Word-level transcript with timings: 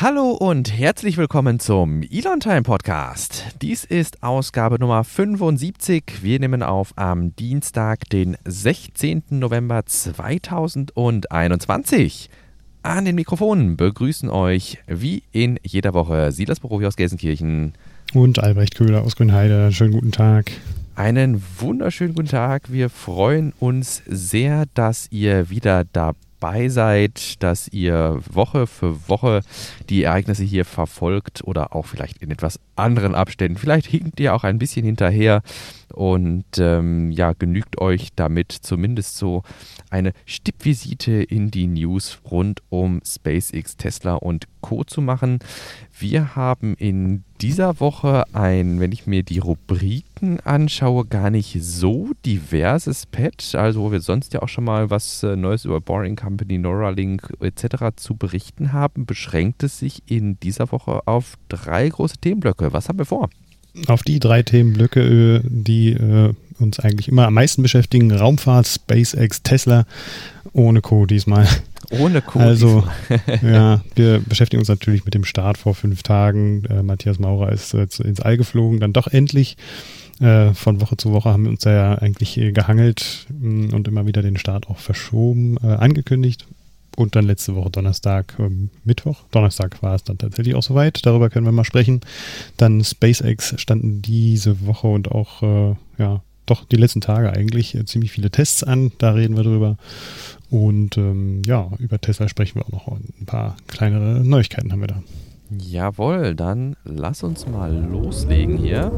Hallo 0.00 0.30
und 0.30 0.78
herzlich 0.78 1.16
willkommen 1.16 1.58
zum 1.58 2.04
Elon 2.08 2.38
Time 2.38 2.62
Podcast. 2.62 3.46
Dies 3.60 3.82
ist 3.82 4.22
Ausgabe 4.22 4.78
Nummer 4.78 5.02
75. 5.02 6.22
Wir 6.22 6.38
nehmen 6.38 6.62
auf 6.62 6.92
am 6.94 7.34
Dienstag, 7.34 8.08
den 8.08 8.36
16. 8.44 9.24
November 9.30 9.84
2021. 9.84 12.30
An 12.84 13.06
den 13.06 13.16
Mikrofonen 13.16 13.76
begrüßen 13.76 14.30
euch 14.30 14.78
wie 14.86 15.24
in 15.32 15.58
jeder 15.64 15.94
Woche 15.94 16.30
Silas 16.30 16.60
Borowi 16.60 16.86
aus 16.86 16.94
Gelsenkirchen 16.94 17.72
und 18.14 18.38
Albrecht 18.38 18.76
Köhler 18.76 19.02
aus 19.02 19.16
Grünheide. 19.16 19.72
Schönen 19.72 19.94
guten 19.94 20.12
Tag. 20.12 20.52
Einen 20.94 21.42
wunderschönen 21.58 22.14
guten 22.14 22.28
Tag. 22.28 22.70
Wir 22.70 22.88
freuen 22.88 23.52
uns 23.58 24.04
sehr, 24.06 24.66
dass 24.74 25.08
ihr 25.10 25.50
wieder 25.50 25.82
dabei 25.92 26.27
dabei 26.40 26.68
seid, 26.68 27.42
dass 27.42 27.68
ihr 27.68 28.20
Woche 28.30 28.66
für 28.66 29.08
Woche 29.08 29.40
die 29.88 30.04
Ereignisse 30.04 30.44
hier 30.44 30.64
verfolgt 30.64 31.42
oder 31.44 31.74
auch 31.74 31.86
vielleicht 31.86 32.18
in 32.18 32.30
etwas 32.30 32.60
anderen 32.76 33.14
Abständen. 33.14 33.58
Vielleicht 33.58 33.86
hinkt 33.86 34.20
ihr 34.20 34.34
auch 34.34 34.44
ein 34.44 34.58
bisschen 34.58 34.84
hinterher 34.84 35.42
und 35.92 36.44
ähm, 36.58 37.10
ja, 37.10 37.32
genügt 37.32 37.80
euch 37.80 38.10
damit 38.14 38.52
zumindest 38.52 39.16
so 39.16 39.42
eine 39.90 40.12
Stippvisite 40.26 41.22
in 41.22 41.50
die 41.50 41.66
News 41.66 42.20
rund 42.30 42.62
um 42.68 43.00
SpaceX, 43.04 43.76
Tesla 43.76 44.14
und 44.14 44.46
Co. 44.60 44.84
zu 44.84 45.00
machen. 45.00 45.40
Wir 46.00 46.36
haben 46.36 46.74
in 46.74 47.24
dieser 47.40 47.80
Woche 47.80 48.24
ein, 48.32 48.78
wenn 48.78 48.92
ich 48.92 49.08
mir 49.08 49.24
die 49.24 49.40
Rubriken 49.40 50.38
anschaue, 50.40 51.04
gar 51.04 51.30
nicht 51.30 51.56
so 51.60 52.10
diverses 52.24 53.06
Pad, 53.06 53.54
also 53.54 53.82
wo 53.82 53.90
wir 53.90 54.00
sonst 54.00 54.32
ja 54.32 54.42
auch 54.42 54.48
schon 54.48 54.64
mal 54.64 54.90
was 54.90 55.24
äh, 55.24 55.34
Neues 55.34 55.64
über 55.64 55.80
Boring 55.80 56.14
Company, 56.14 56.58
Neuralink 56.58 57.32
etc. 57.40 57.96
zu 57.96 58.14
berichten 58.14 58.72
haben, 58.72 59.06
beschränkt 59.06 59.64
es 59.64 59.80
sich 59.80 60.02
in 60.06 60.38
dieser 60.38 60.70
Woche 60.70 61.00
auf 61.06 61.34
drei 61.48 61.88
große 61.88 62.18
Themenblöcke. 62.18 62.72
Was 62.72 62.88
haben 62.88 62.98
wir 62.98 63.06
vor? 63.06 63.28
Auf 63.88 64.02
die 64.02 64.20
drei 64.20 64.44
Themenblöcke, 64.44 65.00
äh, 65.00 65.40
die 65.44 65.94
äh, 65.94 66.32
uns 66.58 66.80
eigentlich 66.80 67.08
immer 67.08 67.26
am 67.26 67.34
meisten 67.34 67.62
beschäftigen, 67.62 68.12
Raumfahrt, 68.12 68.66
SpaceX, 68.66 69.42
Tesla, 69.42 69.86
ohne 70.52 70.80
Co. 70.80 71.06
diesmal. 71.06 71.46
Ohne 71.90 72.20
Co. 72.20 72.38
Also, 72.38 72.84
ja, 73.42 73.80
wir 73.94 74.20
beschäftigen 74.20 74.60
uns 74.60 74.68
natürlich 74.68 75.04
mit 75.04 75.14
dem 75.14 75.24
Start 75.24 75.58
vor 75.58 75.74
fünf 75.74 76.02
Tagen. 76.02 76.64
Äh, 76.66 76.82
Matthias 76.82 77.18
Maurer 77.18 77.52
ist 77.52 77.74
äh, 77.74 77.86
ins 78.04 78.20
All 78.20 78.36
geflogen, 78.36 78.80
dann 78.80 78.92
doch 78.92 79.06
endlich. 79.06 79.56
Äh, 80.20 80.52
von 80.54 80.80
Woche 80.80 80.96
zu 80.96 81.12
Woche 81.12 81.30
haben 81.30 81.44
wir 81.44 81.50
uns 81.50 81.60
da 81.60 81.72
ja 81.72 81.94
eigentlich 81.94 82.34
gehangelt 82.34 83.26
mh, 83.30 83.68
mm, 83.68 83.74
und 83.74 83.88
immer 83.88 84.06
wieder 84.06 84.22
den 84.22 84.36
Start 84.36 84.68
auch 84.68 84.78
verschoben, 84.78 85.56
äh, 85.62 85.66
angekündigt. 85.66 86.46
Und 86.96 87.14
dann 87.14 87.26
letzte 87.26 87.54
Woche 87.54 87.70
Donnerstag, 87.70 88.34
ähm, 88.40 88.70
Mittwoch, 88.82 89.22
Donnerstag 89.30 89.80
war 89.84 89.94
es 89.94 90.02
dann 90.02 90.18
tatsächlich 90.18 90.56
auch 90.56 90.64
soweit. 90.64 91.06
Darüber 91.06 91.30
können 91.30 91.46
wir 91.46 91.52
mal 91.52 91.62
sprechen. 91.62 92.00
Dann 92.56 92.82
SpaceX 92.82 93.54
standen 93.60 94.02
diese 94.02 94.66
Woche 94.66 94.88
und 94.88 95.12
auch, 95.12 95.42
äh, 95.44 95.76
ja, 95.98 96.22
doch 96.50 96.64
die 96.64 96.76
letzten 96.76 97.00
Tage 97.00 97.32
eigentlich 97.32 97.74
äh, 97.74 97.84
ziemlich 97.84 98.12
viele 98.12 98.30
Tests 98.30 98.62
an. 98.62 98.92
Da 98.98 99.12
reden 99.12 99.36
wir 99.36 99.44
drüber. 99.44 99.76
Und 100.50 100.96
ähm, 100.96 101.42
ja, 101.46 101.70
über 101.78 102.00
Tesla 102.00 102.28
sprechen 102.28 102.60
wir 102.60 102.66
auch 102.66 102.72
noch. 102.72 102.88
Ein 102.88 103.26
paar 103.26 103.56
kleinere 103.66 104.24
Neuigkeiten 104.24 104.72
haben 104.72 104.80
wir 104.80 104.88
da. 104.88 105.02
Jawohl, 105.50 106.34
dann 106.34 106.76
lass 106.84 107.22
uns 107.22 107.46
mal 107.46 107.74
loslegen 107.74 108.58
hier. 108.58 108.92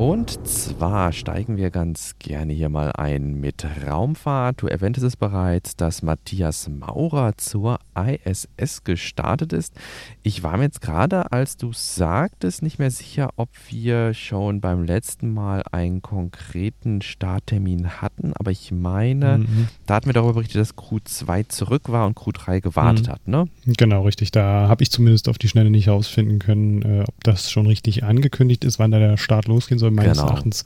Und 0.00 0.46
zwar 0.48 1.12
steigen 1.12 1.58
wir 1.58 1.68
ganz 1.68 2.14
gerne 2.18 2.54
hier 2.54 2.70
mal 2.70 2.90
ein 2.92 3.34
mit 3.34 3.66
Raumfahrt. 3.86 4.62
Du 4.62 4.66
erwähntest 4.66 5.04
es 5.04 5.14
bereits, 5.14 5.76
dass 5.76 6.00
Matthias 6.00 6.70
Maurer 6.70 7.36
zur 7.36 7.78
ISS 7.94 8.82
gestartet 8.82 9.52
ist. 9.52 9.74
Ich 10.22 10.42
war 10.42 10.56
mir 10.56 10.62
jetzt 10.62 10.80
gerade, 10.80 11.32
als 11.32 11.58
du 11.58 11.74
sagtest, 11.74 12.62
nicht 12.62 12.78
mehr 12.78 12.90
sicher, 12.90 13.28
ob 13.36 13.50
wir 13.68 14.14
schon 14.14 14.62
beim 14.62 14.84
letzten 14.84 15.34
Mal 15.34 15.64
einen 15.70 16.00
konkreten 16.00 17.02
Starttermin 17.02 18.00
hatten. 18.00 18.32
Aber 18.36 18.50
ich 18.50 18.72
meine, 18.72 19.38
mhm. 19.40 19.68
da 19.84 19.96
hatten 19.96 20.06
wir 20.06 20.14
darüber 20.14 20.32
berichtet, 20.32 20.62
dass 20.62 20.78
Q2 20.78 21.50
zurück 21.50 21.90
war 21.90 22.06
und 22.06 22.16
Q3 22.16 22.62
gewartet 22.62 23.08
mhm. 23.08 23.12
hat, 23.12 23.28
ne? 23.28 23.48
Genau, 23.66 24.04
richtig. 24.04 24.30
Da 24.30 24.66
habe 24.66 24.82
ich 24.82 24.90
zumindest 24.90 25.28
auf 25.28 25.36
die 25.36 25.48
Schnelle 25.48 25.68
nicht 25.68 25.88
herausfinden 25.88 26.38
können, 26.38 26.80
äh, 26.80 27.04
ob 27.06 27.22
das 27.22 27.50
schon 27.50 27.66
richtig 27.66 28.02
angekündigt 28.02 28.64
ist, 28.64 28.78
wann 28.78 28.92
da 28.92 28.98
der 28.98 29.18
Start 29.18 29.46
losgehen 29.46 29.78
soll 29.78 29.89
meines 29.90 30.18
genau. 30.18 30.30
Erachtens 30.30 30.64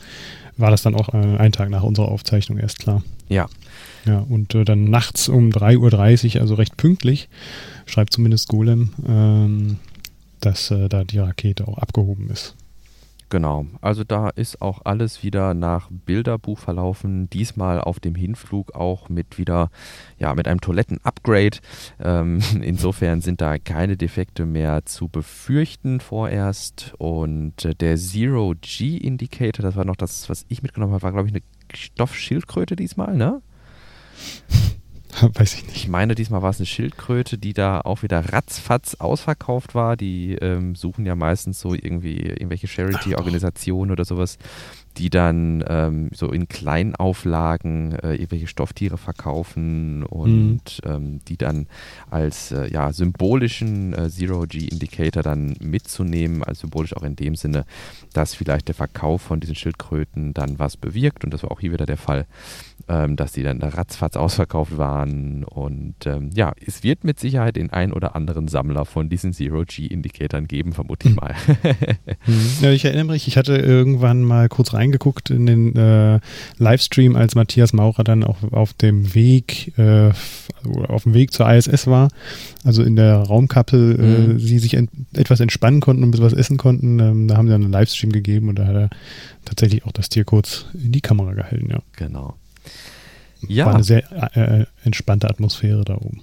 war 0.56 0.70
das 0.70 0.82
dann 0.82 0.94
auch 0.94 1.12
äh, 1.12 1.36
ein 1.38 1.52
Tag 1.52 1.70
nach 1.70 1.82
unserer 1.82 2.08
Aufzeichnung 2.08 2.58
erst 2.58 2.78
klar. 2.78 3.02
Ja. 3.28 3.46
Ja, 4.06 4.18
und 4.18 4.54
äh, 4.54 4.64
dann 4.64 4.84
nachts 4.84 5.28
um 5.28 5.50
3.30 5.50 6.36
Uhr, 6.36 6.42
also 6.42 6.54
recht 6.54 6.76
pünktlich, 6.76 7.28
schreibt 7.86 8.12
zumindest 8.12 8.48
Golem, 8.48 8.90
ähm, 9.08 9.78
dass 10.40 10.70
äh, 10.70 10.88
da 10.88 11.04
die 11.04 11.18
Rakete 11.18 11.66
auch 11.66 11.78
abgehoben 11.78 12.30
ist. 12.30 12.54
Genau, 13.34 13.66
also 13.80 14.04
da 14.04 14.28
ist 14.28 14.62
auch 14.62 14.82
alles 14.84 15.24
wieder 15.24 15.54
nach 15.54 15.88
Bilderbuch 15.90 16.56
verlaufen. 16.56 17.28
Diesmal 17.30 17.80
auf 17.80 17.98
dem 17.98 18.14
Hinflug 18.14 18.76
auch 18.76 19.08
mit 19.08 19.38
wieder, 19.38 19.70
ja, 20.20 20.32
mit 20.36 20.46
einem 20.46 20.60
Toiletten-Upgrade. 20.60 21.58
Ähm, 21.98 22.38
insofern 22.62 23.22
sind 23.22 23.40
da 23.40 23.58
keine 23.58 23.96
Defekte 23.96 24.46
mehr 24.46 24.86
zu 24.86 25.08
befürchten 25.08 25.98
vorerst. 25.98 26.94
Und 26.98 27.64
äh, 27.64 27.74
der 27.74 27.96
Zero-G-Indicator, 27.96 29.64
das 29.64 29.74
war 29.74 29.84
noch 29.84 29.96
das, 29.96 30.30
was 30.30 30.46
ich 30.48 30.62
mitgenommen 30.62 30.92
habe, 30.92 31.02
war, 31.02 31.10
glaube 31.10 31.26
ich, 31.26 31.34
eine 31.34 31.42
Stoffschildkröte 31.76 32.76
diesmal, 32.76 33.16
ne? 33.16 33.42
Weiß 35.34 35.54
ich 35.54 35.66
nicht. 35.66 35.76
Ich 35.76 35.88
meine, 35.88 36.14
diesmal 36.14 36.42
war 36.42 36.50
es 36.50 36.58
eine 36.58 36.66
Schildkröte, 36.66 37.38
die 37.38 37.52
da 37.52 37.80
auch 37.80 38.02
wieder 38.02 38.32
ratzfatz 38.32 38.96
ausverkauft 38.96 39.74
war. 39.74 39.96
Die 39.96 40.34
ähm, 40.34 40.74
suchen 40.74 41.06
ja 41.06 41.14
meistens 41.14 41.60
so 41.60 41.74
irgendwie 41.74 42.18
irgendwelche 42.20 42.66
Charity-Organisationen 42.66 43.92
oder 43.92 44.04
sowas, 44.04 44.38
die 44.96 45.10
dann 45.10 45.64
ähm, 45.68 46.10
so 46.12 46.30
in 46.30 46.48
Kleinauflagen 46.48 47.92
äh, 47.98 48.14
irgendwelche 48.14 48.46
Stofftiere 48.46 48.96
verkaufen 48.96 50.04
und 50.04 50.80
mhm. 50.84 50.90
ähm, 50.90 51.20
die 51.26 51.36
dann 51.36 51.66
als 52.10 52.52
äh, 52.52 52.70
ja, 52.72 52.92
symbolischen 52.92 53.92
äh, 53.92 54.08
Zero-G-Indicator 54.08 55.22
dann 55.22 55.56
mitzunehmen, 55.60 56.42
also 56.42 56.60
symbolisch 56.60 56.96
auch 56.96 57.02
in 57.02 57.16
dem 57.16 57.34
Sinne, 57.34 57.64
dass 58.12 58.34
vielleicht 58.34 58.68
der 58.68 58.74
Verkauf 58.74 59.22
von 59.22 59.40
diesen 59.40 59.54
Schildkröten 59.54 60.34
dann 60.34 60.58
was 60.58 60.76
bewirkt 60.76 61.24
und 61.24 61.34
das 61.34 61.42
war 61.42 61.50
auch 61.50 61.60
hier 61.60 61.72
wieder 61.72 61.86
der 61.86 61.96
Fall, 61.96 62.26
ähm, 62.88 63.16
dass 63.16 63.32
die 63.32 63.42
dann 63.42 63.62
ratzfatz 63.62 64.16
ausverkauft 64.16 64.76
waren 64.78 65.44
und 65.44 66.06
ähm, 66.06 66.30
ja, 66.34 66.52
es 66.64 66.82
wird 66.82 67.04
mit 67.04 67.18
Sicherheit 67.18 67.56
den 67.56 67.70
ein 67.70 67.92
oder 67.92 68.14
anderen 68.14 68.48
Sammler 68.48 68.84
von 68.84 69.08
diesen 69.08 69.32
Zero-G-Indicatoren 69.32 70.46
geben, 70.46 70.72
vermute 70.72 71.08
ich 71.08 71.14
mhm. 71.14 71.20
mal. 71.20 71.34
Mhm. 72.26 72.34
ja, 72.60 72.70
ich 72.70 72.84
erinnere 72.84 73.06
mich, 73.06 73.26
ich 73.26 73.36
hatte 73.36 73.56
irgendwann 73.56 74.22
mal 74.22 74.48
kurz 74.48 74.72
rein 74.72 74.83
reingeguckt 74.84 75.30
in 75.30 75.46
den 75.46 75.76
äh, 75.76 76.20
Livestream, 76.58 77.16
als 77.16 77.34
Matthias 77.34 77.72
Maurer 77.72 78.04
dann 78.04 78.24
auch 78.24 78.42
auf 78.52 78.72
dem 78.74 79.14
Weg, 79.14 79.76
äh, 79.78 80.10
auf 80.88 81.04
dem 81.04 81.14
Weg 81.14 81.32
zur 81.32 81.50
ISS 81.50 81.86
war, 81.86 82.08
also 82.64 82.82
in 82.82 82.96
der 82.96 83.16
Raumkappel, 83.16 83.98
äh, 83.98 84.02
mhm. 84.02 84.36
äh, 84.36 84.38
sie 84.38 84.58
sich 84.58 84.74
ent 84.74 84.90
etwas 85.14 85.40
entspannen 85.40 85.80
konnten 85.80 86.02
und 86.02 86.08
ein 86.08 86.10
bisschen 86.12 86.26
was 86.26 86.32
essen 86.32 86.56
konnten. 86.56 86.98
Ähm, 87.00 87.28
da 87.28 87.36
haben 87.36 87.46
sie 87.46 87.52
dann 87.52 87.62
einen 87.62 87.72
Livestream 87.72 88.12
gegeben 88.12 88.48
und 88.48 88.58
da 88.58 88.66
hat 88.66 88.74
er 88.74 88.90
tatsächlich 89.44 89.84
auch 89.84 89.92
das 89.92 90.08
Tier 90.08 90.24
kurz 90.24 90.66
in 90.74 90.92
die 90.92 91.00
Kamera 91.00 91.32
gehalten, 91.34 91.70
ja. 91.70 91.80
Genau. 91.96 92.34
Ja. 93.48 93.66
War 93.66 93.74
eine 93.74 93.84
sehr 93.84 94.04
äh, 94.36 94.64
entspannte 94.84 95.28
Atmosphäre 95.28 95.84
da 95.84 95.96
oben. 95.96 96.22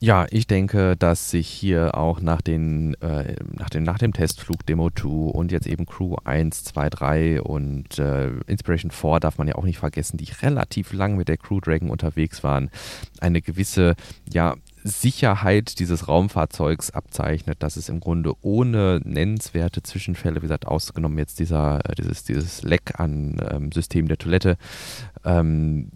Ja, 0.00 0.26
ich 0.30 0.48
denke, 0.48 0.96
dass 0.96 1.30
sich 1.30 1.46
hier 1.46 1.96
auch 1.96 2.20
nach, 2.20 2.42
den, 2.42 2.94
äh, 2.94 3.36
nach, 3.52 3.70
dem, 3.70 3.84
nach 3.84 3.98
dem 3.98 4.12
Testflug 4.12 4.66
Demo 4.66 4.90
2 4.90 5.08
und 5.08 5.52
jetzt 5.52 5.68
eben 5.68 5.86
Crew 5.86 6.16
1, 6.24 6.64
2, 6.64 6.90
3 6.90 7.42
und 7.42 8.00
äh, 8.00 8.30
Inspiration 8.48 8.90
4 8.90 9.20
darf 9.20 9.38
man 9.38 9.46
ja 9.46 9.54
auch 9.54 9.64
nicht 9.64 9.78
vergessen, 9.78 10.16
die 10.16 10.26
relativ 10.42 10.92
lang 10.92 11.16
mit 11.16 11.28
der 11.28 11.36
Crew 11.36 11.60
Dragon 11.60 11.88
unterwegs 11.88 12.42
waren, 12.42 12.70
eine 13.20 13.40
gewisse 13.42 13.94
ja, 14.28 14.56
Sicherheit 14.82 15.78
dieses 15.78 16.08
Raumfahrzeugs 16.08 16.90
abzeichnet, 16.90 17.62
dass 17.62 17.76
es 17.76 17.88
im 17.88 18.00
Grunde 18.00 18.32
ohne 18.42 19.00
nennenswerte 19.04 19.84
Zwischenfälle, 19.84 20.36
wie 20.36 20.46
gesagt, 20.46 20.66
ausgenommen 20.66 21.18
jetzt 21.18 21.38
dieser, 21.38 21.78
äh, 21.88 21.94
dieses, 21.94 22.24
dieses 22.24 22.62
Leck 22.64 22.98
an 22.98 23.36
ähm, 23.48 23.70
System 23.70 24.08
der 24.08 24.18
Toilette, 24.18 24.56
ähm, 25.24 25.92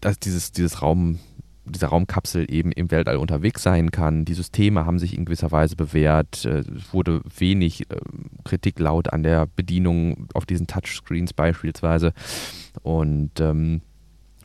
dass 0.00 0.18
dieses, 0.18 0.52
dieses 0.52 0.82
Raum 0.82 1.18
dieser 1.68 1.88
Raumkapsel 1.88 2.46
eben 2.52 2.72
im 2.72 2.90
Weltall 2.90 3.16
unterwegs 3.16 3.62
sein 3.62 3.90
kann. 3.90 4.24
Die 4.24 4.34
Systeme 4.34 4.86
haben 4.86 4.98
sich 4.98 5.16
in 5.16 5.24
gewisser 5.24 5.50
Weise 5.50 5.76
bewährt. 5.76 6.44
Äh, 6.44 6.60
es 6.60 6.92
wurde 6.92 7.22
wenig 7.36 7.90
äh, 7.90 7.96
Kritik 8.44 8.78
laut 8.78 9.12
an 9.12 9.22
der 9.22 9.46
Bedienung 9.46 10.28
auf 10.34 10.46
diesen 10.46 10.66
Touchscreens 10.66 11.32
beispielsweise. 11.32 12.12
Und 12.82 13.40
ähm, 13.40 13.82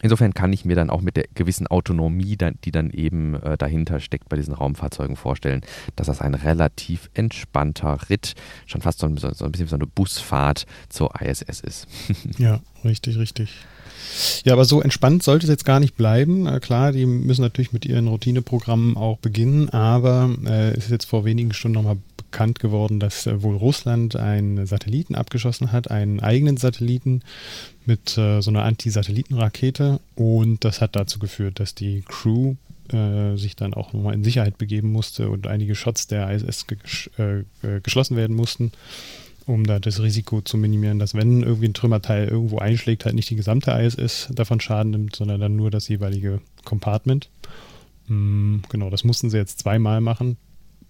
insofern 0.01 0.33
kann 0.33 0.53
ich 0.53 0.65
mir 0.65 0.75
dann 0.75 0.89
auch 0.89 1.01
mit 1.01 1.15
der 1.15 1.25
gewissen 1.33 1.67
Autonomie, 1.67 2.37
die 2.37 2.71
dann 2.71 2.91
eben 2.91 3.35
äh, 3.35 3.57
dahinter 3.57 3.99
steckt 3.99 4.29
bei 4.29 4.35
diesen 4.35 4.53
Raumfahrzeugen 4.53 5.15
vorstellen, 5.15 5.61
dass 5.95 6.07
das 6.07 6.21
ein 6.21 6.35
relativ 6.35 7.09
entspannter 7.13 8.09
Ritt, 8.09 8.33
schon 8.65 8.81
fast 8.81 8.99
so 8.99 9.07
ein, 9.07 9.17
so 9.17 9.27
ein 9.27 9.51
bisschen 9.51 9.67
wie 9.67 9.69
so 9.69 9.75
eine 9.75 9.87
Busfahrt 9.87 10.65
zur 10.89 11.19
ISS 11.21 11.61
ist. 11.61 11.87
ja, 12.37 12.59
richtig, 12.83 13.17
richtig. 13.17 13.65
Ja, 14.45 14.53
aber 14.53 14.65
so 14.65 14.81
entspannt 14.81 15.23
sollte 15.23 15.45
es 15.45 15.49
jetzt 15.49 15.65
gar 15.65 15.79
nicht 15.79 15.95
bleiben. 15.95 16.47
Äh, 16.47 16.59
klar, 16.59 16.91
die 16.91 17.05
müssen 17.05 17.41
natürlich 17.41 17.73
mit 17.73 17.85
ihren 17.85 18.07
Routineprogrammen 18.07 18.97
auch 18.97 19.17
beginnen, 19.17 19.69
aber 19.69 20.29
äh, 20.45 20.71
es 20.71 20.85
ist 20.85 20.91
jetzt 20.91 21.05
vor 21.05 21.25
wenigen 21.25 21.53
Stunden 21.53 21.75
nochmal 21.75 21.97
bekannt 22.17 22.59
geworden, 22.59 22.99
dass 22.99 23.27
äh, 23.27 23.41
wohl 23.41 23.55
Russland 23.55 24.15
einen 24.15 24.65
Satelliten 24.65 25.15
abgeschossen 25.15 25.71
hat, 25.71 25.91
einen 25.91 26.19
eigenen 26.19 26.57
Satelliten 26.57 27.21
mit 27.85 28.17
äh, 28.17 28.41
so 28.41 28.51
einer 28.51 28.63
Anti-Satelliten-Rakete 28.63 29.99
und 30.15 30.63
das 30.63 30.81
hat 30.81 30.95
dazu 30.95 31.19
geführt, 31.19 31.59
dass 31.59 31.75
die 31.75 32.03
Crew 32.07 32.55
sich 33.35 33.55
dann 33.55 33.73
auch 33.73 33.93
nochmal 33.93 34.13
in 34.13 34.25
Sicherheit 34.25 34.57
begeben 34.57 34.91
musste 34.91 35.29
und 35.29 35.47
einige 35.47 35.73
Shots 35.73 36.05
der 36.07 36.29
ISS 36.29 36.67
ge 36.67 36.77
geschlossen 37.81 38.17
werden 38.17 38.35
mussten 38.35 38.73
um 39.45 39.65
da 39.65 39.79
das 39.79 40.01
Risiko 40.01 40.41
zu 40.41 40.57
minimieren, 40.57 40.99
dass 40.99 41.13
wenn 41.13 41.43
irgendwie 41.43 41.67
ein 41.67 41.73
Trümmerteil 41.73 42.27
irgendwo 42.27 42.59
einschlägt, 42.59 43.05
halt 43.05 43.15
nicht 43.15 43.29
die 43.29 43.35
gesamte 43.35 43.71
ISS 43.71 44.29
davon 44.31 44.59
Schaden 44.59 44.91
nimmt, 44.91 45.15
sondern 45.15 45.41
dann 45.41 45.55
nur 45.55 45.71
das 45.71 45.87
jeweilige 45.87 46.41
Compartment. 46.63 47.29
Mm, 48.07 48.59
genau, 48.69 48.89
das 48.89 49.03
mussten 49.03 49.29
sie 49.29 49.37
jetzt 49.37 49.59
zweimal 49.59 50.01
machen. 50.01 50.37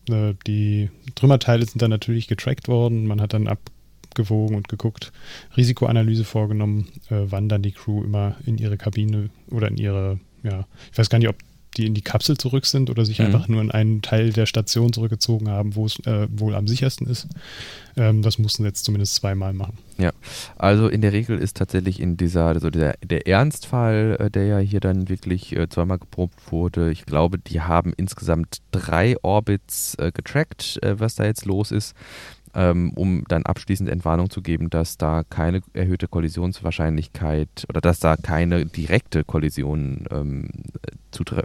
Äh, 0.10 0.34
die 0.46 0.90
Trümmerteile 1.16 1.66
sind 1.66 1.82
dann 1.82 1.90
natürlich 1.90 2.28
getrackt 2.28 2.68
worden. 2.68 3.08
Man 3.08 3.22
hat 3.22 3.34
dann 3.34 3.48
abgewogen 3.48 4.56
und 4.56 4.68
geguckt, 4.68 5.12
Risikoanalyse 5.58 6.24
vorgenommen, 6.24 6.90
äh, 7.10 7.22
wann 7.26 7.50
dann 7.50 7.64
die 7.64 7.72
Crew 7.72 8.04
immer 8.04 8.36
in 8.46 8.58
ihre 8.58 8.78
Kabine 8.78 9.30
oder 9.50 9.68
in 9.70 9.78
ihre, 9.78 10.20
ja, 10.44 10.66
ich 10.92 10.98
weiß 10.98 11.10
gar 11.10 11.20
nicht, 11.20 11.30
ob 11.30 11.38
die 11.74 11.86
in 11.86 11.94
die 11.94 12.02
Kapsel 12.02 12.38
zurück 12.38 12.66
sind 12.66 12.90
oder 12.90 13.06
sich 13.06 13.20
mhm. 13.20 13.26
einfach 13.26 13.48
nur 13.48 13.62
in 13.62 13.72
einen 13.72 14.02
Teil 14.02 14.32
der 14.32 14.46
Station 14.46 14.94
zurückgezogen 14.94 15.50
haben, 15.50 15.76
wo 15.76 15.86
es 15.86 16.00
äh, 16.06 16.28
wohl 16.32 16.56
am 16.56 16.68
sichersten 16.68 17.08
ist. 17.08 17.28
Ähm, 17.96 18.22
das 18.22 18.38
mussten 18.40 18.64
sie 18.64 18.68
jetzt 18.68 18.86
zumindest 18.86 19.16
zweimal 19.16 19.54
machen. 19.54 19.78
Ja, 19.98 20.12
also 20.58 20.88
in 20.88 21.02
der 21.02 21.14
Regel 21.14 21.38
ist 21.38 21.58
tatsächlich 21.58 22.00
in 22.00 22.18
dieser, 22.18 22.46
also 22.46 22.70
der, 22.70 22.96
der 23.04 23.28
Ernstfall, 23.28 24.18
äh, 24.20 24.32
der 24.32 24.46
ja 24.46 24.58
hier 24.60 24.80
dann 24.80 25.10
wirklich 25.10 25.56
äh, 25.56 25.70
zweimal 25.70 26.00
geprobt 26.00 26.52
wurde, 26.52 26.92
ich 26.92 27.06
glaube, 27.06 27.38
die 27.38 27.62
haben 27.62 27.94
insgesamt 27.96 28.58
drei 28.72 29.16
Orbits 29.22 29.96
äh, 29.96 30.12
getrackt, 30.12 30.80
äh, 30.82 31.00
was 31.00 31.16
da 31.16 31.26
jetzt 31.26 31.46
los 31.46 31.72
ist 31.72 31.96
ähm, 32.56 32.92
um 32.96 33.24
dann 33.28 33.44
abschließend 33.44 33.90
Entwarnung 33.90 34.30
zu 34.30 34.42
geben, 34.42 34.70
dass 34.70 34.98
da 34.98 35.24
keine 35.30 35.62
erhöhte 35.74 36.08
Kollisionswahrscheinlichkeit 36.08 37.66
oder 37.70 37.82
dass 37.82 38.00
da 38.00 38.16
keine 38.16 38.66
direkte 38.66 39.24
Kollision 39.24 40.06
ähm, 40.12 40.50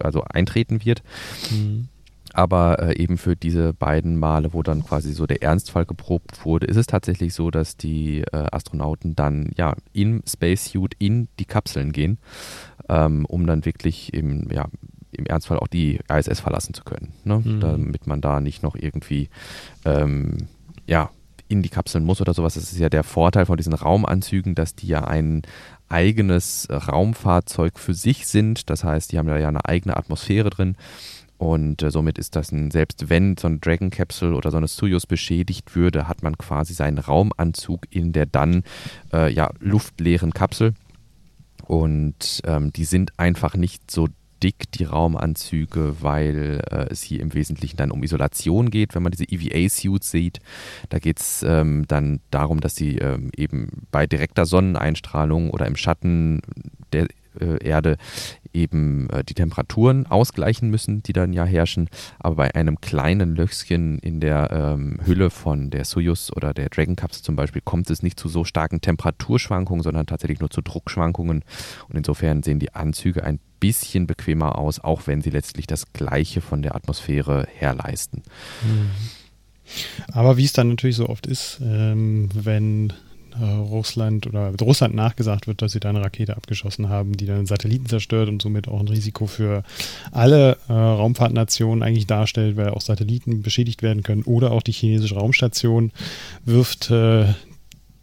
also 0.02 0.22
eintreten 0.22 0.84
wird. 0.84 1.02
Mhm. 1.50 1.88
Aber 2.34 2.78
äh, 2.81 2.96
eben 3.02 3.16
für 3.16 3.37
diese 3.37 3.72
beiden 3.72 4.19
Male, 4.19 4.52
wo 4.52 4.62
dann 4.62 4.84
quasi 4.84 5.12
so 5.12 5.26
der 5.26 5.43
Ernstfall 5.43 5.87
geprobt 5.87 6.44
wurde, 6.44 6.66
ist 6.66 6.76
es 6.76 6.87
tatsächlich 6.87 7.32
so, 7.32 7.50
dass 7.50 7.76
die 7.76 8.20
äh, 8.20 8.46
Astronauten 8.52 9.16
dann 9.16 9.50
ja 9.56 9.75
im 9.93 10.22
Spacesuit 10.26 10.94
in 10.99 11.28
die 11.38 11.46
Kapseln 11.46 11.93
gehen, 11.93 12.19
ähm, 12.88 13.25
um 13.25 13.46
dann 13.46 13.64
wirklich 13.64 14.12
im, 14.12 14.50
ja, 14.50 14.66
im 15.11 15.26
Ernstfall 15.26 15.58
auch 15.58 15.69
die 15.69 16.00
ISS 16.08 16.40
verlassen 16.40 16.75
zu 16.75 16.84
können, 16.84 17.12
ne? 17.25 17.40
mhm. 17.43 17.61
damit 17.61 18.06
man 18.06 18.20
da 18.20 18.40
nicht 18.40 18.62
noch 18.62 18.76
irgendwie 18.76 19.31
ähm, 19.87 20.49
ja, 20.88 21.11
in 21.49 21.62
die 21.62 21.69
Kapseln 21.69 22.05
muss 22.05 22.20
oder 22.20 22.35
sowas. 22.35 22.55
Das 22.55 22.73
ist 22.73 22.79
ja 22.79 22.88
der 22.88 23.05
Vorteil 23.05 23.46
von 23.46 23.56
diesen 23.56 23.73
Raumanzügen, 23.73 24.55
dass 24.55 24.75
die 24.75 24.88
ja 24.88 25.05
ein 25.05 25.43
eigenes 25.88 26.67
Raumfahrzeug 26.70 27.79
für 27.79 27.94
sich 27.94 28.26
sind. 28.26 28.69
Das 28.69 28.85
heißt, 28.85 29.12
die 29.12 29.19
haben 29.19 29.29
ja 29.29 29.49
eine 29.49 29.64
eigene 29.64 29.96
Atmosphäre 29.96 30.50
drin. 30.50 30.76
Und 31.38 31.82
äh, 31.82 31.90
somit 31.90 32.19
ist 32.19 32.35
das 32.35 32.50
ein, 32.50 32.70
selbst 32.70 33.08
wenn 33.08 33.37
so 33.37 33.46
eine 33.46 33.58
Dragon 33.58 33.90
Capsule 33.90 34.35
oder 34.35 34.50
so 34.50 34.56
eine 34.56 34.67
Soyuz 34.67 35.06
beschädigt 35.06 35.76
würde, 35.76 36.08
hat 36.08 36.23
man 36.23 36.37
quasi 36.37 36.75
seinen 36.75 36.99
Raumanzug 36.99 37.87
in 37.90 38.12
der 38.12 38.26
dann 38.26 38.64
äh, 39.12 39.32
ja, 39.32 39.50
luftleeren 39.61 40.32
Kapsel. 40.32 40.75
Und 41.64 42.40
ähm, 42.44 42.73
die 42.73 42.85
sind 42.85 43.12
einfach 43.19 43.55
nicht 43.55 43.90
so 43.90 44.08
dick, 44.43 44.70
die 44.73 44.85
Raumanzüge, 44.85 45.96
weil 46.00 46.62
äh, 46.70 46.87
es 46.90 47.02
hier 47.02 47.20
im 47.20 47.35
Wesentlichen 47.35 47.76
dann 47.76 47.90
um 47.90 48.02
Isolation 48.02 48.70
geht. 48.70 48.94
Wenn 48.94 49.02
man 49.02 49.12
diese 49.12 49.25
EVA-Suits 49.25 50.11
sieht, 50.11 50.40
da 50.88 50.99
geht 50.99 51.20
es 51.20 51.43
ähm, 51.43 51.85
dann 51.88 52.20
darum, 52.31 52.61
dass 52.61 52.76
sie 52.76 52.99
ähm, 52.99 53.31
eben 53.37 53.87
bei 53.90 54.06
direkter 54.06 54.46
Sonneneinstrahlung 54.46 55.50
oder 55.50 55.67
im 55.67 55.76
Schatten 55.76 56.40
der 56.93 57.08
äh, 57.40 57.62
Erde 57.64 57.96
eben 58.52 59.08
äh, 59.11 59.23
die 59.25 59.35
Temperaturen 59.35 60.06
ausgleichen 60.06 60.70
müssen, 60.70 61.02
die 61.02 61.12
dann 61.12 61.32
ja 61.32 61.44
herrschen. 61.44 61.88
Aber 62.19 62.37
bei 62.37 62.55
einem 62.55 62.81
kleinen 62.81 63.37
Löchchen 63.37 63.99
in 63.99 64.20
der 64.20 64.50
ähm, 64.50 64.99
Hülle 65.05 65.31
von 65.31 65.70
der 65.70 65.85
Soyuz 65.85 66.31
oder 66.35 66.55
der 66.55 66.69
Dragon 66.69 66.96
Cups 66.96 67.23
zum 67.23 67.37
Beispiel 67.37 67.62
kommt 67.62 67.90
es 67.90 68.02
nicht 68.02 68.19
zu 68.19 68.29
so 68.29 68.44
starken 68.44 68.81
Temperaturschwankungen, 68.81 69.82
sondern 69.82 70.06
tatsächlich 70.06 70.40
nur 70.40 70.50
zu 70.50 70.62
Druckschwankungen. 70.62 71.44
Und 71.88 71.96
insofern 71.96 72.43
sehen 72.43 72.58
die 72.58 72.75
Anzüge 72.75 73.25
ein 73.25 73.38
bisschen 73.61 74.06
bequemer 74.06 74.58
aus, 74.58 74.81
auch 74.81 75.06
wenn 75.06 75.20
sie 75.20 75.31
letztlich 75.31 75.67
das 75.67 75.93
Gleiche 75.93 76.40
von 76.40 76.62
der 76.62 76.75
Atmosphäre 76.75 77.46
herleisten. 77.55 78.23
Mhm. 78.62 78.90
Aber 80.12 80.37
wie 80.37 80.44
es 80.44 80.55
dann 80.55 80.69
natürlich 80.69 80.96
so 80.96 81.08
oft 81.08 81.26
ist, 81.26 81.61
ähm, 81.62 82.31
wenn 82.32 82.93
äh, 83.40 83.44
Russland 83.44 84.26
oder 84.26 84.52
Russland 84.61 84.94
nachgesagt 84.94 85.46
wird, 85.46 85.62
dass 85.62 85.73
sie 85.73 85.81
da 85.81 85.90
eine 85.90 86.00
Rakete 86.00 86.37
abgeschossen 86.37 86.88
haben, 86.88 87.17
die 87.17 87.26
dann 87.26 87.46
Satelliten 87.46 87.87
zerstört 87.87 88.29
und 88.29 88.43
somit 88.43 88.69
auch 88.69 88.81
ein 88.81 88.88
Risiko 88.88 89.26
für 89.26 89.62
alle 90.12 90.56
äh, 90.69 90.73
Raumfahrtnationen 90.73 91.82
eigentlich 91.82 92.06
darstellt, 92.06 92.56
weil 92.56 92.70
auch 92.70 92.81
Satelliten 92.81 93.43
beschädigt 93.43 93.82
werden 93.82 94.02
können 94.02 94.23
oder 94.23 94.52
auch 94.52 94.62
die 94.62 94.73
chinesische 94.73 95.14
Raumstation 95.14 95.93
wirft 96.44 96.90
äh, 96.90 97.26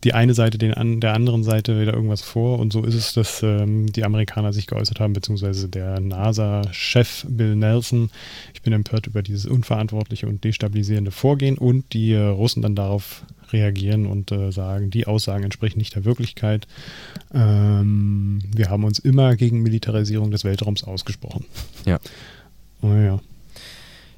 die 0.06 0.14
eine 0.14 0.36
Seite 0.36 0.60
den 0.60 0.74
an, 0.76 1.02
der 1.02 1.16
anderen 1.16 1.44
Seite 1.44 1.82
wieder 1.82 1.94
irgendwas 1.94 2.22
vor. 2.22 2.60
Und 2.60 2.72
so 2.72 2.84
ist 2.84 2.94
es, 2.94 3.14
dass 3.14 3.42
ähm, 3.42 3.92
die 3.92 4.06
Amerikaner 4.06 4.54
sich 4.54 4.68
geäußert 4.68 5.00
haben, 5.00 5.14
beziehungsweise 5.14 5.68
der 5.68 6.00
NASA-Chef 6.00 7.26
Bill 7.28 7.56
Nelson. 7.56 8.12
Ich 8.54 8.62
bin 8.62 8.72
empört 8.72 9.08
über 9.08 9.24
dieses 9.24 9.48
unverantwortliche 9.48 10.28
und 10.28 10.44
destabilisierende 10.44 11.10
Vorgehen 11.10 11.58
und 11.58 11.92
die 11.94 12.12
äh, 12.12 12.20
Russen 12.20 12.62
dann 12.62 12.76
darauf 12.76 13.26
reagieren 13.54 14.06
und 14.06 14.32
äh, 14.32 14.52
sagen, 14.52 14.90
die 14.90 15.08
Aussagen 15.08 15.44
entsprechen 15.44 15.78
nicht 15.78 15.96
der 15.96 16.06
Wirklichkeit. 16.06 16.68
Ähm, 17.34 18.42
wir 18.54 18.70
haben 18.70 18.84
uns 18.84 19.00
immer 19.00 19.36
gegen 19.36 19.62
Militarisierung 19.62 20.32
des 20.32 20.44
Weltraums 20.44 20.84
ausgesprochen. 20.84 21.46
Ja. 21.86 22.00
Oh, 22.82 22.94
ja. 22.94 23.20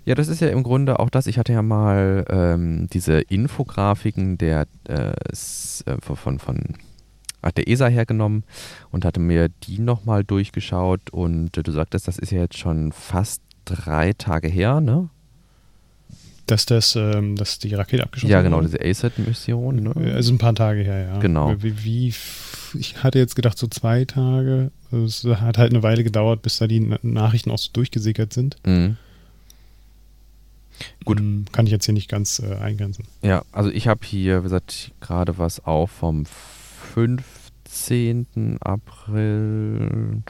Ja, 0.05 0.15
das 0.15 0.29
ist 0.29 0.39
ja 0.39 0.47
im 0.47 0.63
Grunde 0.63 0.99
auch 0.99 1.09
das. 1.09 1.27
Ich 1.27 1.37
hatte 1.37 1.51
ja 1.51 1.61
mal 1.61 2.23
ähm, 2.29 2.87
diese 2.93 3.19
Infografiken 3.19 4.37
der, 4.37 4.65
äh, 4.87 5.11
äh 5.11 5.97
von, 5.99 6.39
von 6.39 6.59
der 7.55 7.67
ESA 7.67 7.87
hergenommen 7.87 8.43
und 8.91 9.03
hatte 9.03 9.19
mir 9.19 9.49
die 9.63 9.79
nochmal 9.79 10.23
durchgeschaut. 10.23 11.09
Und 11.11 11.57
äh, 11.57 11.63
du 11.63 11.71
sagtest, 11.71 12.07
das 12.07 12.17
ist 12.17 12.31
ja 12.31 12.39
jetzt 12.39 12.57
schon 12.57 12.93
fast 12.93 13.41
drei 13.65 14.13
Tage 14.13 14.47
her, 14.47 14.79
ne? 14.79 15.09
Dass, 16.47 16.65
das, 16.65 16.95
ähm, 16.95 17.35
dass 17.35 17.59
die 17.59 17.73
Rakete 17.73 18.03
abgeschossen 18.03 18.31
Ja, 18.31 18.41
genau, 18.41 18.61
diese 18.61 18.79
ASAT-Mission. 18.81 19.75
Ne? 19.83 20.13
Also 20.15 20.33
ein 20.33 20.37
paar 20.37 20.55
Tage 20.55 20.81
her, 20.81 21.01
ja. 21.01 21.19
Genau. 21.19 21.53
Wie, 21.59 21.83
wie, 21.83 22.07
ich 22.07 23.03
hatte 23.03 23.19
jetzt 23.19 23.35
gedacht, 23.35 23.57
so 23.57 23.67
zwei 23.67 24.05
Tage. 24.05 24.71
Es 24.91 25.25
hat 25.25 25.57
halt 25.57 25.73
eine 25.73 25.83
Weile 25.83 26.05
gedauert, 26.05 26.41
bis 26.41 26.57
da 26.57 26.67
die 26.67 26.79
Nachrichten 27.01 27.51
auch 27.51 27.57
so 27.57 27.69
durchgesickert 27.73 28.31
sind. 28.31 28.55
Mhm. 28.65 28.95
Gut. 31.05 31.19
Ähm, 31.19 31.45
kann 31.51 31.65
ich 31.65 31.71
jetzt 31.71 31.85
hier 31.85 31.93
nicht 31.93 32.09
ganz 32.09 32.39
äh, 32.39 32.55
eingrenzen. 32.55 33.05
Ja, 33.21 33.43
also 33.51 33.69
ich 33.69 33.87
habe 33.87 34.05
hier, 34.05 34.39
wie 34.39 34.43
gesagt, 34.43 34.91
gerade 35.01 35.37
was 35.37 35.65
auf 35.65 35.91
vom 35.91 36.25
15. 36.93 38.57
April. 38.61 40.21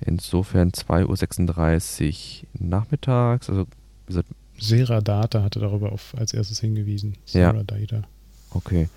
Insofern 0.00 0.70
2.36 0.70 2.42
Uhr 2.42 2.48
nachmittags. 2.58 3.48
Also, 3.48 3.66
wie 4.06 4.08
gesagt, 4.08 4.28
Sera 4.58 5.00
Data 5.00 5.42
hatte 5.42 5.60
darüber 5.60 5.92
auf, 5.92 6.14
als 6.16 6.32
erstes 6.32 6.60
hingewiesen. 6.60 7.16
Sera 7.24 7.54
ja. 7.56 7.62
Data. 7.62 8.02
Okay. 8.50 8.88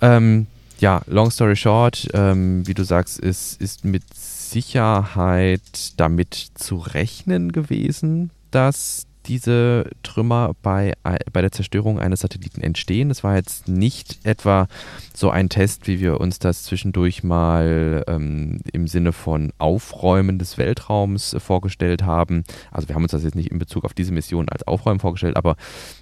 Ähm, 0.00 0.46
ja, 0.78 1.02
long 1.06 1.30
story 1.30 1.56
short, 1.56 2.08
ähm, 2.14 2.66
wie 2.66 2.74
du 2.74 2.84
sagst, 2.84 3.18
ist, 3.18 3.60
ist 3.60 3.84
mit 3.84 4.02
Sicherheit 4.14 5.92
damit 5.96 6.34
zu 6.54 6.76
rechnen 6.78 7.52
gewesen, 7.52 8.30
dass 8.50 9.06
diese 9.26 9.90
Trümmer 10.02 10.52
bei, 10.62 10.94
bei 11.02 11.40
der 11.40 11.52
Zerstörung 11.52 11.98
eines 11.98 12.20
Satelliten 12.20 12.60
entstehen. 12.60 13.10
Es 13.10 13.22
war 13.22 13.36
jetzt 13.36 13.68
nicht 13.68 14.18
etwa 14.24 14.68
so 15.14 15.30
ein 15.30 15.48
Test, 15.48 15.86
wie 15.86 16.00
wir 16.00 16.20
uns 16.20 16.38
das 16.38 16.64
zwischendurch 16.64 17.22
mal 17.22 18.04
ähm, 18.06 18.60
im 18.72 18.86
Sinne 18.86 19.12
von 19.12 19.52
Aufräumen 19.58 20.38
des 20.38 20.58
Weltraums 20.58 21.34
äh, 21.34 21.40
vorgestellt 21.40 22.04
haben. 22.04 22.44
Also 22.70 22.88
wir 22.88 22.94
haben 22.94 23.02
uns 23.02 23.12
das 23.12 23.24
jetzt 23.24 23.36
nicht 23.36 23.50
in 23.50 23.58
Bezug 23.58 23.84
auf 23.84 23.94
diese 23.94 24.12
Mission 24.12 24.48
als 24.48 24.66
Aufräumen 24.66 25.00
vorgestellt, 25.00 25.36
aber 25.36 25.56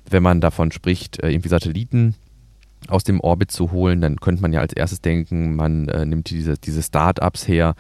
wenn 0.09 0.23
man 0.23 0.41
davon 0.41 0.73
spricht, 0.73 1.23
äh, 1.23 1.31
irgendwie 1.31 1.49
Satelliten 1.49 2.15
aus 2.89 3.05
dem 3.05 3.21
Orbit 3.21 3.51
zu 3.51 3.73
holen, 3.73 4.01
dann 4.01 4.17
könnte 4.17 4.43
man 4.43 4.53
ja 4.53 4.61
als 4.61 4.73
erstes 4.73 5.01
denken, 5.01 5.57
man 5.57 5.89
äh, 5.89 6.07
nimmt 6.07 6.31
diese, 6.31 6.57
diese 6.57 6.83
Start-ups 6.83 7.49
her, 7.49 7.75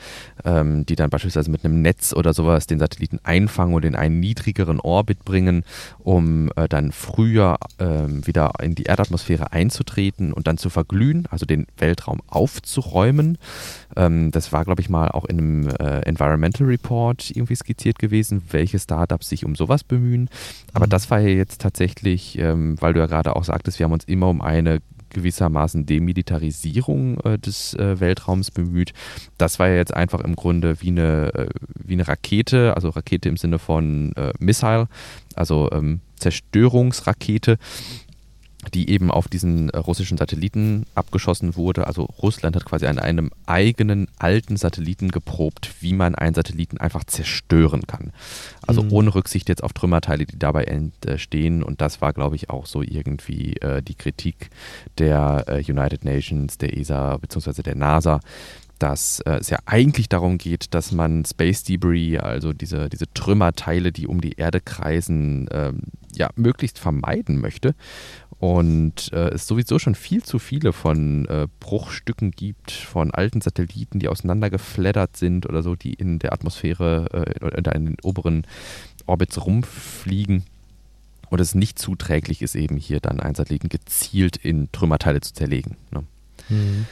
ähm, 0.45 0.85
die 0.87 0.97
dann 0.97 1.11
beispielsweise 1.11 1.50
mit 1.50 1.64
einem 1.64 1.83
Netz 1.83 2.12
oder 2.12 2.35
sowas 2.35 2.67
den 2.67 2.78
Satelliten 2.78 3.21
einfangen 3.23 3.75
und 3.75 3.85
in 3.85 3.95
einen 3.95 4.21
niedrigeren 4.21 4.81
Orbit 4.81 5.25
bringen, 5.25 5.64
um 5.99 6.50
äh, 6.57 6.69
dann 6.69 6.93
früher 6.93 7.59
ähm, 7.78 8.26
wieder 8.26 8.52
in 8.61 8.75
die 8.75 8.85
Erdatmosphäre 8.85 9.52
einzutreten 9.52 10.33
und 10.33 10.47
dann 10.47 10.59
zu 10.59 10.71
verglühen, 10.71 11.26
also 11.31 11.47
den 11.47 11.67
Weltraum 11.76 12.21
aufzuräumen. 12.26 13.38
Ähm, 13.97 14.30
das 14.30 14.52
war, 14.52 14.64
glaube 14.64 14.80
ich, 14.80 14.88
mal 14.88 15.09
auch 15.09 15.25
in 15.25 15.38
einem 15.38 15.68
äh, 15.68 16.00
Environmental 16.00 16.66
Report 16.66 17.30
irgendwie 17.30 17.57
skizziert 17.57 17.99
gewesen, 17.99 18.42
welche 18.50 18.78
Startups 18.78 19.28
sich 19.28 19.45
um 19.45 19.54
sowas 19.54 19.85
bemühen. 19.85 20.28
Aber 20.73 20.87
mhm. 20.87 20.90
das 20.90 21.11
war 21.11 21.21
ja 21.21 21.28
jetzt 21.28 21.61
tatsächlich, 21.61 22.38
ähm, 22.38 22.76
weil 22.80 22.95
du 22.95 23.00
ja 23.00 23.07
gerade 23.07 23.37
auch 23.37 23.45
sagtest, 23.45 23.78
wir 23.78 23.85
haben 23.85 23.92
uns 23.92 24.04
immer 24.04 24.28
um 24.28 24.40
eine 24.40 24.80
gewissermaßen 25.11 25.87
Demilitarisierung 25.87 27.21
äh, 27.21 27.38
des 27.38 27.75
äh, 27.75 28.00
Weltraums 28.00 28.50
bemüht. 28.50 28.92
Das 29.38 29.59
war 29.59 29.68
ja 29.68 29.76
jetzt 29.76 29.95
einfach 29.95 30.21
im 30.21 30.37
Grunde 30.37 30.80
wie 30.80 30.88
eine, 30.88 31.35
äh, 31.35 31.49
wie 31.75 31.95
eine 31.95 32.07
Rakete, 32.07 32.75
also 32.75 32.90
Rakete 32.90 33.28
im 33.28 33.37
Sinne 33.37 33.59
von 33.59 34.12
äh, 34.16 34.33
Missile, 34.38 34.88
also 35.35 35.71
ähm, 35.73 36.00
Zerstörungsrakete, 36.16 37.59
die 38.68 38.90
eben 38.90 39.10
auf 39.10 39.28
diesen 39.28 39.70
äh, 39.70 39.78
russischen 39.78 40.18
Satelliten 40.18 40.87
abgeschossen 40.94 41.56
wurde. 41.56 41.87
Also 41.87 42.04
Russland 42.04 42.56
hat 42.56 42.64
quasi 42.64 42.87
an 42.87 42.98
einem 42.98 43.30
eigenen 43.46 44.08
alten 44.18 44.56
Satelliten 44.56 45.10
geprobt, 45.10 45.75
wie 45.80 45.92
man 45.92 46.14
einen 46.14 46.34
Satelliten 46.34 46.78
einfach 46.78 47.04
zerstören 47.04 47.87
kann. 47.87 48.12
Also 48.66 48.82
mhm. 48.82 48.92
ohne 48.92 49.14
Rücksicht 49.14 49.48
jetzt 49.48 49.64
auf 49.64 49.72
Trümmerteile, 49.72 50.26
die 50.26 50.38
dabei 50.38 50.64
entstehen. 50.64 51.62
Und 51.62 51.80
das 51.80 52.00
war, 52.00 52.12
glaube 52.12 52.37
ich, 52.37 52.50
auch 52.50 52.66
so 52.66 52.82
irgendwie 52.82 53.54
äh, 53.56 53.82
die 53.82 53.94
Kritik 53.94 54.50
der 54.98 55.44
äh, 55.46 55.64
United 55.66 56.04
Nations, 56.04 56.58
der 56.58 56.76
ESA 56.76 57.16
bzw. 57.16 57.62
der 57.62 57.76
NASA, 57.76 58.20
dass 58.78 59.20
äh, 59.20 59.38
es 59.38 59.50
ja 59.50 59.58
eigentlich 59.66 60.08
darum 60.08 60.38
geht, 60.38 60.75
dass 60.75 60.92
man 60.92 61.25
Space 61.25 61.64
Debris, 61.64 62.18
also 62.18 62.52
diese, 62.52 62.88
diese 62.88 63.12
Trümmerteile, 63.12 63.92
die 63.92 64.06
um 64.06 64.20
die 64.20 64.32
Erde 64.32 64.61
kreisen, 64.61 65.49
ähm, 65.52 65.82
ja, 66.14 66.30
möglichst 66.37 66.78
vermeiden 66.78 67.40
möchte 67.40 67.75
und 68.38 69.12
äh, 69.12 69.30
es 69.30 69.47
sowieso 69.49 69.80
schon 69.80 69.97
viel 69.97 70.23
zu 70.23 70.38
viele 70.38 70.73
von 70.73 71.26
äh, 71.26 71.49
Bruchstücken 71.58 72.30
gibt, 72.30 72.70
von 72.70 73.11
alten 73.11 73.40
Satelliten, 73.40 73.99
die 73.99 74.08
auseinandergefleddert 74.08 75.16
sind 75.16 75.47
oder 75.47 75.62
so, 75.62 75.75
die 75.75 75.92
in 75.92 76.20
der 76.20 76.32
Atmosphäre 76.32 77.35
äh, 77.40 77.44
oder 77.44 77.75
in 77.75 77.87
den 77.87 77.97
oberen 78.02 78.47
Orbits 79.06 79.44
rumfliegen. 79.44 80.44
Und 81.30 81.40
es 81.40 81.54
nicht 81.54 81.78
zuträglich 81.78 82.40
ist, 82.40 82.54
eben 82.54 82.76
hier 82.76 83.00
dann 83.00 83.20
einen 83.20 83.35
Satelliten 83.35 83.68
gezielt 83.68 84.37
in 84.37 84.70
Trümmerteile 84.73 85.20
zu 85.20 85.35
zerlegen. 85.35 85.76
Ne? 85.90 86.04
Mhm. 86.49 86.87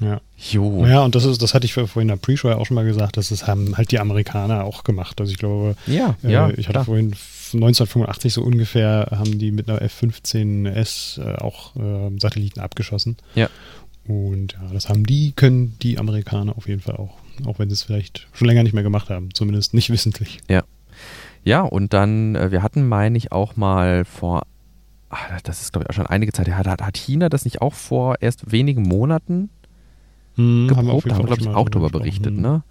Ja. 0.00 0.20
Jo. 0.36 0.84
Ja, 0.86 1.02
und 1.02 1.14
das 1.14 1.24
ist, 1.24 1.40
das 1.42 1.54
hatte 1.54 1.66
ich 1.66 1.74
vorhin 1.74 2.02
in 2.02 2.08
der 2.08 2.16
Pre-Show 2.16 2.48
ja 2.48 2.56
auch 2.56 2.66
schon 2.66 2.74
mal 2.74 2.84
gesagt, 2.84 3.16
das 3.16 3.30
ist, 3.30 3.46
haben 3.46 3.76
halt 3.76 3.90
die 3.90 3.98
Amerikaner 3.98 4.64
auch 4.64 4.84
gemacht. 4.84 5.20
Also 5.20 5.32
ich 5.32 5.38
glaube, 5.38 5.76
ja, 5.86 6.16
äh, 6.22 6.32
ja, 6.32 6.50
ich 6.50 6.68
hatte 6.68 6.72
klar. 6.72 6.84
vorhin 6.84 7.14
1985 7.52 8.32
so 8.32 8.42
ungefähr 8.42 9.08
haben 9.10 9.38
die 9.38 9.52
mit 9.52 9.68
einer 9.68 9.80
F-15S 9.82 11.20
äh, 11.20 11.36
auch 11.36 11.76
äh, 11.76 12.18
Satelliten 12.18 12.60
abgeschossen. 12.60 13.16
Ja. 13.34 13.48
Und 14.06 14.52
ja, 14.52 14.72
das 14.72 14.88
haben 14.88 15.04
die, 15.04 15.32
können 15.32 15.76
die 15.80 15.98
Amerikaner 15.98 16.56
auf 16.56 16.68
jeden 16.68 16.80
Fall 16.80 16.96
auch. 16.96 17.16
Auch 17.46 17.58
wenn 17.58 17.68
sie 17.68 17.74
es 17.74 17.82
vielleicht 17.82 18.28
schon 18.32 18.46
länger 18.46 18.62
nicht 18.62 18.74
mehr 18.74 18.82
gemacht 18.82 19.10
haben, 19.10 19.32
zumindest 19.32 19.74
nicht 19.74 19.90
wissentlich. 19.90 20.40
Ja. 20.48 20.62
Ja, 21.44 21.60
und 21.60 21.92
dann, 21.92 22.36
äh, 22.36 22.50
wir 22.50 22.62
hatten, 22.62 22.88
meine 22.88 23.18
ich, 23.18 23.30
auch 23.32 23.56
mal 23.56 24.04
vor, 24.04 24.42
ach, 25.10 25.40
das 25.42 25.60
ist 25.60 25.72
glaube 25.72 25.84
ich 25.84 25.90
auch 25.90 25.94
schon 25.94 26.06
einige 26.06 26.32
Zeit 26.32 26.48
her, 26.48 26.56
hat, 26.56 26.66
hat 26.80 26.96
China 26.96 27.28
das 27.28 27.44
nicht 27.44 27.60
auch 27.60 27.74
vor 27.74 28.16
erst 28.20 28.50
wenigen 28.50 28.82
Monaten 28.82 29.50
hm, 30.36 30.70
haben 30.74 30.88
wir, 30.88 31.00
glaube 31.00 31.36
ich, 31.38 31.48
auch 31.48 31.68
darüber 31.68 31.90
berichtet, 31.90 32.36
ne? 32.36 32.62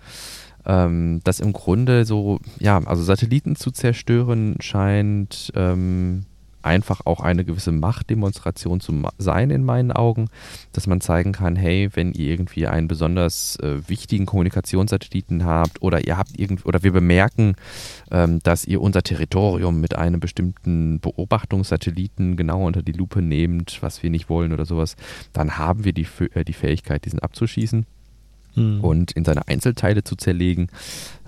ähm, 0.65 1.21
dass 1.23 1.39
im 1.39 1.53
Grunde 1.53 2.05
so, 2.05 2.39
ja, 2.59 2.79
also 2.85 3.03
Satelliten 3.03 3.55
zu 3.55 3.71
zerstören 3.71 4.55
scheint 4.59 5.51
ähm, 5.55 6.25
einfach 6.63 7.01
auch 7.05 7.19
eine 7.19 7.45
gewisse 7.45 7.71
Machtdemonstration 7.71 8.79
zu 8.79 9.03
sein 9.17 9.49
in 9.49 9.63
meinen 9.63 9.91
Augen, 9.91 10.29
dass 10.71 10.87
man 10.87 11.01
zeigen 11.01 11.31
kann, 11.31 11.55
hey, 11.55 11.89
wenn 11.93 12.13
ihr 12.13 12.27
irgendwie 12.27 12.67
einen 12.67 12.87
besonders 12.87 13.57
äh, 13.57 13.87
wichtigen 13.87 14.25
Kommunikationssatelliten 14.25 15.45
habt 15.45 15.81
oder 15.81 16.05
ihr 16.05 16.17
habt 16.17 16.39
irgend 16.39 16.65
oder 16.65 16.83
wir 16.83 16.91
bemerken, 16.91 17.55
ähm, 18.11 18.39
dass 18.43 18.65
ihr 18.65 18.81
unser 18.81 19.03
Territorium 19.03 19.81
mit 19.81 19.95
einem 19.95 20.19
bestimmten 20.19 20.99
Beobachtungssatelliten 20.99 22.35
genau 22.37 22.65
unter 22.65 22.81
die 22.81 22.91
Lupe 22.91 23.21
nehmt, 23.21 23.79
was 23.81 24.03
wir 24.03 24.09
nicht 24.09 24.29
wollen 24.29 24.53
oder 24.53 24.65
sowas, 24.65 24.95
dann 25.33 25.57
haben 25.57 25.83
wir 25.83 25.93
die, 25.93 26.07
äh, 26.33 26.43
die 26.43 26.53
Fähigkeit, 26.53 27.05
diesen 27.05 27.19
abzuschießen 27.19 27.85
mhm. 28.55 28.81
und 28.81 29.11
in 29.11 29.25
seine 29.25 29.47
Einzelteile 29.47 30.03
zu 30.03 30.15
zerlegen. 30.15 30.69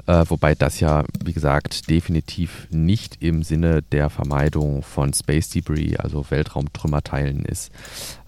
Äh, 0.08 0.26
wobei 0.28 0.56
das 0.56 0.80
ja, 0.80 1.04
wie 1.24 1.34
gesagt, 1.34 1.90
definitiv 1.90 2.68
nicht 2.70 3.22
im 3.22 3.44
Sinne 3.44 3.82
der 3.82 4.10
Vermeidung 4.10 4.84
von 4.84 5.14
Space 5.14 5.50
Debris, 5.50 5.98
also 5.98 6.26
Weltraumtrümmerteilen 6.30 7.46
ist, 7.46 7.72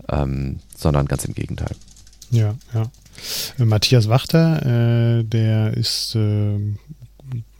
ähm, 0.09 0.59
sondern 0.75 1.05
ganz 1.05 1.25
im 1.25 1.33
Gegenteil. 1.33 1.75
Ja, 2.31 2.55
ja. 2.73 2.89
Äh, 3.59 3.65
Matthias 3.65 4.09
Wachter, 4.09 5.19
äh, 5.19 5.23
der 5.23 5.75
ist 5.75 6.15
äh, 6.15 6.59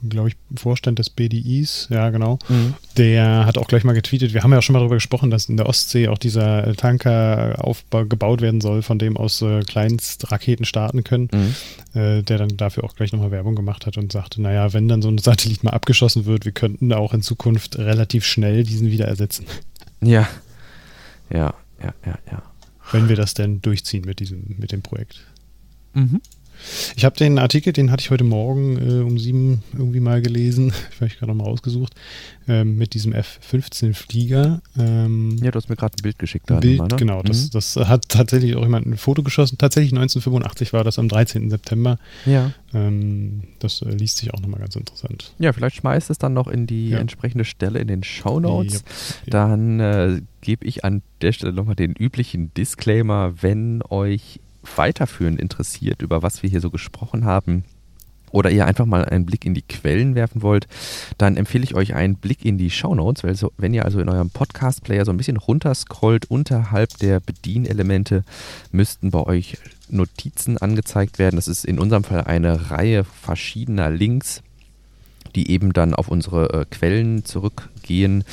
glaube 0.08 0.28
ich, 0.28 0.36
Vorstand 0.56 0.98
des 0.98 1.10
BDIs, 1.10 1.88
ja 1.90 2.10
genau, 2.10 2.38
mhm. 2.48 2.74
der 2.96 3.46
hat 3.46 3.58
auch 3.58 3.68
gleich 3.68 3.84
mal 3.84 3.92
getweetet, 3.92 4.34
wir 4.34 4.42
haben 4.42 4.52
ja 4.52 4.58
auch 4.58 4.62
schon 4.62 4.72
mal 4.72 4.80
darüber 4.80 4.96
gesprochen, 4.96 5.30
dass 5.30 5.48
in 5.48 5.56
der 5.56 5.66
Ostsee 5.66 6.08
auch 6.08 6.18
dieser 6.18 6.74
Tanker 6.76 7.56
aufgebaut 7.58 8.40
werden 8.40 8.60
soll, 8.60 8.82
von 8.82 8.98
dem 8.98 9.16
aus 9.16 9.42
äh, 9.42 9.60
Kleinstraketen 9.60 10.64
starten 10.64 11.04
können, 11.04 11.28
mhm. 11.32 12.00
äh, 12.00 12.22
der 12.22 12.38
dann 12.38 12.56
dafür 12.56 12.84
auch 12.84 12.94
gleich 12.94 13.12
nochmal 13.12 13.30
Werbung 13.30 13.54
gemacht 13.54 13.86
hat 13.86 13.96
und 13.96 14.12
sagte, 14.12 14.40
naja, 14.40 14.72
wenn 14.72 14.88
dann 14.88 15.02
so 15.02 15.08
ein 15.08 15.18
Satellit 15.18 15.64
mal 15.64 15.72
abgeschossen 15.72 16.26
wird, 16.26 16.44
wir 16.44 16.52
könnten 16.52 16.92
auch 16.92 17.12
in 17.14 17.22
Zukunft 17.22 17.78
relativ 17.78 18.24
schnell 18.24 18.64
diesen 18.64 18.90
wieder 18.90 19.06
ersetzen. 19.06 19.46
Ja, 20.00 20.28
ja, 21.30 21.54
ja, 21.82 21.94
ja, 22.06 22.18
ja. 22.30 22.42
Wenn 22.92 23.08
wir 23.08 23.16
das 23.16 23.34
denn 23.34 23.60
durchziehen 23.60 24.04
mit 24.06 24.20
diesem, 24.20 24.56
mit 24.58 24.72
dem 24.72 24.80
Projekt. 24.80 25.20
Mhm. 25.92 26.20
Ich 26.96 27.04
habe 27.04 27.16
den 27.16 27.38
Artikel, 27.38 27.72
den 27.72 27.90
hatte 27.90 28.02
ich 28.02 28.10
heute 28.10 28.24
Morgen 28.24 28.76
äh, 28.76 29.02
um 29.02 29.18
sieben 29.18 29.62
irgendwie 29.72 30.00
mal 30.00 30.20
gelesen, 30.22 30.72
ich 30.94 31.00
habe 31.00 31.10
gerade 31.18 31.34
mal 31.34 31.44
rausgesucht, 31.44 31.94
ähm, 32.48 32.76
mit 32.76 32.94
diesem 32.94 33.12
F-15-Flieger. 33.12 34.60
Ähm, 34.78 35.38
ja, 35.42 35.50
du 35.50 35.56
hast 35.56 35.68
mir 35.68 35.76
gerade 35.76 35.94
ein 35.98 36.02
Bild 36.02 36.18
geschickt. 36.18 36.50
Ein 36.50 36.60
Bild, 36.60 36.78
mal, 36.78 36.88
ne? 36.88 36.96
genau. 36.96 37.22
Das, 37.22 37.44
mhm. 37.44 37.50
das 37.52 37.76
hat 37.76 38.08
tatsächlich 38.08 38.56
auch 38.56 38.62
jemand 38.62 38.86
ein 38.86 38.96
Foto 38.96 39.22
geschossen. 39.22 39.58
Tatsächlich 39.58 39.92
1985 39.92 40.72
war 40.72 40.84
das 40.84 40.98
am 40.98 41.08
13. 41.08 41.50
September. 41.50 41.98
Ja. 42.26 42.52
Ähm, 42.74 43.42
das 43.58 43.82
äh, 43.82 43.90
liest 43.90 44.18
sich 44.18 44.32
auch 44.34 44.40
nochmal 44.40 44.60
ganz 44.60 44.76
interessant. 44.76 45.32
Ja, 45.38 45.52
vielleicht 45.52 45.76
schmeißt 45.76 46.10
es 46.10 46.18
dann 46.18 46.34
noch 46.34 46.48
in 46.48 46.66
die 46.66 46.90
ja. 46.90 46.98
entsprechende 46.98 47.44
Stelle 47.44 47.78
in 47.78 47.88
den 47.88 48.02
Show 48.02 48.40
Notes. 48.40 48.84
Ja. 49.26 49.30
Dann 49.30 49.80
äh, 49.80 50.20
gebe 50.40 50.66
ich 50.66 50.84
an 50.84 51.02
der 51.20 51.32
Stelle 51.32 51.52
nochmal 51.52 51.74
den 51.74 51.92
üblichen 51.92 52.52
Disclaimer, 52.54 53.34
wenn 53.42 53.82
euch 53.88 54.40
weiterführend 54.76 55.40
interessiert, 55.40 56.02
über 56.02 56.22
was 56.22 56.42
wir 56.42 56.50
hier 56.50 56.60
so 56.60 56.70
gesprochen 56.70 57.24
haben, 57.24 57.64
oder 58.30 58.50
ihr 58.50 58.66
einfach 58.66 58.86
mal 58.86 59.04
einen 59.04 59.26
Blick 59.26 59.44
in 59.44 59.54
die 59.54 59.62
Quellen 59.62 60.14
werfen 60.14 60.42
wollt, 60.42 60.66
dann 61.16 61.36
empfehle 61.36 61.64
ich 61.64 61.74
euch 61.74 61.94
einen 61.94 62.16
Blick 62.16 62.44
in 62.44 62.58
die 62.58 62.70
Show 62.70 62.94
Notes, 62.94 63.24
weil 63.24 63.34
so, 63.34 63.52
wenn 63.56 63.74
ihr 63.74 63.84
also 63.84 64.00
in 64.00 64.08
eurem 64.08 64.30
Podcast-Player 64.30 65.04
so 65.04 65.12
ein 65.12 65.16
bisschen 65.16 65.36
runterscrollt, 65.36 66.30
unterhalb 66.30 66.96
der 66.98 67.20
Bedienelemente 67.20 68.24
müssten 68.70 69.10
bei 69.10 69.20
euch 69.20 69.58
Notizen 69.88 70.58
angezeigt 70.58 71.18
werden. 71.18 71.36
Das 71.36 71.48
ist 71.48 71.64
in 71.64 71.78
unserem 71.78 72.04
Fall 72.04 72.24
eine 72.24 72.70
Reihe 72.70 73.04
verschiedener 73.04 73.90
Links, 73.90 74.42
die 75.34 75.50
eben 75.50 75.72
dann 75.72 75.94
auf 75.94 76.08
unsere 76.08 76.52
äh, 76.52 76.64
Quellen 76.70 77.24
zurückgehen. 77.24 78.24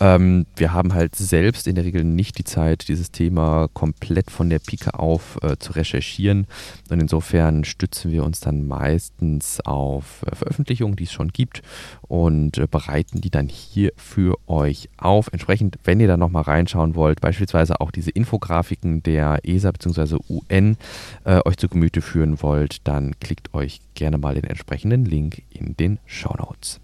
Ähm, 0.00 0.46
wir 0.56 0.72
haben 0.72 0.94
halt 0.94 1.14
selbst 1.14 1.66
in 1.66 1.74
der 1.74 1.84
Regel 1.84 2.04
nicht 2.04 2.38
die 2.38 2.44
Zeit, 2.44 2.88
dieses 2.88 3.10
Thema 3.10 3.68
komplett 3.72 4.30
von 4.30 4.50
der 4.50 4.58
Pike 4.58 4.98
auf 4.98 5.38
äh, 5.42 5.56
zu 5.58 5.72
recherchieren. 5.72 6.46
Und 6.90 7.00
insofern 7.00 7.64
stützen 7.64 8.12
wir 8.12 8.24
uns 8.24 8.40
dann 8.40 8.66
meistens 8.66 9.60
auf 9.60 10.24
äh, 10.26 10.34
Veröffentlichungen, 10.34 10.96
die 10.96 11.04
es 11.04 11.12
schon 11.12 11.28
gibt 11.28 11.62
und 12.02 12.58
äh, 12.58 12.66
bereiten 12.70 13.20
die 13.20 13.30
dann 13.30 13.48
hier 13.48 13.92
für 13.96 14.36
euch 14.46 14.88
auf. 14.96 15.28
Entsprechend, 15.32 15.78
wenn 15.84 16.00
ihr 16.00 16.08
da 16.08 16.16
nochmal 16.16 16.42
reinschauen 16.42 16.94
wollt, 16.94 17.20
beispielsweise 17.20 17.80
auch 17.80 17.90
diese 17.90 18.10
Infografiken 18.10 19.02
der 19.02 19.40
ESA 19.42 19.70
bzw. 19.70 20.18
UN 20.28 20.76
euch 21.24 21.56
zu 21.56 21.68
Gemüte 21.68 22.02
führen 22.02 22.42
wollt, 22.42 22.86
dann 22.86 23.18
klickt 23.20 23.54
euch 23.54 23.80
gerne 23.94 24.18
mal 24.18 24.34
den 24.34 24.44
entsprechenden 24.44 25.04
Link 25.04 25.42
in 25.50 25.76
den 25.76 25.98
Show 26.06 26.34
Notes. 26.36 26.80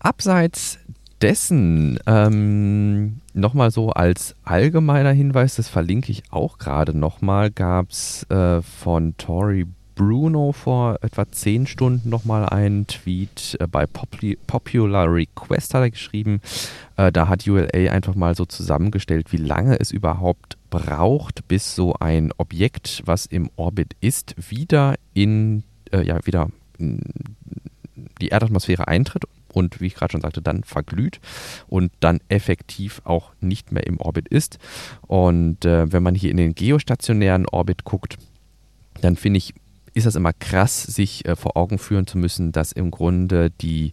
Abseits 0.00 0.78
dessen 1.20 1.98
ähm, 2.06 3.20
nochmal 3.34 3.70
so 3.70 3.90
als 3.90 4.34
allgemeiner 4.44 5.12
Hinweis, 5.12 5.56
das 5.56 5.68
verlinke 5.68 6.10
ich 6.10 6.22
auch 6.30 6.58
gerade 6.58 6.96
nochmal, 6.96 7.50
gab 7.50 7.90
es 7.90 8.24
äh, 8.30 8.62
von 8.62 9.16
Tory 9.18 9.66
Bruno 9.94 10.52
vor 10.52 10.96
etwa 11.02 11.30
zehn 11.30 11.66
Stunden 11.66 12.08
nochmal 12.08 12.48
einen 12.48 12.86
Tweet 12.86 13.58
äh, 13.60 13.66
bei 13.66 13.84
Popli 13.86 14.38
Popular 14.46 15.12
Request 15.12 15.74
hat 15.74 15.82
er 15.82 15.90
geschrieben. 15.90 16.40
Äh, 16.96 17.12
da 17.12 17.28
hat 17.28 17.46
ULA 17.46 17.92
einfach 17.92 18.14
mal 18.14 18.34
so 18.34 18.46
zusammengestellt, 18.46 19.30
wie 19.30 19.36
lange 19.36 19.78
es 19.78 19.90
überhaupt 19.90 20.56
braucht, 20.70 21.46
bis 21.48 21.74
so 21.74 21.94
ein 22.00 22.32
Objekt, 22.38 23.02
was 23.04 23.26
im 23.26 23.50
Orbit 23.56 23.94
ist, 24.00 24.34
wieder 24.50 24.94
in, 25.12 25.64
äh, 25.92 26.02
ja, 26.02 26.24
wieder 26.24 26.48
in 26.78 27.02
die 28.22 28.28
Erdatmosphäre 28.28 28.88
eintritt 28.88 29.24
und 29.52 29.80
wie 29.80 29.86
ich 29.86 29.94
gerade 29.94 30.12
schon 30.12 30.20
sagte, 30.20 30.42
dann 30.42 30.64
verglüht 30.64 31.20
und 31.68 31.92
dann 32.00 32.20
effektiv 32.28 33.02
auch 33.04 33.32
nicht 33.40 33.72
mehr 33.72 33.86
im 33.86 34.00
Orbit 34.00 34.28
ist. 34.28 34.58
Und 35.06 35.64
äh, 35.64 35.92
wenn 35.92 36.02
man 36.02 36.14
hier 36.14 36.30
in 36.30 36.36
den 36.36 36.54
geostationären 36.54 37.46
Orbit 37.48 37.84
guckt, 37.84 38.18
dann 39.00 39.16
finde 39.16 39.38
ich, 39.38 39.54
ist 39.94 40.06
das 40.06 40.14
immer 40.14 40.32
krass, 40.32 40.82
sich 40.82 41.24
äh, 41.26 41.36
vor 41.36 41.56
Augen 41.56 41.78
führen 41.78 42.06
zu 42.06 42.18
müssen, 42.18 42.52
dass 42.52 42.72
im 42.72 42.90
Grunde 42.90 43.50
die 43.50 43.92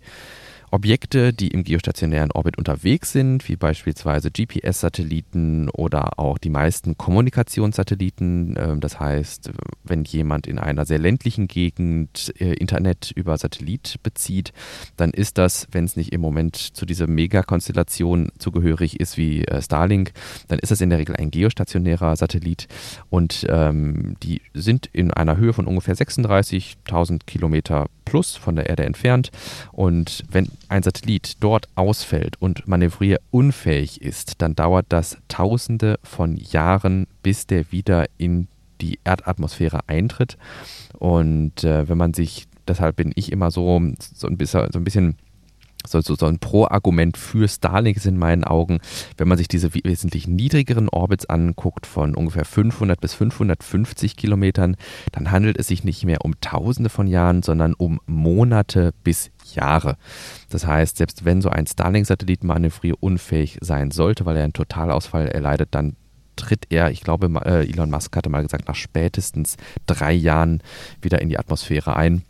Objekte, 0.69 1.31
die 1.33 1.47
im 1.49 1.63
geostationären 1.63 2.31
Orbit 2.31 2.57
unterwegs 2.57 3.11
sind, 3.13 3.47
wie 3.47 3.55
beispielsweise 3.55 4.31
GPS-Satelliten 4.31 5.69
oder 5.69 6.19
auch 6.19 6.37
die 6.37 6.49
meisten 6.49 6.97
Kommunikationssatelliten. 6.97 8.55
Ähm, 8.57 8.79
das 8.81 8.99
heißt, 8.99 9.51
wenn 9.83 10.03
jemand 10.03 10.45
in 10.45 10.59
einer 10.59 10.85
sehr 10.85 10.99
ländlichen 10.99 11.47
Gegend 11.47 12.33
äh, 12.39 12.53
Internet 12.53 13.11
über 13.15 13.37
Satellit 13.37 13.95
bezieht, 14.03 14.51
dann 14.97 15.11
ist 15.11 15.37
das, 15.37 15.67
wenn 15.71 15.85
es 15.85 15.95
nicht 15.95 16.11
im 16.11 16.21
Moment 16.21 16.55
zu 16.55 16.85
dieser 16.85 17.07
Megakonstellation 17.07 18.29
zugehörig 18.37 18.99
ist 18.99 19.17
wie 19.17 19.45
äh, 19.45 19.61
Starlink, 19.61 20.11
dann 20.49 20.59
ist 20.59 20.71
das 20.71 20.81
in 20.81 20.89
der 20.89 20.99
Regel 20.99 21.15
ein 21.15 21.31
geostationärer 21.31 22.15
Satellit 22.15 22.67
und 23.09 23.45
ähm, 23.49 24.15
die 24.21 24.41
sind 24.53 24.87
in 24.87 25.11
einer 25.11 25.37
Höhe 25.37 25.53
von 25.53 25.65
ungefähr 25.65 25.95
36.000 25.95 27.21
Kilometer 27.25 27.87
plus 28.07 28.35
von 28.35 28.55
der 28.55 28.69
Erde 28.69 28.85
entfernt 28.85 29.31
und 29.71 30.23
wenn 30.29 30.49
ein 30.69 30.83
Satellit 30.83 31.37
dort 31.41 31.67
ausfällt 31.75 32.41
und 32.41 32.67
manövrierunfähig 32.67 34.01
ist, 34.01 34.41
dann 34.41 34.55
dauert 34.55 34.85
das 34.89 35.17
Tausende 35.27 35.99
von 36.03 36.37
Jahren, 36.37 37.07
bis 37.21 37.47
der 37.47 37.71
wieder 37.71 38.05
in 38.17 38.47
die 38.81 38.99
Erdatmosphäre 39.03 39.81
eintritt. 39.87 40.37
Und 40.97 41.63
äh, 41.63 41.89
wenn 41.89 41.97
man 41.97 42.13
sich, 42.13 42.45
deshalb 42.67 42.95
bin 42.95 43.11
ich 43.15 43.31
immer 43.31 43.51
so, 43.51 43.81
so 44.13 44.27
ein 44.27 44.37
bisschen, 44.37 44.71
so 44.71 44.79
ein 44.79 44.83
bisschen 44.83 45.17
so, 45.87 46.01
so, 46.01 46.25
ein 46.25 46.39
Pro-Argument 46.39 47.17
für 47.17 47.47
Starlink 47.47 47.97
ist 47.97 48.05
in 48.05 48.17
meinen 48.17 48.43
Augen, 48.43 48.79
wenn 49.17 49.27
man 49.27 49.37
sich 49.37 49.47
diese 49.47 49.73
wesentlich 49.73 50.27
niedrigeren 50.27 50.89
Orbits 50.89 51.25
anguckt, 51.25 51.85
von 51.85 52.15
ungefähr 52.15 52.45
500 52.45 52.99
bis 52.99 53.13
550 53.13 54.15
Kilometern, 54.15 54.75
dann 55.11 55.31
handelt 55.31 55.57
es 55.57 55.67
sich 55.67 55.83
nicht 55.83 56.05
mehr 56.05 56.23
um 56.23 56.39
Tausende 56.41 56.89
von 56.89 57.07
Jahren, 57.07 57.43
sondern 57.43 57.73
um 57.73 57.99
Monate 58.05 58.93
bis 59.03 59.31
Jahre. 59.53 59.97
Das 60.49 60.65
heißt, 60.65 60.97
selbst 60.97 61.25
wenn 61.25 61.41
so 61.41 61.49
ein 61.49 61.67
Starlink-Satellit 61.67 62.43
manövrierunfähig 62.43 63.57
sein 63.61 63.91
sollte, 63.91 64.25
weil 64.25 64.37
er 64.37 64.43
einen 64.43 64.53
Totalausfall 64.53 65.27
erleidet, 65.27 65.69
dann 65.71 65.95
tritt 66.37 66.67
er, 66.69 66.91
ich 66.91 67.01
glaube, 67.01 67.27
äh, 67.45 67.69
Elon 67.69 67.89
Musk 67.89 68.15
hatte 68.15 68.29
mal 68.29 68.43
gesagt, 68.43 68.67
nach 68.67 68.75
spätestens 68.75 69.57
drei 69.85 70.13
Jahren 70.13 70.61
wieder 71.01 71.21
in 71.21 71.29
die 71.29 71.39
Atmosphäre 71.39 71.95
ein 71.95 72.23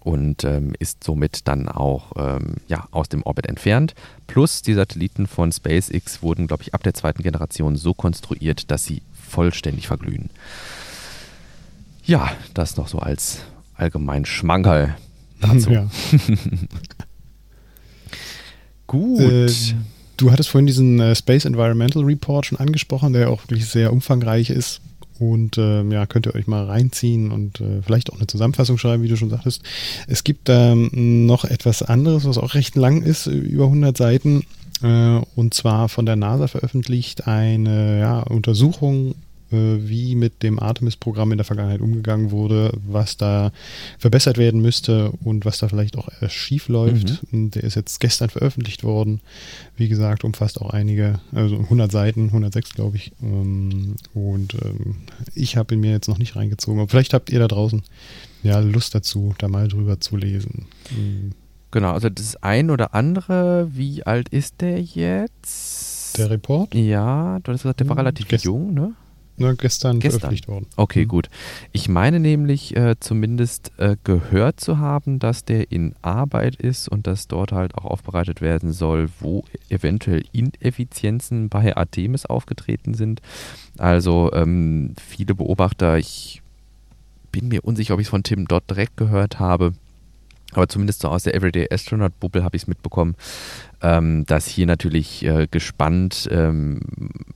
und 0.00 0.44
ähm, 0.44 0.74
ist 0.78 1.04
somit 1.04 1.48
dann 1.48 1.68
auch 1.68 2.12
ähm, 2.16 2.56
ja, 2.66 2.88
aus 2.90 3.08
dem 3.08 3.22
Orbit 3.22 3.46
entfernt. 3.46 3.94
Plus 4.26 4.62
die 4.62 4.74
Satelliten 4.74 5.26
von 5.26 5.52
SpaceX 5.52 6.22
wurden, 6.22 6.46
glaube 6.46 6.62
ich, 6.62 6.74
ab 6.74 6.82
der 6.82 6.94
zweiten 6.94 7.22
Generation 7.22 7.76
so 7.76 7.94
konstruiert, 7.94 8.70
dass 8.70 8.84
sie 8.84 9.02
vollständig 9.12 9.86
verglühen. 9.86 10.30
Ja, 12.04 12.30
das 12.54 12.76
noch 12.76 12.88
so 12.88 12.98
als 12.98 13.40
allgemein 13.74 14.24
Schmankerl 14.24 14.96
dazu. 15.40 15.70
Ja. 15.70 15.88
Gut. 18.86 19.20
Äh, 19.20 19.50
du 20.16 20.32
hattest 20.32 20.48
vorhin 20.48 20.66
diesen 20.66 20.98
äh, 21.00 21.14
Space 21.14 21.44
Environmental 21.44 22.02
Report 22.04 22.46
schon 22.46 22.58
angesprochen, 22.58 23.12
der 23.12 23.30
auch 23.30 23.42
wirklich 23.42 23.66
sehr 23.66 23.92
umfangreich 23.92 24.50
ist. 24.50 24.80
Und 25.18 25.58
äh, 25.58 25.82
ja, 25.82 26.06
könnt 26.06 26.26
ihr 26.26 26.34
euch 26.34 26.46
mal 26.46 26.64
reinziehen 26.64 27.32
und 27.32 27.60
äh, 27.60 27.82
vielleicht 27.82 28.12
auch 28.12 28.16
eine 28.16 28.26
Zusammenfassung 28.26 28.78
schreiben, 28.78 29.02
wie 29.02 29.08
du 29.08 29.16
schon 29.16 29.30
sagtest. 29.30 29.62
Es 30.06 30.22
gibt 30.22 30.48
ähm, 30.48 31.26
noch 31.26 31.44
etwas 31.44 31.82
anderes, 31.82 32.24
was 32.24 32.38
auch 32.38 32.54
recht 32.54 32.76
lang 32.76 33.02
ist, 33.02 33.26
über 33.26 33.64
100 33.64 33.96
Seiten. 33.96 34.44
Äh, 34.82 35.20
und 35.34 35.54
zwar 35.54 35.88
von 35.88 36.06
der 36.06 36.16
NASA 36.16 36.46
veröffentlicht 36.46 37.26
eine 37.26 37.98
ja, 37.98 38.20
Untersuchung 38.20 39.14
wie 39.50 40.14
mit 40.14 40.42
dem 40.42 40.58
Artemis-Programm 40.58 41.32
in 41.32 41.38
der 41.38 41.44
Vergangenheit 41.44 41.80
umgegangen 41.80 42.30
wurde, 42.30 42.72
was 42.86 43.16
da 43.16 43.52
verbessert 43.98 44.38
werden 44.38 44.60
müsste 44.60 45.10
und 45.24 45.44
was 45.44 45.58
da 45.58 45.68
vielleicht 45.68 45.96
auch 45.96 46.08
schief 46.28 46.68
läuft. 46.68 47.22
Mhm. 47.32 47.50
Der 47.50 47.64
ist 47.64 47.74
jetzt 47.74 48.00
gestern 48.00 48.30
veröffentlicht 48.30 48.84
worden. 48.84 49.20
Wie 49.76 49.88
gesagt, 49.88 50.24
umfasst 50.24 50.60
auch 50.60 50.70
einige, 50.70 51.20
also 51.32 51.56
100 51.56 51.90
Seiten, 51.90 52.26
106 52.26 52.74
glaube 52.74 52.96
ich. 52.96 53.12
Ähm, 53.22 53.96
und 54.14 54.54
ähm, 54.54 54.96
ich 55.34 55.56
habe 55.56 55.74
ihn 55.74 55.80
mir 55.80 55.92
jetzt 55.92 56.08
noch 56.08 56.18
nicht 56.18 56.36
reingezogen. 56.36 56.80
Aber 56.80 56.88
vielleicht 56.88 57.14
habt 57.14 57.30
ihr 57.30 57.38
da 57.38 57.48
draußen 57.48 57.82
ja 58.42 58.58
Lust 58.60 58.94
dazu, 58.94 59.34
da 59.38 59.48
mal 59.48 59.68
drüber 59.68 60.00
zu 60.00 60.16
lesen. 60.16 60.66
Mhm. 60.90 61.32
Genau, 61.70 61.92
also 61.92 62.08
das 62.08 62.36
ein 62.42 62.70
oder 62.70 62.94
andere, 62.94 63.68
wie 63.72 64.04
alt 64.04 64.30
ist 64.30 64.62
der 64.62 64.80
jetzt? 64.80 66.16
Der 66.16 66.30
Report? 66.30 66.74
Ja, 66.74 67.38
du 67.42 67.52
hast 67.52 67.62
gesagt, 67.62 67.80
der 67.80 67.88
war 67.88 67.96
hm, 67.96 68.00
relativ 68.00 68.26
Gest 68.28 68.44
jung, 68.44 68.72
ne? 68.72 68.94
Ne, 69.38 69.54
gestern, 69.54 70.00
gestern, 70.00 70.20
veröffentlicht 70.20 70.48
worden. 70.48 70.66
Okay, 70.76 71.04
mhm. 71.04 71.08
gut. 71.08 71.30
Ich 71.72 71.88
meine 71.88 72.18
nämlich 72.18 72.76
äh, 72.76 72.96
zumindest 72.98 73.70
äh, 73.78 73.96
gehört 74.02 74.58
zu 74.58 74.78
haben, 74.78 75.20
dass 75.20 75.44
der 75.44 75.70
in 75.70 75.94
Arbeit 76.02 76.56
ist 76.56 76.88
und 76.88 77.06
dass 77.06 77.28
dort 77.28 77.52
halt 77.52 77.76
auch 77.76 77.84
aufbereitet 77.84 78.40
werden 78.40 78.72
soll, 78.72 79.08
wo 79.20 79.44
eventuell 79.68 80.24
Ineffizienzen 80.32 81.48
bei 81.48 81.76
Artemis 81.76 82.26
aufgetreten 82.26 82.94
sind. 82.94 83.22
Also 83.78 84.30
ähm, 84.32 84.94
viele 85.00 85.36
Beobachter, 85.36 85.98
ich 85.98 86.42
bin 87.30 87.48
mir 87.48 87.64
unsicher, 87.64 87.94
ob 87.94 88.00
ich 88.00 88.06
es 88.06 88.10
von 88.10 88.24
Tim 88.24 88.48
dort 88.48 88.68
direkt 88.68 88.96
gehört 88.96 89.38
habe, 89.38 89.72
aber 90.52 90.68
zumindest 90.68 91.00
so 91.00 91.08
aus 91.08 91.24
der 91.24 91.34
Everyday 91.34 91.68
Astronaut 91.70 92.18
Bubble 92.20 92.42
habe 92.42 92.56
ich 92.56 92.62
es 92.62 92.68
mitbekommen, 92.68 93.14
ähm, 93.82 94.24
dass 94.26 94.46
hier 94.46 94.66
natürlich 94.66 95.24
äh, 95.24 95.46
gespannt 95.50 96.28
ähm, 96.30 96.80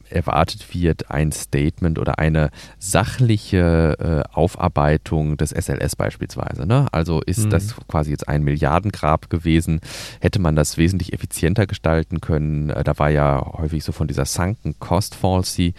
erwartet 0.08 0.74
wird, 0.74 1.10
ein 1.10 1.32
Statement 1.32 1.98
oder 1.98 2.18
eine 2.18 2.50
sachliche 2.78 3.96
äh, 3.98 4.34
Aufarbeitung 4.34 5.36
des 5.36 5.50
SLS 5.50 5.96
beispielsweise. 5.96 6.66
Ne? 6.66 6.86
Also 6.92 7.20
ist 7.22 7.46
mhm. 7.46 7.50
das 7.50 7.74
quasi 7.88 8.10
jetzt 8.10 8.28
ein 8.28 8.42
Milliardengrab 8.42 9.30
gewesen? 9.30 9.80
Hätte 10.20 10.40
man 10.40 10.56
das 10.56 10.76
wesentlich 10.76 11.12
effizienter 11.12 11.66
gestalten 11.66 12.20
können? 12.20 12.70
Äh, 12.70 12.84
da 12.84 12.98
war 12.98 13.10
ja 13.10 13.44
häufig 13.58 13.84
so 13.84 13.92
von 13.92 14.08
dieser 14.08 14.24
Sunken 14.24 14.78
Cost 14.78 15.14
Fallacy 15.14 15.74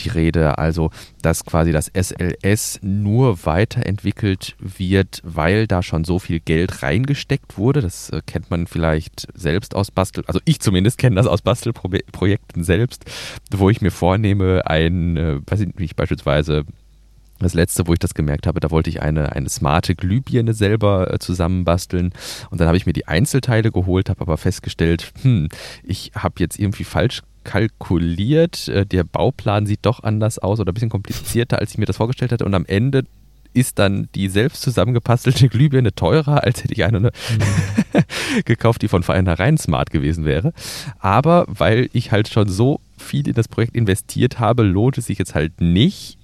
die 0.00 0.08
Rede, 0.08 0.58
also 0.58 0.90
dass 1.22 1.44
quasi 1.44 1.72
das 1.72 1.90
SLS 1.94 2.80
nur 2.82 3.44
weiterentwickelt 3.44 4.56
wird, 4.58 5.20
weil 5.24 5.66
da 5.66 5.82
schon 5.82 6.04
so 6.04 6.18
viel 6.18 6.40
Geld 6.40 6.82
reingesteckt 6.82 7.58
wurde. 7.58 7.80
Das 7.80 8.10
äh, 8.10 8.20
kennt 8.26 8.50
man 8.50 8.66
vielleicht 8.66 9.28
selbst 9.34 9.74
aus 9.74 9.90
Bas 9.90 10.05
Bastel, 10.06 10.24
also 10.26 10.40
ich 10.44 10.60
zumindest 10.60 10.98
kenne 10.98 11.16
das 11.16 11.26
aus 11.26 11.42
Bastelprojekten 11.42 12.62
selbst, 12.64 13.04
wo 13.50 13.70
ich 13.70 13.80
mir 13.80 13.90
vornehme, 13.90 14.66
ein, 14.66 15.16
äh, 15.16 15.40
weiß 15.46 15.60
ich 15.60 15.74
nicht, 15.76 15.96
beispielsweise 15.96 16.64
das 17.38 17.52
letzte, 17.52 17.86
wo 17.86 17.92
ich 17.92 17.98
das 17.98 18.14
gemerkt 18.14 18.46
habe, 18.46 18.60
da 18.60 18.70
wollte 18.70 18.88
ich 18.88 19.02
eine, 19.02 19.32
eine 19.32 19.48
smarte 19.48 19.94
Glühbirne 19.94 20.54
selber 20.54 21.12
äh, 21.12 21.18
zusammenbasteln. 21.18 22.12
Und 22.50 22.60
dann 22.60 22.68
habe 22.68 22.78
ich 22.78 22.86
mir 22.86 22.94
die 22.94 23.06
Einzelteile 23.08 23.70
geholt, 23.70 24.08
habe 24.08 24.22
aber 24.22 24.38
festgestellt, 24.38 25.12
hm, 25.20 25.48
ich 25.82 26.12
habe 26.14 26.36
jetzt 26.38 26.58
irgendwie 26.58 26.84
falsch 26.84 27.22
kalkuliert. 27.44 28.68
Äh, 28.68 28.86
der 28.86 29.04
Bauplan 29.04 29.66
sieht 29.66 29.80
doch 29.82 30.02
anders 30.02 30.38
aus 30.38 30.60
oder 30.60 30.72
ein 30.72 30.74
bisschen 30.74 30.88
komplizierter, 30.88 31.58
als 31.58 31.72
ich 31.72 31.78
mir 31.78 31.84
das 31.84 31.98
vorgestellt 31.98 32.32
hatte. 32.32 32.46
Und 32.46 32.54
am 32.54 32.64
Ende 32.64 33.04
ist 33.56 33.78
dann 33.78 34.08
die 34.14 34.28
selbst 34.28 34.62
zusammengepastelte 34.62 35.48
Glühbirne 35.50 35.94
teurer, 35.94 36.44
als 36.44 36.62
hätte 36.62 36.74
ich 36.74 36.84
eine 36.84 37.00
mhm. 37.00 37.10
gekauft, 38.44 38.82
die 38.82 38.88
von 38.88 39.02
vornherein 39.02 39.56
smart 39.56 39.90
gewesen 39.90 40.24
wäre. 40.24 40.52
Aber 40.98 41.46
weil 41.48 41.88
ich 41.92 42.12
halt 42.12 42.28
schon 42.28 42.48
so 42.48 42.80
viel 42.98 43.26
in 43.26 43.34
das 43.34 43.48
Projekt 43.48 43.74
investiert 43.74 44.38
habe, 44.38 44.62
lohnt 44.62 44.98
es 44.98 45.06
sich 45.06 45.18
jetzt 45.18 45.34
halt 45.34 45.60
nicht, 45.60 46.18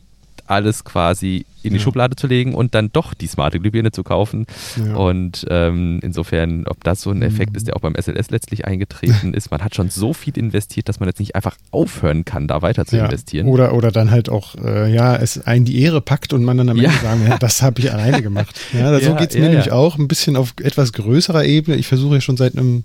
alles 0.46 0.84
quasi 0.84 1.44
in 1.62 1.70
die 1.70 1.78
ja. 1.78 1.82
Schublade 1.82 2.16
zu 2.16 2.26
legen 2.26 2.54
und 2.54 2.74
dann 2.74 2.90
doch 2.92 3.14
die 3.14 3.26
smarte 3.26 3.60
Glühbirne 3.60 3.92
zu 3.92 4.02
kaufen. 4.02 4.46
Ja. 4.76 4.96
Und 4.96 5.46
ähm, 5.48 6.00
insofern, 6.02 6.66
ob 6.66 6.82
das 6.82 7.02
so 7.02 7.10
ein 7.10 7.22
Effekt 7.22 7.52
mhm. 7.52 7.56
ist, 7.56 7.66
der 7.68 7.76
auch 7.76 7.80
beim 7.80 7.94
SLS 7.94 8.30
letztlich 8.30 8.64
eingetreten 8.66 9.34
ist, 9.34 9.50
man 9.50 9.62
hat 9.62 9.74
schon 9.74 9.88
so 9.88 10.12
viel 10.12 10.36
investiert, 10.36 10.88
dass 10.88 11.00
man 11.00 11.08
jetzt 11.08 11.20
nicht 11.20 11.36
einfach 11.36 11.56
aufhören 11.70 12.24
kann, 12.24 12.48
da 12.48 12.62
weiter 12.62 12.84
zu 12.84 12.96
ja. 12.96 13.04
investieren. 13.04 13.46
Oder, 13.46 13.74
oder 13.74 13.92
dann 13.92 14.10
halt 14.10 14.28
auch, 14.28 14.56
äh, 14.56 14.92
ja, 14.92 15.16
es 15.16 15.46
einen 15.46 15.64
die 15.64 15.80
Ehre 15.80 16.00
packt 16.00 16.32
und 16.32 16.44
man 16.44 16.58
dann 16.58 16.68
am 16.68 16.78
Ende 16.78 16.90
sagen, 16.98 17.22
ja, 17.28 17.38
das 17.38 17.62
habe 17.62 17.80
ich 17.80 17.92
alleine 17.92 18.22
gemacht. 18.22 18.58
Ja, 18.72 18.98
so 18.98 19.14
geht 19.14 19.30
es 19.30 19.36
mir 19.36 19.48
nämlich 19.48 19.72
auch, 19.72 19.98
ein 19.98 20.08
bisschen 20.08 20.36
auf 20.36 20.54
etwas 20.60 20.92
größerer 20.92 21.44
Ebene. 21.44 21.76
Ich 21.76 21.86
versuche 21.86 22.14
ja 22.14 22.20
schon 22.20 22.36
seit 22.36 22.56
einem 22.56 22.82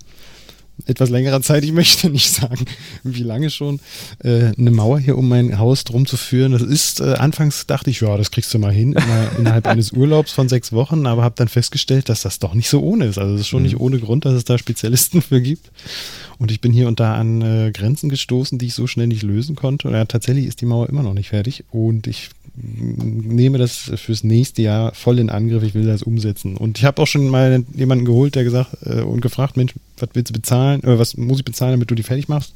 etwas 0.86 1.10
längerer 1.10 1.42
Zeit, 1.42 1.64
ich 1.64 1.72
möchte 1.72 2.10
nicht 2.10 2.30
sagen, 2.30 2.64
wie 3.02 3.22
lange 3.22 3.50
schon, 3.50 3.80
äh, 4.22 4.52
eine 4.56 4.70
Mauer 4.70 4.98
hier 4.98 5.18
um 5.18 5.28
mein 5.28 5.58
Haus 5.58 5.84
drum 5.84 6.06
zu 6.06 6.16
führen. 6.16 6.52
Das 6.52 6.62
ist, 6.62 7.00
äh, 7.00 7.14
anfangs 7.14 7.66
dachte 7.66 7.90
ich, 7.90 8.00
ja, 8.00 8.16
das 8.16 8.30
kriegst 8.30 8.52
du 8.54 8.58
mal 8.58 8.72
hin, 8.72 8.92
immer 8.92 9.30
innerhalb 9.38 9.66
eines 9.66 9.92
Urlaubs 9.92 10.32
von 10.32 10.48
sechs 10.48 10.72
Wochen, 10.72 11.06
aber 11.06 11.22
habe 11.22 11.34
dann 11.36 11.48
festgestellt, 11.48 12.08
dass 12.08 12.22
das 12.22 12.38
doch 12.38 12.54
nicht 12.54 12.68
so 12.68 12.80
ohne 12.80 13.06
ist. 13.06 13.18
Also 13.18 13.34
es 13.34 13.42
ist 13.42 13.48
schon 13.48 13.60
mhm. 13.60 13.68
nicht 13.68 13.80
ohne 13.80 13.98
Grund, 13.98 14.24
dass 14.24 14.34
es 14.34 14.44
da 14.44 14.58
Spezialisten 14.58 15.22
für 15.22 15.40
gibt. 15.40 15.70
Und 16.38 16.52
ich 16.52 16.60
bin 16.60 16.72
hier 16.72 16.86
und 16.86 17.00
da 17.00 17.16
an 17.16 17.42
äh, 17.42 17.72
Grenzen 17.72 18.08
gestoßen, 18.08 18.58
die 18.58 18.66
ich 18.66 18.74
so 18.74 18.86
schnell 18.86 19.08
nicht 19.08 19.22
lösen 19.22 19.56
konnte. 19.56 19.88
Und 19.88 19.94
ja, 19.94 20.04
tatsächlich 20.04 20.46
ist 20.46 20.60
die 20.60 20.66
Mauer 20.66 20.88
immer 20.88 21.02
noch 21.02 21.14
nicht 21.14 21.30
fertig. 21.30 21.64
Und 21.72 22.06
ich 22.06 22.30
nehme 22.60 23.58
das 23.58 23.90
fürs 23.96 24.24
nächste 24.24 24.62
Jahr 24.62 24.94
voll 24.94 25.18
in 25.18 25.30
Angriff. 25.30 25.62
Ich 25.62 25.74
will 25.74 25.86
das 25.86 26.02
umsetzen. 26.02 26.56
Und 26.56 26.78
ich 26.78 26.84
habe 26.84 27.02
auch 27.02 27.06
schon 27.06 27.28
mal 27.28 27.64
jemanden 27.74 28.04
geholt, 28.04 28.34
der 28.34 28.44
gesagt 28.44 28.76
äh, 28.84 29.00
und 29.00 29.20
gefragt, 29.20 29.56
Mensch, 29.56 29.74
was 29.98 30.10
willst 30.14 30.30
du 30.30 30.34
bezahlen? 30.34 30.67
Äh, 30.76 30.98
was 30.98 31.16
muss 31.16 31.38
ich 31.38 31.44
bezahlen, 31.44 31.72
damit 31.72 31.90
du 31.90 31.94
die 31.94 32.02
fertig 32.02 32.28
machst? 32.28 32.54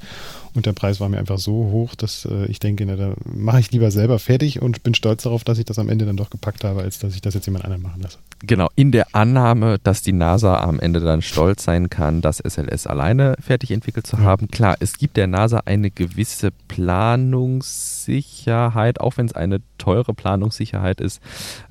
Und 0.55 0.67
der 0.67 0.73
Preis 0.73 1.01
war 1.01 1.09
mir 1.09 1.19
einfach 1.19 1.39
so 1.39 1.53
hoch, 1.53 1.95
dass 1.95 2.27
äh, 2.27 2.45
ich 2.47 2.59
denke, 2.61 2.85
na, 2.85 2.97
da 2.97 3.15
mache 3.25 3.61
ich 3.61 3.73
lieber 3.73 3.91
selber 3.91 4.19
fertig 4.19 4.61
und 4.61 4.83
bin 4.83 4.93
stolz 4.95 5.23
darauf, 5.23 5.45
dass 5.45 5.57
ich 5.59 5.65
das 5.65 5.79
am 5.79 5.89
Ende 5.89 6.05
dann 6.05 6.19
doch 6.19 6.29
gepackt 6.31 6.65
habe, 6.65 6.83
als 6.83 6.99
dass 6.99 7.15
ich 7.15 7.23
das 7.23 7.35
jetzt 7.35 7.47
jemand 7.47 7.65
anderen 7.65 7.83
machen 7.83 8.03
lasse. 8.03 8.19
Genau, 8.45 8.69
in 8.75 8.91
der 8.93 9.07
Annahme, 9.13 9.79
dass 9.83 10.03
die 10.03 10.13
NASA 10.13 10.61
am 10.61 10.79
Ende 10.81 11.01
dann 11.01 11.23
stolz 11.23 11.65
sein 11.65 11.89
kann, 11.89 12.21
das 12.21 12.37
SLS 12.39 12.87
alleine 12.87 13.37
fertig 13.41 13.71
entwickelt 13.71 14.07
zu 14.07 14.17
ja. 14.17 14.25
haben. 14.25 14.49
Klar, 14.49 14.77
es 14.81 14.99
gibt 14.99 15.17
der 15.17 15.29
NASA 15.29 15.63
eine 15.65 15.91
gewisse 15.91 16.51
Planungssicherheit, 16.69 19.01
auch 19.01 19.17
wenn 19.17 19.25
es 19.27 19.35
eine 19.35 19.63
teure 19.79 20.13
Planungssicherheit 20.15 21.01
ist, 21.01 21.23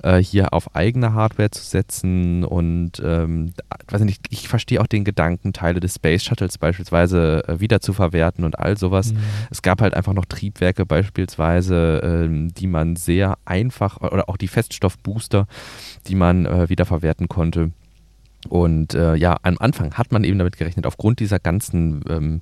äh, 0.02 0.18
hier 0.18 0.52
auf 0.52 0.74
eigene 0.74 1.14
Hardware 1.14 1.50
zu 1.50 1.62
setzen. 1.62 2.44
Und 2.44 3.00
ähm, 3.04 3.52
weiß 3.88 4.02
nicht, 4.02 4.26
ich 4.30 4.48
verstehe 4.48 4.80
auch 4.80 4.86
den 4.86 5.04
Gedanken, 5.04 5.52
Teile 5.52 5.80
des 5.80 5.96
Space 5.96 6.24
Shuttles 6.24 6.56
beispielsweise 6.58 7.44
äh, 7.46 7.60
wieder 7.60 7.80
zu 7.80 7.92
verwerten 7.92 8.44
und 8.44 8.58
all 8.58 8.71
all 8.72 8.78
sowas. 8.78 9.12
Mhm. 9.12 9.18
Es 9.50 9.62
gab 9.62 9.80
halt 9.80 9.94
einfach 9.94 10.14
noch 10.14 10.24
Triebwerke 10.24 10.86
beispielsweise, 10.86 12.00
ähm, 12.02 12.52
die 12.54 12.66
man 12.66 12.96
sehr 12.96 13.36
einfach, 13.44 14.00
oder 14.00 14.28
auch 14.28 14.36
die 14.36 14.48
Feststoffbooster, 14.48 15.46
die 16.06 16.14
man 16.14 16.46
äh, 16.46 16.68
wiederverwerten 16.68 17.28
konnte. 17.28 17.70
Und 18.48 18.94
äh, 18.94 19.14
ja, 19.14 19.36
am 19.42 19.56
Anfang 19.58 19.94
hat 19.94 20.10
man 20.10 20.24
eben 20.24 20.38
damit 20.38 20.56
gerechnet, 20.56 20.86
aufgrund 20.86 21.20
dieser 21.20 21.38
ganzen 21.38 22.02
ähm, 22.08 22.40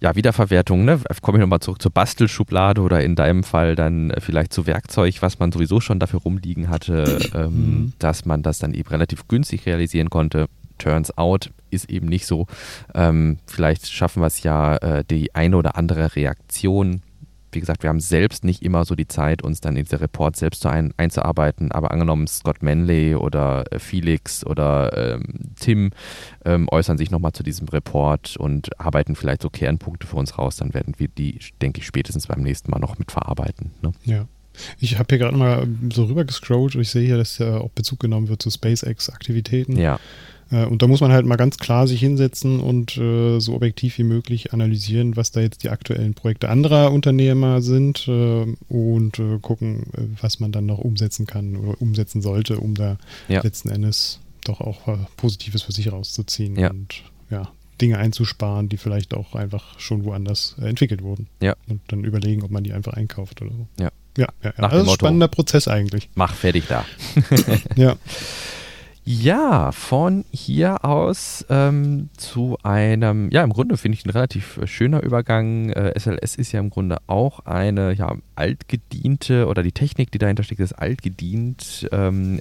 ja, 0.00 0.16
Wiederverwertung, 0.16 0.86
ne? 0.86 0.98
komme 1.20 1.36
ich 1.36 1.42
nochmal 1.42 1.60
zurück 1.60 1.82
zur 1.82 1.90
Bastelschublade 1.90 2.80
oder 2.80 3.04
in 3.04 3.16
deinem 3.16 3.44
Fall 3.44 3.74
dann 3.74 4.14
vielleicht 4.18 4.54
zu 4.54 4.66
Werkzeug, 4.66 5.20
was 5.20 5.38
man 5.38 5.52
sowieso 5.52 5.80
schon 5.80 5.98
dafür 5.98 6.20
rumliegen 6.20 6.70
hatte, 6.70 7.18
ähm, 7.34 7.50
mhm. 7.50 7.92
dass 7.98 8.24
man 8.24 8.42
das 8.42 8.58
dann 8.58 8.72
eben 8.72 8.88
relativ 8.88 9.28
günstig 9.28 9.66
realisieren 9.66 10.08
konnte 10.08 10.46
turns 10.80 11.16
out 11.18 11.50
ist 11.70 11.90
eben 11.90 12.06
nicht 12.06 12.26
so. 12.26 12.46
Ähm, 12.94 13.38
vielleicht 13.46 13.88
schaffen 13.88 14.22
wir 14.22 14.26
es 14.26 14.42
ja, 14.42 14.76
äh, 14.76 15.04
die 15.04 15.34
eine 15.34 15.56
oder 15.56 15.76
andere 15.76 16.16
Reaktion. 16.16 17.02
Wie 17.52 17.60
gesagt, 17.60 17.82
wir 17.82 17.90
haben 17.90 18.00
selbst 18.00 18.44
nicht 18.44 18.62
immer 18.62 18.84
so 18.84 18.94
die 18.94 19.08
Zeit, 19.08 19.42
uns 19.42 19.60
dann 19.60 19.76
in 19.76 19.82
diese 19.82 20.00
Report 20.00 20.36
selbst 20.36 20.64
ein, 20.66 20.94
einzuarbeiten. 20.96 21.72
Aber 21.72 21.90
angenommen, 21.90 22.28
Scott 22.28 22.62
Manley 22.62 23.16
oder 23.16 23.64
äh, 23.72 23.80
Felix 23.80 24.46
oder 24.46 25.14
ähm, 25.14 25.24
Tim 25.58 25.90
ähm, 26.44 26.68
äußern 26.70 26.96
sich 26.96 27.10
nochmal 27.10 27.32
zu 27.32 27.42
diesem 27.42 27.68
Report 27.68 28.36
und 28.36 28.80
arbeiten 28.80 29.16
vielleicht 29.16 29.42
so 29.42 29.50
Kernpunkte 29.50 30.06
für 30.06 30.16
uns 30.16 30.38
raus, 30.38 30.56
dann 30.56 30.74
werden 30.74 30.94
wir 30.98 31.08
die, 31.08 31.40
denke 31.60 31.80
ich, 31.80 31.86
spätestens 31.86 32.28
beim 32.28 32.42
nächsten 32.42 32.70
Mal 32.70 32.78
noch 32.78 32.98
mit 32.98 33.10
verarbeiten. 33.10 33.72
Ne? 33.82 33.92
Ja. 34.04 34.26
Ich 34.78 34.98
habe 34.98 35.06
hier 35.10 35.18
gerade 35.18 35.36
mal 35.36 35.66
so 35.92 36.04
rüber 36.04 36.24
gescrollt 36.24 36.74
und 36.74 36.82
ich 36.82 36.90
sehe 36.90 37.06
hier, 37.06 37.16
dass 37.16 37.38
ja 37.38 37.58
auch 37.58 37.70
Bezug 37.70 38.00
genommen 38.00 38.28
wird 38.28 38.42
zu 38.42 38.50
SpaceX-Aktivitäten. 38.50 39.76
Ja. 39.76 39.98
Äh, 40.50 40.64
und 40.64 40.82
da 40.82 40.86
muss 40.86 41.00
man 41.00 41.12
halt 41.12 41.26
mal 41.26 41.36
ganz 41.36 41.58
klar 41.58 41.86
sich 41.86 42.00
hinsetzen 42.00 42.60
und 42.60 42.96
äh, 42.96 43.40
so 43.40 43.54
objektiv 43.54 43.98
wie 43.98 44.04
möglich 44.04 44.52
analysieren, 44.52 45.16
was 45.16 45.30
da 45.30 45.40
jetzt 45.40 45.62
die 45.62 45.70
aktuellen 45.70 46.14
Projekte 46.14 46.48
anderer 46.48 46.92
Unternehmer 46.92 47.62
sind 47.62 48.06
äh, 48.08 48.46
und 48.68 49.22
gucken, 49.42 49.86
was 50.20 50.40
man 50.40 50.52
dann 50.52 50.66
noch 50.66 50.78
umsetzen 50.78 51.26
kann 51.26 51.56
oder 51.56 51.80
umsetzen 51.80 52.22
sollte, 52.22 52.58
um 52.58 52.74
da 52.74 52.96
ja. 53.28 53.42
letzten 53.42 53.68
Endes 53.68 54.20
doch 54.44 54.60
auch 54.60 54.98
Positives 55.16 55.62
für 55.62 55.72
sich 55.72 55.92
rauszuziehen 55.92 56.56
ja. 56.56 56.70
und 56.70 57.02
ja, 57.30 57.50
Dinge 57.80 57.98
einzusparen, 57.98 58.68
die 58.68 58.78
vielleicht 58.78 59.14
auch 59.14 59.34
einfach 59.34 59.78
schon 59.78 60.04
woanders 60.04 60.56
entwickelt 60.60 61.02
wurden. 61.02 61.28
Ja. 61.42 61.54
Und 61.68 61.80
dann 61.88 62.04
überlegen, 62.04 62.42
ob 62.42 62.50
man 62.50 62.64
die 62.64 62.72
einfach 62.72 62.94
einkauft 62.94 63.42
oder 63.42 63.52
so. 63.52 63.66
Ja. 63.78 63.90
Ja, 64.16 64.26
ja, 64.42 64.52
ja. 64.58 64.64
Also 64.64 64.90
ein 64.90 64.94
spannender 64.94 65.28
Prozess 65.28 65.68
eigentlich. 65.68 66.10
Mach 66.14 66.34
fertig 66.34 66.64
da. 66.68 66.84
ja. 67.76 67.96
Ja, 69.12 69.72
von 69.72 70.24
hier 70.30 70.84
aus 70.84 71.44
ähm, 71.50 72.10
zu 72.16 72.56
einem, 72.62 73.28
ja, 73.32 73.42
im 73.42 73.52
Grunde 73.52 73.76
finde 73.76 73.98
ich 73.98 74.06
ein 74.06 74.10
relativ 74.10 74.58
äh, 74.58 74.68
schöner 74.68 75.02
Übergang. 75.02 75.70
Äh, 75.70 75.98
SLS 75.98 76.36
ist 76.36 76.52
ja 76.52 76.60
im 76.60 76.70
Grunde 76.70 76.98
auch 77.08 77.40
eine 77.40 77.92
ja, 77.92 78.14
altgediente 78.36 79.48
oder 79.48 79.64
die 79.64 79.72
Technik, 79.72 80.12
die 80.12 80.18
dahinter 80.18 80.44
steckt, 80.44 80.60
ist 80.60 80.74
altgedient, 80.74 81.88
ähm, 81.90 82.40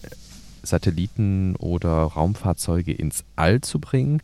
Satelliten 0.61 1.55
oder 1.55 2.03
Raumfahrzeuge 2.03 2.93
ins 2.93 3.23
All 3.35 3.61
zu 3.61 3.79
bringen. 3.79 4.21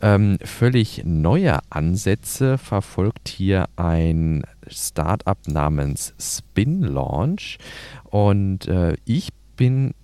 Ähm, 0.00 0.38
völlig 0.44 1.02
neue 1.04 1.58
Ansätze 1.68 2.58
verfolgt 2.58 3.28
hier 3.28 3.68
ein 3.74 4.44
Startup 4.68 5.38
namens 5.48 6.14
Spin 6.20 6.82
Launch. 6.82 7.58
Und 8.04 8.68
äh, 8.68 8.94
ich 9.04 9.30
bin 9.56 9.94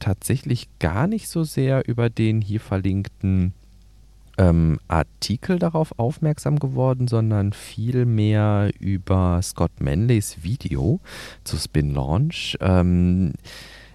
tatsächlich 0.00 0.68
gar 0.78 1.06
nicht 1.06 1.28
so 1.28 1.44
sehr 1.44 1.86
über 1.88 2.10
den 2.10 2.40
hier 2.40 2.60
verlinkten 2.60 3.54
ähm, 4.38 4.78
Artikel 4.88 5.58
darauf 5.58 5.98
aufmerksam 5.98 6.58
geworden, 6.58 7.08
sondern 7.08 7.52
vielmehr 7.52 8.70
über 8.80 9.40
Scott 9.42 9.72
Manleys 9.80 10.38
Video 10.42 11.00
zu 11.44 11.56
Spin 11.58 11.94
Launch. 11.94 12.56
Ähm, 12.60 13.34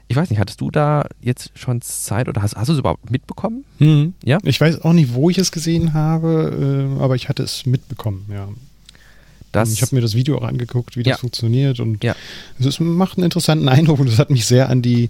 ich 0.07 0.15
weiß 0.15 0.29
nicht, 0.29 0.39
hattest 0.39 0.61
du 0.61 0.69
da 0.69 1.07
jetzt 1.19 1.51
schon 1.55 1.81
Zeit 1.81 2.29
oder 2.29 2.43
hast, 2.43 2.55
hast 2.55 2.67
du 2.67 2.73
es 2.73 2.79
überhaupt 2.79 3.09
mitbekommen? 3.09 3.65
Mhm. 3.79 4.13
Ja. 4.23 4.37
Ich 4.43 4.61
weiß 4.61 4.81
auch 4.81 4.93
nicht, 4.93 5.15
wo 5.15 5.31
ich 5.31 5.39
es 5.39 5.51
gesehen 5.51 5.93
habe, 5.93 6.95
äh, 6.97 7.01
aber 7.01 7.15
ich 7.15 7.27
hatte 7.27 7.41
es 7.41 7.65
mitbekommen, 7.65 8.25
ja. 8.29 8.47
Das 9.55 9.71
ich 9.71 9.81
habe 9.81 9.95
mir 9.95 10.01
das 10.01 10.15
Video 10.15 10.37
auch 10.37 10.43
angeguckt, 10.43 10.97
wie 10.97 11.03
das 11.03 11.19
funktioniert 11.19 11.79
und 11.79 12.03
ja. 12.03 12.15
es 12.59 12.79
macht 12.79 13.17
einen 13.17 13.25
interessanten 13.25 13.69
Eindruck 13.69 13.99
und 13.99 14.07
es 14.07 14.19
hat 14.19 14.29
mich 14.29 14.45
sehr 14.45 14.69
an 14.69 14.81
die 14.81 15.09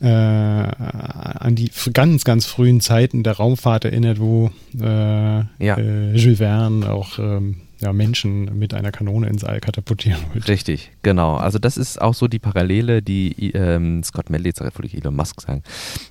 äh, 0.00 0.06
an 0.06 1.54
die 1.54 1.70
ganz 1.92 2.24
ganz 2.24 2.46
frühen 2.46 2.80
Zeiten 2.80 3.22
der 3.22 3.34
Raumfahrt 3.34 3.84
erinnert, 3.84 4.20
wo 4.20 4.50
äh, 4.78 4.84
ja. 4.84 5.46
äh, 5.58 6.14
Jules 6.14 6.38
Verne 6.38 6.90
auch 6.90 7.18
ähm, 7.18 7.56
ja, 7.84 7.92
Menschen 7.92 8.58
mit 8.58 8.74
einer 8.74 8.92
Kanone 8.92 9.28
ins 9.28 9.44
All 9.44 9.60
katapultieren 9.60 10.20
wollte. 10.32 10.48
Richtig, 10.48 10.92
genau. 11.02 11.36
Also 11.36 11.58
das 11.58 11.76
ist 11.76 12.00
auch 12.00 12.14
so 12.14 12.28
die 12.28 12.38
Parallele, 12.38 13.02
die 13.02 13.52
ähm, 13.52 14.02
Scott 14.02 14.30
Manley, 14.30 14.48
jetzt 14.48 14.60
wollte 14.60 14.86
ich 14.86 14.96
Elon 14.96 15.14
Musk 15.14 15.40
sagen, 15.40 15.62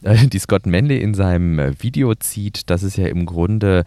äh, 0.04 0.28
die 0.28 0.40
Scott 0.40 0.66
Manley 0.66 1.02
in 1.02 1.14
seinem 1.14 1.60
äh, 1.60 1.72
Video 1.82 2.14
zieht. 2.16 2.70
Das 2.70 2.84
ist 2.84 2.98
ja 2.98 3.08
im 3.08 3.26
Grunde 3.26 3.84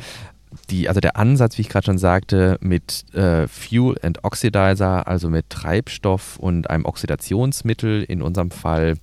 die, 0.71 0.89
also 0.89 1.01
der 1.01 1.17
Ansatz, 1.17 1.59
wie 1.59 1.63
ich 1.63 1.69
gerade 1.69 1.87
schon 1.87 1.99
sagte, 1.99 2.59
mit 2.61 3.13
äh, 3.15 3.47
Fuel 3.47 3.97
and 4.03 4.25
Oxidizer, 4.25 5.07
also 5.07 5.31
mit 5.31 5.51
Treibstoff 5.51 6.39
und 6.39 6.71
einem 6.71 6.85
Oxidationsmittel, 6.85 8.03
in 8.03 8.23
unserem 8.23 8.51
Fall 8.51 8.95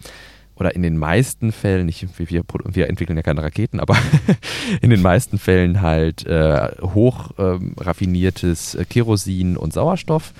oder 0.56 0.76
in 0.76 0.84
den 0.84 0.98
meisten 0.98 1.52
Fällen, 1.52 1.88
nicht, 1.88 2.08
wir, 2.20 2.44
wir 2.66 2.90
entwickeln 2.90 3.18
ja 3.18 3.24
keine 3.24 3.42
Raketen, 3.42 3.80
aber 3.80 3.98
in 4.82 4.90
den 4.90 5.02
meisten 5.02 5.40
Fällen 5.40 5.82
halt 5.82 6.26
äh, 6.26 6.70
hoch 6.82 7.32
ähm, 7.40 7.76
raffiniertes 7.80 8.76
äh, 8.76 8.86
Kerosin 8.86 9.58
und 9.58 9.74
Sauerstoff, 9.74 10.34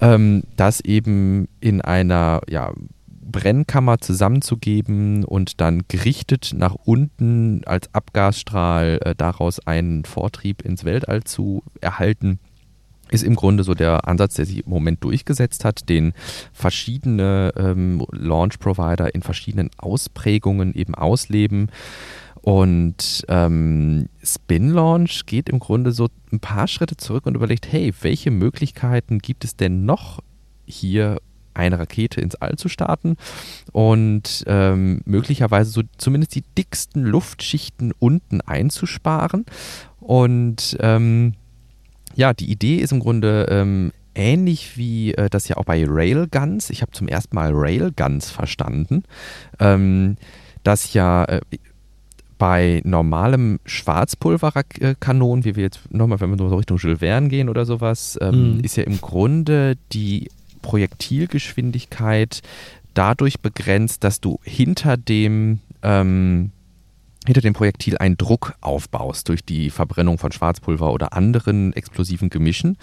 ähm, 0.00 0.42
das 0.56 0.80
eben 0.80 1.48
in 1.60 1.80
einer 1.80 2.40
ja, 2.48 2.72
Brennkammer 3.32 3.98
zusammenzugeben 3.98 5.24
und 5.24 5.60
dann 5.60 5.82
gerichtet 5.88 6.52
nach 6.54 6.74
unten 6.74 7.62
als 7.64 7.92
Abgasstrahl 7.94 9.00
äh, 9.02 9.14
daraus 9.16 9.58
einen 9.66 10.04
Vortrieb 10.04 10.62
ins 10.62 10.84
Weltall 10.84 11.24
zu 11.24 11.62
erhalten 11.80 12.38
ist 13.12 13.24
im 13.24 13.36
Grunde 13.36 13.62
so 13.62 13.74
der 13.74 14.08
Ansatz, 14.08 14.34
der 14.34 14.46
sich 14.46 14.64
im 14.64 14.70
Moment 14.70 15.04
durchgesetzt 15.04 15.64
hat, 15.64 15.88
den 15.88 16.14
verschiedene 16.52 17.52
ähm, 17.56 18.04
Launch-Provider 18.10 19.14
in 19.14 19.22
verschiedenen 19.22 19.70
Ausprägungen 19.76 20.74
eben 20.74 20.94
ausleben. 20.94 21.70
Und 22.40 23.24
ähm, 23.28 24.08
Spin 24.22 24.70
Launch 24.70 25.26
geht 25.26 25.48
im 25.48 25.60
Grunde 25.60 25.92
so 25.92 26.08
ein 26.32 26.40
paar 26.40 26.66
Schritte 26.66 26.96
zurück 26.96 27.26
und 27.26 27.36
überlegt, 27.36 27.70
hey, 27.70 27.92
welche 28.00 28.30
Möglichkeiten 28.30 29.18
gibt 29.18 29.44
es 29.44 29.56
denn 29.56 29.84
noch 29.84 30.20
hier 30.64 31.20
eine 31.54 31.78
Rakete 31.78 32.20
ins 32.20 32.34
All 32.36 32.56
zu 32.56 32.68
starten 32.68 33.16
und 33.72 34.44
ähm, 34.46 35.02
möglicherweise 35.04 35.70
so 35.70 35.82
zumindest 35.98 36.34
die 36.34 36.44
dicksten 36.56 37.04
Luftschichten 37.04 37.92
unten 37.98 38.40
einzusparen. 38.40 39.44
Und 40.00 40.76
ähm, 40.80 41.34
ja, 42.14 42.34
die 42.34 42.50
Idee 42.50 42.76
ist 42.76 42.92
im 42.92 43.00
Grunde 43.00 43.46
ähm, 43.50 43.92
ähnlich 44.14 44.76
wie 44.76 45.14
äh, 45.14 45.30
das 45.30 45.48
ja 45.48 45.56
auch 45.56 45.64
bei 45.64 45.84
Railguns. 45.86 46.70
Ich 46.70 46.82
habe 46.82 46.92
zum 46.92 47.08
ersten 47.08 47.34
Mal 47.34 47.52
Railguns 47.54 48.30
verstanden, 48.30 49.04
ähm, 49.58 50.16
dass 50.62 50.92
ja 50.92 51.24
äh, 51.24 51.40
bei 52.38 52.82
normalem 52.84 53.60
Schwarzpulverkanon, 53.64 55.44
wie 55.44 55.54
wir 55.54 55.62
jetzt 55.62 55.92
nochmal, 55.92 56.20
wenn 56.20 56.30
wir 56.30 56.38
so 56.48 56.56
Richtung 56.56 56.76
Jules 56.76 56.98
Verne 56.98 57.28
gehen 57.28 57.48
oder 57.48 57.64
sowas, 57.64 58.18
ähm, 58.20 58.56
mhm. 58.56 58.64
ist 58.64 58.76
ja 58.76 58.82
im 58.82 59.00
Grunde 59.00 59.76
die 59.92 60.28
Projektilgeschwindigkeit 60.62 62.40
dadurch 62.94 63.40
begrenzt, 63.40 64.04
dass 64.04 64.20
du 64.20 64.38
hinter 64.44 64.96
dem 64.96 65.60
ähm, 65.82 66.52
hinter 67.26 67.40
dem 67.40 67.54
Projektil 67.54 67.98
einen 67.98 68.16
Druck 68.16 68.54
aufbaust 68.60 69.28
durch 69.28 69.44
die 69.44 69.70
Verbrennung 69.70 70.18
von 70.18 70.32
Schwarzpulver 70.32 70.92
oder 70.92 71.12
anderen 71.12 71.72
explosiven 71.72 72.30
Gemischen. 72.30 72.76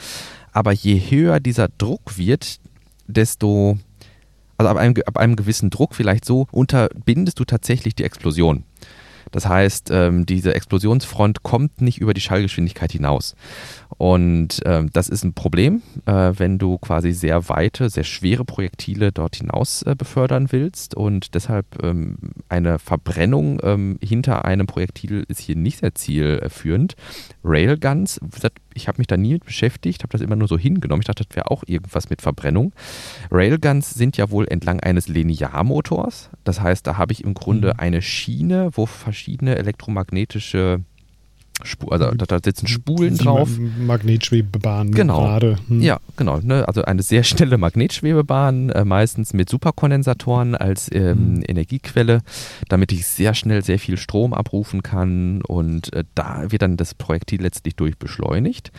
Aber 0.54 0.72
je 0.72 0.98
höher 0.98 1.40
dieser 1.40 1.68
Druck 1.68 2.18
wird, 2.18 2.60
desto, 3.08 3.78
also 4.58 4.70
ab 4.70 4.78
einem, 4.78 4.96
ab 5.06 5.18
einem 5.18 5.36
gewissen 5.36 5.70
Druck 5.70 5.94
vielleicht 5.94 6.24
so, 6.24 6.48
unterbindest 6.52 7.40
du 7.40 7.46
tatsächlich 7.46 7.96
die 7.96 8.04
Explosion. 8.04 8.64
Das 9.32 9.48
heißt, 9.48 9.90
ähm, 9.92 10.26
diese 10.26 10.56
Explosionsfront 10.56 11.44
kommt 11.44 11.82
nicht 11.82 12.00
über 12.00 12.14
die 12.14 12.22
Schallgeschwindigkeit 12.22 12.92
hinaus. 12.92 13.36
Und 13.98 14.62
ähm, 14.66 14.90
das 14.94 15.10
ist 15.10 15.24
ein 15.24 15.34
Problem, 15.34 15.82
äh, 16.06 16.32
wenn 16.36 16.58
du 16.58 16.78
quasi 16.78 17.12
sehr 17.12 17.50
weite, 17.50 17.90
sehr 17.90 18.04
schwere 18.04 18.46
Projektile 18.46 19.12
dort 19.12 19.36
hinaus 19.36 19.82
äh, 19.82 19.96
befördern 19.96 20.52
willst. 20.52 20.96
Und 20.96 21.36
deshalb 21.36 21.66
ähm, 21.84 22.18
eine 22.48 22.80
Verbrennung 22.80 23.60
ähm, 23.64 24.00
hinter 24.02 24.46
einem 24.46 24.68
Projektil 24.68 25.26
ist 25.28 25.40
hier 25.40 25.56
nicht 25.56 25.80
sehr 25.80 25.96
zielführend. 25.96 26.96
Railguns, 27.44 28.20
ich 28.74 28.88
habe 28.88 28.98
mich 29.00 29.08
da 29.08 29.18
nie 29.18 29.34
mit 29.34 29.46
beschäftigt, 29.46 30.04
habe 30.04 30.12
das 30.12 30.22
immer 30.22 30.36
nur 30.36 30.48
so 30.48 30.58
hingenommen. 30.58 31.02
Ich 31.02 31.08
dachte, 31.08 31.26
das 31.26 31.36
wäre 31.36 31.52
auch 31.52 31.64
irgendwas 31.66 32.10
mit 32.10 32.22
Verbrennung. 32.22 32.74
Railguns 33.32 33.92
sind 33.92 34.18
ja 34.18 34.32
wohl 34.32 34.48
entlang 34.48 34.80
eines 34.80 35.08
Linearmotors. 35.08 36.30
Das 36.44 36.62
heißt, 36.62 36.86
da 36.88 36.98
habe 36.98 37.14
ich 37.14 37.24
im 37.24 37.34
Grunde 37.34 37.74
mhm. 37.74 37.80
eine 37.80 38.02
Schiene, 38.02 38.70
wo 38.74 38.86
verschiedene 38.86 39.58
elektromagnetische 39.58 40.82
Spur, 41.64 41.92
also 41.92 42.12
da, 42.12 42.26
da 42.26 42.40
sitzen 42.44 42.68
Spulen 42.68 43.18
Die 43.18 43.24
drauf. 43.24 43.50
Magnetschwebebahn 43.58 44.92
genau. 44.92 45.22
gerade. 45.22 45.58
Hm. 45.68 45.82
Ja, 45.82 46.00
genau. 46.18 46.40
Ne? 46.40 46.68
Also 46.68 46.84
eine 46.84 47.02
sehr 47.04 47.24
schnelle 47.24 47.58
Magnetschwebebahn, 47.58 48.70
äh, 48.70 48.86
meistens 48.86 49.34
mit 49.34 49.50
Superkondensatoren 49.50 50.56
als 50.56 50.90
ähm, 50.92 51.36
hm. 51.38 51.44
Energiequelle, 51.48 52.22
damit 52.68 52.92
ich 52.92 53.06
sehr 53.06 53.34
schnell 53.34 53.64
sehr 53.64 53.80
viel 53.80 53.98
Strom 53.98 54.34
abrufen 54.34 54.84
kann 54.84 55.42
und 55.42 55.94
äh, 55.94 56.04
da 56.16 56.52
wird 56.52 56.62
dann 56.62 56.78
das 56.78 56.94
Projektil 56.94 57.42
letztlich 57.42 57.76
durch 57.76 57.98
beschleunigt. 57.98 58.72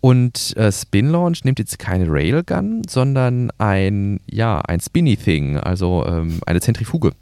Und 0.00 0.54
äh, 0.58 0.70
Spin 0.70 1.08
Launch 1.08 1.44
nimmt 1.44 1.58
jetzt 1.58 1.78
keine 1.78 2.06
Railgun, 2.10 2.82
sondern 2.86 3.50
ein, 3.56 4.20
ja, 4.26 4.60
ein 4.60 4.80
Spinny 4.80 5.16
Thing, 5.16 5.56
also 5.56 6.04
ähm, 6.06 6.40
eine 6.44 6.60
Zentrifuge. 6.60 7.12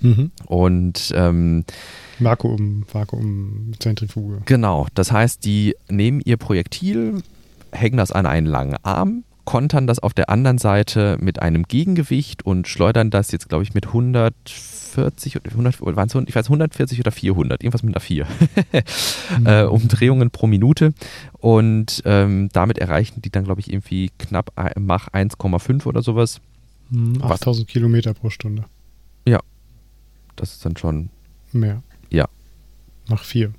Mhm. 0.00 0.30
Und 0.46 1.12
ähm, 1.14 1.64
Vakuum, 2.18 2.84
Vakuumzentrifuge. 2.92 4.42
Genau, 4.44 4.86
das 4.94 5.12
heißt, 5.12 5.44
die 5.44 5.74
nehmen 5.88 6.20
ihr 6.24 6.36
Projektil, 6.36 7.22
hängen 7.72 7.96
das 7.96 8.12
an 8.12 8.26
einen 8.26 8.46
langen 8.46 8.76
Arm, 8.82 9.24
kontern 9.44 9.86
das 9.86 9.98
auf 9.98 10.14
der 10.14 10.30
anderen 10.30 10.58
Seite 10.58 11.18
mit 11.20 11.42
einem 11.42 11.64
Gegengewicht 11.64 12.44
und 12.44 12.68
schleudern 12.68 13.10
das 13.10 13.30
jetzt, 13.32 13.48
glaube 13.48 13.64
ich, 13.64 13.74
mit 13.74 13.88
140 13.88 15.36
oder 15.36 15.50
100, 15.50 15.80
waren 15.96 16.08
es, 16.08 16.14
ich 16.28 16.34
weiß 16.34 16.46
140 16.46 17.00
oder 17.00 17.12
400, 17.12 17.62
irgendwas 17.62 17.82
mit 17.82 17.94
einer 17.94 18.00
4 18.00 18.26
mhm. 19.38 19.46
äh, 19.46 19.62
Umdrehungen 19.64 20.30
pro 20.30 20.46
Minute 20.46 20.94
und 21.38 22.02
ähm, 22.04 22.48
damit 22.52 22.78
erreichen 22.78 23.22
die 23.22 23.30
dann, 23.30 23.44
glaube 23.44 23.60
ich, 23.60 23.72
irgendwie 23.72 24.10
knapp 24.18 24.52
Mach 24.78 25.08
1,5 25.08 25.86
oder 25.86 26.02
sowas. 26.02 26.40
8000 27.20 27.66
mhm, 27.66 27.70
Kilometer 27.70 28.14
pro 28.14 28.30
Stunde. 28.30 28.64
Ja, 29.26 29.40
das 30.36 30.52
ist 30.52 30.64
dann 30.64 30.76
schon 30.76 31.10
mehr. 31.52 31.82
Ja. 32.10 32.26
Mach 33.08 33.22
4. 33.24 33.52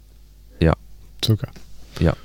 Ja. 0.60 0.74
Circa. 1.24 1.48
Ja. 2.00 2.16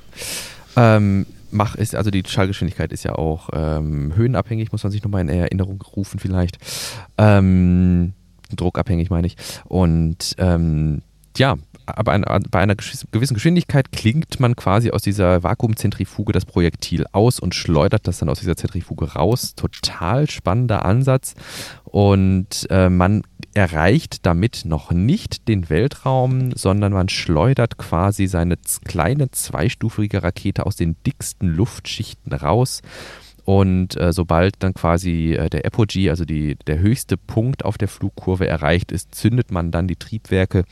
Ähm, 0.76 1.26
Mach 1.52 1.74
ist, 1.74 1.96
also 1.96 2.10
die 2.10 2.22
Schallgeschwindigkeit 2.26 2.92
ist 2.92 3.02
ja 3.02 3.16
auch 3.16 3.50
ähm, 3.52 4.14
höhenabhängig, 4.14 4.70
muss 4.70 4.84
man 4.84 4.92
sich 4.92 5.02
nochmal 5.02 5.22
in 5.22 5.28
Erinnerung 5.28 5.82
rufen 5.82 6.20
vielleicht. 6.20 6.58
Ähm, 7.18 8.12
druckabhängig 8.54 9.10
meine 9.10 9.26
ich. 9.26 9.36
Und 9.64 10.36
ähm, 10.38 11.02
ja, 11.36 11.56
aber 11.86 12.18
bei 12.50 12.60
einer 12.60 12.76
gewissen 12.76 13.34
Geschwindigkeit 13.34 13.90
klingt 13.90 14.38
man 14.38 14.54
quasi 14.54 14.90
aus 14.90 15.02
dieser 15.02 15.42
Vakuumzentrifuge 15.42 16.32
das 16.32 16.44
Projektil 16.44 17.04
aus 17.12 17.40
und 17.40 17.54
schleudert 17.54 18.06
das 18.06 18.18
dann 18.18 18.28
aus 18.28 18.40
dieser 18.40 18.56
Zentrifuge 18.56 19.12
raus. 19.14 19.54
Total 19.56 20.30
spannender 20.30 20.84
Ansatz. 20.84 21.34
Und 21.84 22.66
äh, 22.70 22.88
man 22.88 23.22
erreicht 23.54 24.26
damit 24.26 24.62
noch 24.64 24.90
nicht 24.92 25.48
den 25.48 25.70
Weltraum, 25.70 26.52
sondern 26.54 26.92
man 26.92 27.08
schleudert 27.08 27.78
quasi 27.78 28.26
seine 28.26 28.56
kleine 28.84 29.30
zweistufige 29.30 30.22
Rakete 30.22 30.66
aus 30.66 30.76
den 30.76 30.96
dicksten 31.04 31.48
Luftschichten 31.48 32.32
raus. 32.32 32.82
Und 33.44 33.96
äh, 33.96 34.12
sobald 34.12 34.62
dann 34.62 34.74
quasi 34.74 35.32
äh, 35.32 35.50
der 35.50 35.64
Apogee, 35.64 36.10
also 36.10 36.24
die, 36.24 36.56
der 36.66 36.78
höchste 36.78 37.16
Punkt 37.16 37.64
auf 37.64 37.78
der 37.78 37.88
Flugkurve 37.88 38.46
erreicht 38.46 38.92
ist, 38.92 39.14
zündet 39.14 39.50
man 39.50 39.72
dann 39.72 39.88
die 39.88 39.96
Triebwerke 39.96 40.64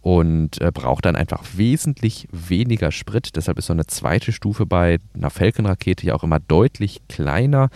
und 0.00 0.60
äh, 0.60 0.72
braucht 0.72 1.04
dann 1.04 1.14
einfach 1.14 1.44
wesentlich 1.54 2.26
weniger 2.32 2.90
Sprit. 2.90 3.36
Deshalb 3.36 3.58
ist 3.58 3.66
so 3.66 3.74
eine 3.74 3.86
zweite 3.86 4.32
Stufe 4.32 4.66
bei 4.66 4.98
einer 5.14 5.30
Falcon-Rakete 5.30 6.06
ja 6.06 6.14
auch 6.14 6.24
immer 6.24 6.40
deutlich 6.40 7.00
kleiner 7.08 7.68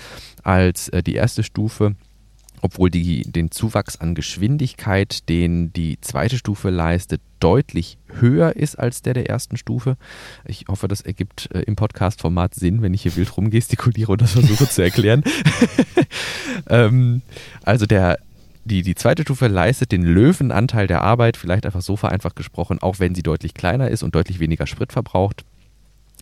als 0.42 0.88
äh, 0.88 1.02
die 1.02 1.14
erste 1.14 1.44
Stufe 1.44 1.94
obwohl 2.62 2.90
die, 2.90 3.22
den 3.22 3.50
Zuwachs 3.50 3.96
an 3.96 4.14
Geschwindigkeit, 4.14 5.28
den 5.28 5.72
die 5.72 6.00
zweite 6.00 6.38
Stufe 6.38 6.70
leistet, 6.70 7.20
deutlich 7.40 7.98
höher 8.20 8.54
ist 8.56 8.78
als 8.78 9.02
der 9.02 9.14
der 9.14 9.28
ersten 9.28 9.56
Stufe. 9.56 9.96
Ich 10.44 10.66
hoffe, 10.68 10.88
das 10.88 11.00
ergibt 11.00 11.48
äh, 11.54 11.60
im 11.60 11.76
Podcast-Format 11.76 12.54
Sinn, 12.54 12.82
wenn 12.82 12.92
ich 12.92 13.02
hier 13.02 13.16
wild 13.16 13.36
rumgestikuliere 13.36 14.12
und 14.12 14.20
das 14.20 14.32
versuche 14.32 14.68
zu 14.68 14.82
erklären. 14.82 15.24
ähm, 16.68 17.22
also 17.62 17.86
der 17.86 18.18
die, 18.64 18.82
die 18.82 18.94
zweite 18.94 19.22
Stufe 19.22 19.48
leistet 19.48 19.90
den 19.90 20.02
Löwenanteil 20.02 20.86
der 20.86 21.02
Arbeit, 21.02 21.36
vielleicht 21.36 21.64
einfach 21.64 21.80
so 21.80 21.96
vereinfacht 21.96 22.36
gesprochen, 22.36 22.78
auch 22.80 23.00
wenn 23.00 23.14
sie 23.14 23.22
deutlich 23.22 23.54
kleiner 23.54 23.88
ist 23.88 24.02
und 24.02 24.14
deutlich 24.14 24.38
weniger 24.38 24.66
Sprit 24.66 24.92
verbraucht. 24.92 25.44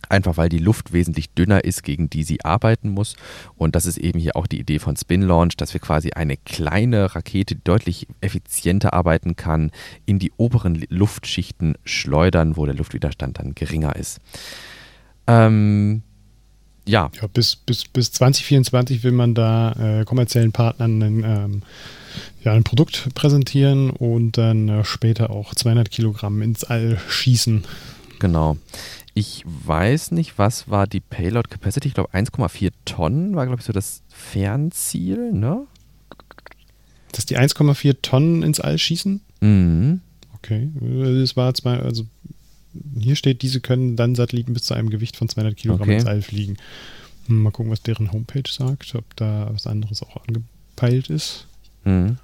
Einfach 0.09 0.37
weil 0.37 0.49
die 0.49 0.59
Luft 0.59 0.91
wesentlich 0.91 1.29
dünner 1.31 1.63
ist, 1.63 1.83
gegen 1.83 2.09
die 2.09 2.23
sie 2.23 2.43
arbeiten 2.43 2.89
muss. 2.89 3.15
Und 3.55 3.75
das 3.75 3.85
ist 3.85 3.97
eben 3.97 4.19
hier 4.19 4.35
auch 4.35 4.47
die 4.47 4.59
Idee 4.59 4.79
von 4.79 4.97
Spin 4.97 5.21
Launch, 5.21 5.55
dass 5.55 5.73
wir 5.73 5.79
quasi 5.79 6.11
eine 6.11 6.35
kleine 6.35 7.15
Rakete, 7.15 7.55
die 7.55 7.63
deutlich 7.63 8.07
effizienter 8.21 8.93
arbeiten 8.93 9.35
kann, 9.35 9.71
in 10.05 10.19
die 10.19 10.31
oberen 10.37 10.85
Luftschichten 10.89 11.75
schleudern, 11.85 12.57
wo 12.57 12.65
der 12.65 12.75
Luftwiderstand 12.75 13.39
dann 13.39 13.55
geringer 13.55 13.95
ist. 13.95 14.19
Ähm, 15.27 16.01
ja. 16.89 17.11
ja. 17.21 17.27
bis, 17.27 17.55
bis, 17.55 17.85
bis 17.85 18.11
2024 18.13 19.03
will 19.03 19.11
man 19.11 19.35
da 19.35 19.73
äh, 19.73 20.05
kommerziellen 20.05 20.51
Partnern 20.51 21.03
einen, 21.03 21.23
ähm, 21.23 21.61
ja, 22.43 22.53
ein 22.53 22.63
Produkt 22.63 23.13
präsentieren 23.13 23.91
und 23.91 24.37
dann 24.37 24.69
äh, 24.69 24.83
später 24.83 25.29
auch 25.29 25.53
200 25.53 25.91
Kilogramm 25.91 26.41
ins 26.41 26.63
All 26.63 26.97
schießen. 27.07 27.63
Genau. 28.19 28.57
Ich 29.13 29.43
weiß 29.45 30.11
nicht, 30.11 30.37
was 30.37 30.69
war 30.69 30.87
die 30.87 30.99
Payload 30.99 31.49
Capacity? 31.49 31.89
Ich 31.89 31.93
glaube 31.93 32.11
1,4 32.13 32.71
Tonnen 32.85 33.35
war, 33.35 33.45
glaube 33.45 33.59
ich, 33.59 33.65
so 33.65 33.73
das 33.73 34.01
Fernziel, 34.09 35.31
ne? 35.33 35.65
Dass 37.11 37.25
die 37.25 37.37
1,4 37.37 37.97
Tonnen 38.01 38.43
ins 38.43 38.59
All 38.59 38.77
schießen? 38.77 39.21
Mhm. 39.41 40.01
Okay. 40.35 40.69
Es 41.21 41.35
war 41.35 41.53
zwei, 41.53 41.79
also 41.79 42.05
hier 42.97 43.15
steht, 43.15 43.41
diese 43.41 43.61
können 43.61 43.95
dann 43.95 44.15
Satelliten 44.15 44.53
bis 44.53 44.63
zu 44.63 44.73
einem 44.73 44.89
Gewicht 44.89 45.17
von 45.17 45.27
200 45.27 45.57
Kilogramm 45.57 45.89
okay. 45.89 45.97
ins 45.97 46.05
All 46.05 46.21
fliegen. 46.21 46.57
Hm, 47.25 47.43
mal 47.43 47.51
gucken, 47.51 47.71
was 47.71 47.81
deren 47.81 48.11
Homepage 48.11 48.49
sagt, 48.49 48.95
ob 48.95 49.15
da 49.15 49.49
was 49.51 49.67
anderes 49.67 50.03
auch 50.03 50.17
angepeilt 50.27 51.09
ist. 51.09 51.47
Mhm. 51.83 52.17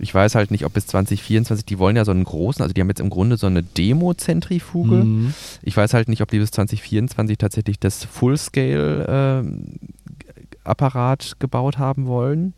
Ich 0.00 0.14
weiß 0.14 0.34
halt 0.34 0.50
nicht, 0.50 0.64
ob 0.64 0.72
bis 0.72 0.86
2024, 0.86 1.64
die 1.64 1.78
wollen 1.78 1.96
ja 1.96 2.04
so 2.04 2.10
einen 2.10 2.24
großen, 2.24 2.62
also 2.62 2.72
die 2.72 2.80
haben 2.80 2.88
jetzt 2.88 3.00
im 3.00 3.10
Grunde 3.10 3.36
so 3.36 3.46
eine 3.46 3.62
Demo-Zentrifuge. 3.62 4.96
Mhm. 4.96 5.34
Ich 5.62 5.76
weiß 5.76 5.94
halt 5.94 6.08
nicht, 6.08 6.22
ob 6.22 6.30
die 6.30 6.38
bis 6.38 6.50
2024 6.50 7.38
tatsächlich 7.38 7.78
das 7.78 8.04
Full-Scale 8.04 9.44
äh, 9.44 10.30
Apparat 10.64 11.36
gebaut 11.38 11.78
haben 11.78 12.06
wollen, 12.06 12.54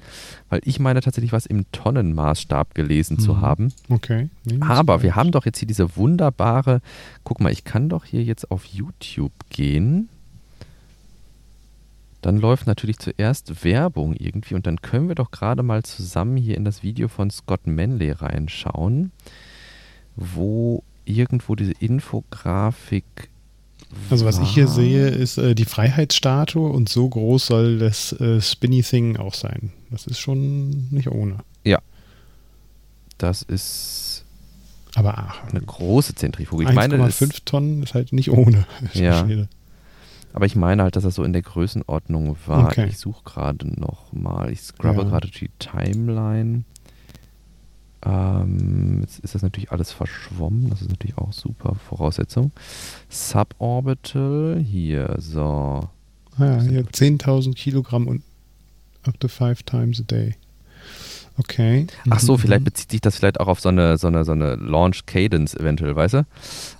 weil 0.49 0.61
ich 0.65 0.81
meine 0.81 1.01
tatsächlich 1.01 1.33
was 1.33 1.47
im 1.47 1.71
Tonnenmaßstab 1.73 2.75
gelesen 2.75 3.17
mhm. 3.19 3.21
zu 3.21 3.41
haben. 3.41 3.73
Okay. 3.89 4.29
Nee, 4.45 4.59
Aber 4.61 5.03
wir 5.03 5.15
haben 5.15 5.31
doch 5.31 5.47
jetzt 5.47 5.59
hier 5.59 5.69
diese 5.69 5.97
wunderbare, 5.97 6.81
guck 7.25 7.41
mal, 7.41 7.53
ich 7.53 7.65
kann 7.65 7.89
doch 7.89 8.05
hier 8.05 8.23
jetzt 8.23 8.51
auf 8.51 8.65
YouTube 8.65 9.33
gehen 9.51 10.09
dann 12.23 12.39
läuft 12.39 12.67
natürlich 12.67 12.99
zuerst 12.99 13.65
Werbung 13.65 14.15
irgendwie 14.15 14.55
und 14.55 14.67
dann 14.67 14.81
können 14.81 15.09
wir 15.09 15.15
doch 15.17 15.31
gerade 15.31 15.63
mal 15.63 15.83
zusammen 15.83 16.37
hier 16.37 16.57
in 16.57 16.65
das 16.65 16.83
Video 16.83 17.09
von 17.09 17.31
Scott 17.31 17.67
Manley 17.67 18.13
reinschauen, 18.13 19.11
wo 20.17 20.83
irgendwo 21.05 21.55
diese 21.57 21.73
Infografik. 21.73 23.29
Also 24.09 24.25
was 24.25 24.37
war. 24.39 24.45
ich 24.45 24.51
hier 24.55 24.69
sehe, 24.69 25.09
ist 25.09 25.37
äh, 25.37 25.55
die 25.55 25.65
Freiheitsstatue 25.67 26.67
und 26.71 26.89
so 26.89 27.09
groß 27.09 27.47
soll 27.47 27.79
das 27.79 28.13
äh, 28.13 28.41
Spinny 28.41 28.83
Thing 28.83 29.17
auch 29.17 29.35
sein. 29.35 29.73
Das 29.91 30.07
ist 30.07 30.19
schon 30.21 30.89
nicht 30.91 31.09
ohne. 31.11 31.39
Ja. 31.65 31.81
Das 33.19 33.43
ist 33.43 34.25
Aber 34.95 35.19
ach, 35.19 35.45
eine 35.51 35.61
große 35.61 36.15
Zentrifuge. 36.15 36.65
Ich 36.65 36.73
meine, 36.73 36.97
das- 36.99 37.21
1,5 37.21 37.45
Tonnen 37.45 37.83
ist 37.83 37.95
halt 37.95 38.13
nicht 38.13 38.31
ohne. 38.31 38.65
Ja. 38.95 39.25
Schwede. 39.27 39.49
Aber 40.33 40.47
ich 40.47 40.57
meine 40.57 40.83
halt, 40.83 40.97
dass 40.97 41.05
das 41.05 41.15
so 41.15 41.25
in 41.25 41.33
der 41.33 41.43
Größenordnung 41.43 42.37
war. 42.47 42.67
Okay. 42.69 42.87
Ich 42.89 42.99
suche 42.99 43.23
gerade 43.25 43.67
noch 43.81 44.13
mal. 44.13 44.51
Ich 44.51 44.63
scrubbe 44.63 45.03
Ja. 45.03 45.09
gerade 45.09 45.29
die 45.29 45.51
Timeline. 45.59 46.65
Ähm, 48.05 49.01
jetzt 49.03 49.21
ist 49.21 49.35
das 49.35 49.43
natürlich 49.43 49.71
alles 49.71 49.93
verschwommen. 49.93 50.71
Das 50.71 50.81
ist 50.83 50.91
natürlich 50.91 51.19
auch 51.19 51.33
super 51.33 51.75
Voraussetzung. 51.89 52.51
Suborbital. 53.09 54.59
Hier, 54.65 55.15
so. 55.19 55.89
Ah, 56.39 56.45
ja, 56.45 56.63
hier 56.63 56.85
10.000 56.87 57.55
Kilogramm 57.55 58.09
und 58.09 58.23
up 59.05 59.19
to 59.21 59.29
five 59.29 59.63
times 59.63 60.01
a 60.01 60.05
day. 60.05 60.35
Okay. 61.39 61.87
Ach 62.11 62.21
so, 62.21 62.35
Mhm. 62.35 62.39
vielleicht 62.39 62.65
bezieht 62.65 62.91
sich 62.91 63.01
das 63.01 63.17
vielleicht 63.17 63.41
auch 63.41 63.49
auf 63.49 63.61
so 63.61 63.69
eine, 63.71 63.97
so 63.99 64.07
eine, 64.09 64.25
so 64.25 64.33
eine 64.33 64.57
Launch 64.57 65.07
Cadence 65.07 65.55
eventuell, 65.55 65.97
weißt 65.97 66.15
du? 66.15 66.27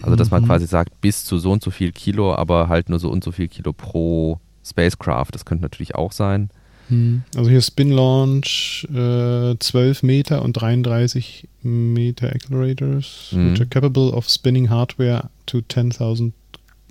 Also, 0.03 0.17
dass 0.17 0.31
man 0.31 0.43
Mhm. 0.43 0.47
quasi 0.47 0.67
sagt, 0.67 1.01
bis 1.01 1.25
zu 1.25 1.39
so 1.39 1.53
und 1.53 1.63
so 1.63 1.71
viel 1.71 1.93
Kilo, 1.93 2.35
aber 2.35 2.69
halt 2.69 2.89
nur 2.89 2.99
so 2.99 3.11
und 3.11 3.25
so 3.25 3.33
viel 3.33 3.49
Kilo 3.49 3.73
pro 3.73 4.39
Spacecraft. 4.65 5.29
Das 5.33 5.45
könnte 5.45 5.63
natürlich 5.63 5.95
auch 5.95 6.13
sein. 6.13 6.51
Mhm. 6.89 7.23
Also 7.37 7.49
hier 7.51 7.63
Spin 7.63 7.91
Launch, 7.91 8.87
äh, 8.93 9.57
12 9.59 10.03
Meter 10.03 10.43
und 10.43 10.53
33 10.55 11.49
Meter 11.63 12.29
Accelerators, 12.35 13.31
Mhm. 13.33 13.53
which 13.53 13.61
are 13.61 13.69
capable 13.69 14.13
of 14.13 14.29
spinning 14.29 14.69
hardware 14.69 15.31
to 15.47 15.63
10.000 15.63 16.33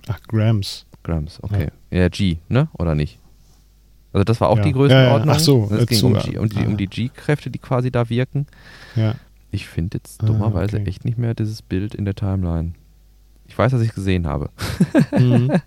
ach, 0.08 0.20
Grams. 0.28 0.84
Grams, 1.04 1.38
okay. 1.42 1.68
Ja, 1.90 2.08
G, 2.08 2.38
ne? 2.48 2.68
Oder 2.78 2.94
nicht? 2.94 3.18
Also 4.12 4.24
das 4.24 4.40
war 4.40 4.48
auch 4.50 4.58
Ja. 4.58 4.62
die 4.64 4.68
Ja, 4.70 4.74
Größenordnung. 4.76 5.28
ja. 5.28 5.34
Ach 5.34 5.40
so, 5.40 5.68
Es 5.72 5.82
äh, 5.82 5.86
ging 5.86 6.04
um, 6.04 6.18
G, 6.18 6.38
um, 6.38 6.48
die, 6.48 6.66
um 6.66 6.76
die 6.76 6.86
G-Kräfte, 6.86 7.50
die 7.50 7.58
quasi 7.58 7.90
da 7.90 8.08
wirken. 8.10 8.46
Ja. 8.96 9.14
Ich 9.50 9.66
finde 9.66 9.98
jetzt 9.98 10.22
Ah, 10.22 10.26
dummerweise 10.26 10.76
okay. 10.78 10.88
echt 10.88 11.04
nicht 11.04 11.18
mehr 11.18 11.34
dieses 11.34 11.62
Bild 11.62 11.94
in 11.94 12.04
der 12.04 12.14
Timeline. 12.14 12.72
Ich 13.46 13.56
weiß, 13.58 13.72
dass 13.72 13.82
ich 13.82 13.90
es 13.90 13.94
gesehen 13.94 14.26
habe. 14.26 14.50
Mhm. 15.18 15.52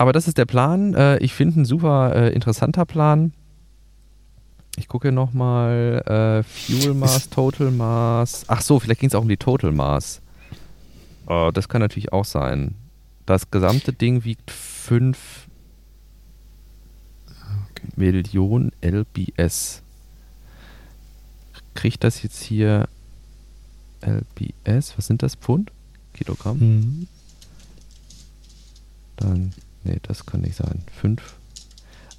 Aber 0.00 0.12
das 0.12 0.28
ist 0.28 0.38
der 0.38 0.44
Plan. 0.44 0.94
Äh, 0.94 1.18
ich 1.18 1.34
finde 1.34 1.60
ein 1.60 1.64
super 1.64 2.14
äh, 2.14 2.32
interessanter 2.32 2.84
Plan. 2.84 3.32
Ich 4.76 4.86
gucke 4.86 5.10
nochmal 5.10 6.02
äh, 6.06 6.42
Fuel 6.44 6.94
Mass, 6.94 7.28
Total 7.30 7.72
Mass. 7.72 8.44
Ach 8.46 8.60
so, 8.60 8.78
vielleicht 8.78 9.00
ging 9.00 9.08
es 9.08 9.16
auch 9.16 9.22
um 9.22 9.28
die 9.28 9.36
Total 9.36 9.72
Mass. 9.72 10.20
Oh, 11.26 11.50
das 11.52 11.68
kann 11.68 11.80
natürlich 11.80 12.12
auch 12.12 12.24
sein. 12.24 12.76
Das 13.26 13.50
gesamte 13.50 13.92
Ding 13.92 14.22
wiegt 14.22 14.52
5 14.52 15.37
Okay. 17.98 18.12
Millionen 18.12 18.72
LBS. 18.80 19.82
Kriegt 21.74 22.04
das 22.04 22.22
jetzt 22.22 22.42
hier 22.42 22.88
LBS? 24.02 24.96
Was 24.96 25.06
sind 25.06 25.22
das? 25.22 25.34
Pfund? 25.34 25.70
Kilogramm? 26.14 26.58
Mhm. 26.58 27.06
Dann, 29.16 29.52
nee, 29.84 29.98
das 30.02 30.26
kann 30.26 30.42
nicht 30.42 30.56
sein. 30.56 30.82
Fünf. 31.00 31.34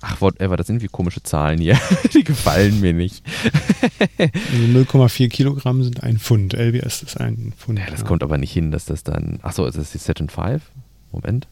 Ach, 0.02 0.22
whatever, 0.22 0.56
das 0.56 0.68
sind 0.68 0.78
irgendwie 0.78 0.88
komische 0.88 1.22
Zahlen 1.24 1.60
hier. 1.60 1.78
Die 2.14 2.24
gefallen 2.24 2.80
mir 2.80 2.94
nicht. 2.94 3.22
Also 4.18 4.64
0,4 4.64 5.28
Kilogramm 5.28 5.84
sind 5.84 6.04
ein 6.04 6.20
Pfund. 6.20 6.54
LBS 6.54 7.04
ist 7.04 7.20
ein 7.20 7.54
Pfund. 7.58 7.80
Ja, 7.80 7.90
das 7.90 8.06
kommt 8.06 8.24
aber 8.24 8.38
nicht 8.38 8.54
hin, 8.54 8.72
dass 8.72 8.86
das 8.86 9.04
dann. 9.04 9.40
Achso, 9.42 9.66
ist 9.66 9.78
das 9.78 9.92
die 9.92 9.98
Saturn 9.98 10.30
5? 10.30 10.62
Moment. 11.12 11.48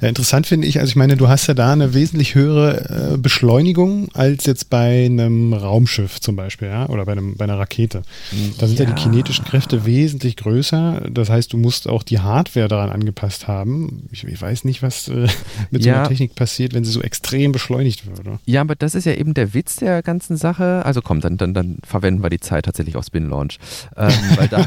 Ja, 0.00 0.08
interessant 0.08 0.46
finde 0.46 0.66
ich, 0.66 0.78
also 0.80 0.90
ich 0.90 0.96
meine, 0.96 1.16
du 1.16 1.28
hast 1.28 1.46
ja 1.46 1.54
da 1.54 1.72
eine 1.72 1.94
wesentlich 1.94 2.34
höhere 2.34 3.14
äh, 3.14 3.16
Beschleunigung 3.18 4.08
als 4.14 4.46
jetzt 4.46 4.70
bei 4.70 5.06
einem 5.06 5.52
Raumschiff 5.52 6.20
zum 6.20 6.36
Beispiel, 6.36 6.68
ja, 6.68 6.88
oder 6.88 7.04
bei, 7.04 7.12
einem, 7.12 7.36
bei 7.36 7.44
einer 7.44 7.58
Rakete. 7.58 8.02
Da 8.58 8.66
sind 8.66 8.78
ja. 8.78 8.86
die 8.86 8.94
kinetischen 8.94 9.44
Kräfte 9.44 9.84
wesentlich 9.86 10.36
größer. 10.36 11.02
Das 11.10 11.28
heißt, 11.30 11.52
du 11.52 11.56
musst 11.56 11.88
auch 11.88 12.02
die 12.02 12.20
Hardware 12.20 12.68
daran 12.68 12.90
angepasst 12.90 13.48
haben. 13.48 14.08
Ich, 14.12 14.24
ich 14.24 14.40
weiß 14.40 14.64
nicht, 14.64 14.82
was 14.82 15.08
äh, 15.08 15.26
mit 15.70 15.82
so 15.82 15.88
Ja. 15.88 16.00
einer 16.00 16.08
Technik 16.08 16.34
passiert, 16.34 16.74
wenn 16.74 16.84
sie 16.84 16.92
so 16.92 17.02
extrem 17.02 17.52
beschleunigt 17.52 18.06
würde. 18.06 18.38
Ja, 18.46 18.60
aber 18.60 18.74
das 18.76 18.94
ist 18.94 19.04
ja 19.04 19.14
eben 19.14 19.34
der 19.34 19.54
Witz 19.54 19.76
der 19.76 20.02
ganzen 20.02 20.36
Sache. 20.36 20.82
Also 20.84 21.02
komm, 21.02 21.20
dann, 21.20 21.36
dann, 21.36 21.54
dann 21.54 21.78
verwenden 21.84 22.22
wir 22.22 22.30
die 22.30 22.40
Zeit 22.40 22.64
tatsächlich 22.66 22.96
auf 22.96 23.06
Spin 23.06 23.28
Launch. 23.28 23.58
Ähm, 23.96 24.12
da, 24.50 24.64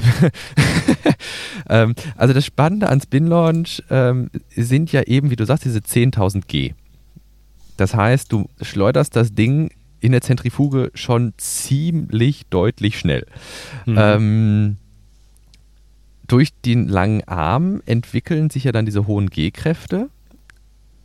ähm, 1.70 1.96
also 2.16 2.34
das 2.34 2.46
Spannende 2.46 2.90
an 2.90 3.02
Spin 3.02 3.28
Launch 3.28 3.84
ähm, 3.90 4.30
sind 4.56 4.92
ja 4.92 4.97
eben, 5.02 5.30
wie 5.30 5.36
du 5.36 5.46
sagst, 5.46 5.66
diese 5.66 5.80
10.000 5.80 6.48
G. 6.48 6.74
Das 7.78 7.94
heißt, 7.94 8.32
du 8.32 8.50
schleuderst 8.62 9.16
das 9.16 9.34
Ding 9.34 9.70
in 10.00 10.12
der 10.12 10.22
Zentrifuge 10.22 10.92
schon 10.94 11.34
ziemlich 11.38 12.46
deutlich 12.50 13.00
schnell. 13.00 13.26
Mhm. 13.86 13.98
Ähm, 13.98 14.78
durch 16.28 16.50
den 16.66 16.88
langen 16.88 17.24
Arm 17.28 17.82
entwickeln 17.86 18.50
sich 18.50 18.66
ja 18.66 18.72
dann 18.72 18.86
diese 18.86 19.08
hohen 19.08 19.30
G-Kräfte. 19.30 20.10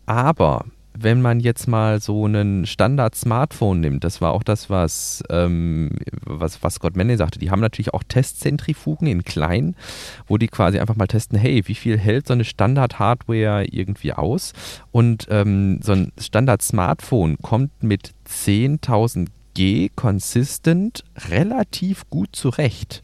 Aber 0.06 0.66
wenn 0.98 1.22
man 1.22 1.40
jetzt 1.40 1.66
mal 1.68 2.00
so 2.00 2.24
einen 2.24 2.66
Standard-Smartphone 2.66 3.80
nimmt, 3.80 4.04
das 4.04 4.20
war 4.20 4.32
auch 4.32 4.42
das, 4.42 4.70
was, 4.70 5.22
ähm, 5.30 5.90
was, 6.24 6.62
was 6.62 6.74
Scott 6.74 6.96
Manley 6.96 7.16
sagte, 7.16 7.38
die 7.38 7.50
haben 7.50 7.60
natürlich 7.60 7.94
auch 7.94 8.02
Testzentrifugen 8.02 9.06
in 9.06 9.24
klein, 9.24 9.74
wo 10.26 10.38
die 10.38 10.48
quasi 10.48 10.78
einfach 10.78 10.96
mal 10.96 11.06
testen, 11.06 11.38
hey, 11.38 11.62
wie 11.66 11.74
viel 11.74 11.98
hält 11.98 12.26
so 12.26 12.34
eine 12.34 12.44
Standard-Hardware 12.44 13.64
irgendwie 13.64 14.12
aus? 14.12 14.52
Und 14.90 15.26
ähm, 15.30 15.80
so 15.82 15.92
ein 15.92 16.12
Standard-Smartphone 16.18 17.38
kommt 17.38 17.82
mit 17.82 18.12
10.000 18.28 19.28
G 19.54 19.90
consistent 19.94 21.04
relativ 21.28 22.08
gut 22.08 22.30
zurecht. 22.32 23.02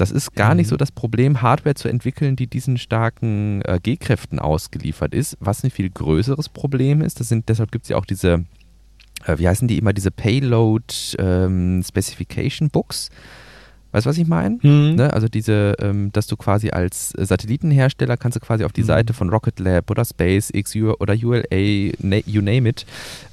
Das 0.00 0.10
ist 0.10 0.34
gar 0.34 0.54
nicht 0.54 0.66
Mhm. 0.66 0.70
so 0.70 0.76
das 0.76 0.92
Problem, 0.92 1.42
Hardware 1.42 1.74
zu 1.74 1.88
entwickeln, 1.88 2.34
die 2.36 2.46
diesen 2.46 2.78
starken 2.78 3.62
äh, 3.62 3.78
G-Kräften 3.82 4.38
ausgeliefert 4.38 5.14
ist. 5.14 5.36
Was 5.40 5.62
ein 5.62 5.70
viel 5.70 5.90
größeres 5.90 6.48
Problem 6.48 7.02
ist, 7.02 7.20
das 7.20 7.28
sind, 7.28 7.48
deshalb 7.48 7.70
gibt 7.72 7.84
es 7.84 7.90
ja 7.90 7.96
auch 7.96 8.06
diese, 8.06 8.44
äh, 9.26 9.36
wie 9.38 9.46
heißen 9.48 9.68
die 9.68 9.78
immer, 9.78 9.92
diese 9.92 10.10
Payload 10.10 10.84
ähm, 11.18 11.82
Specification 11.86 12.70
Books. 12.70 13.10
Weißt 13.92 14.06
du, 14.06 14.10
was 14.10 14.18
ich 14.18 14.26
meine? 14.28 14.58
Mhm. 14.62 14.94
Ne? 14.94 15.12
Also 15.12 15.26
diese, 15.26 15.74
ähm, 15.80 16.12
dass 16.12 16.28
du 16.28 16.36
quasi 16.36 16.70
als 16.70 17.10
Satellitenhersteller 17.18 18.16
kannst 18.16 18.36
du 18.36 18.40
quasi 18.40 18.62
auf 18.64 18.72
die 18.72 18.82
Mhm. 18.82 18.86
Seite 18.86 19.12
von 19.12 19.28
Rocket 19.30 19.58
Lab 19.58 19.90
oder 19.90 20.04
SpaceX 20.04 20.76
oder 20.76 21.14
ULA, 21.20 21.92
na, 21.98 22.18
you 22.24 22.40
name 22.40 22.68
it, 22.68 22.86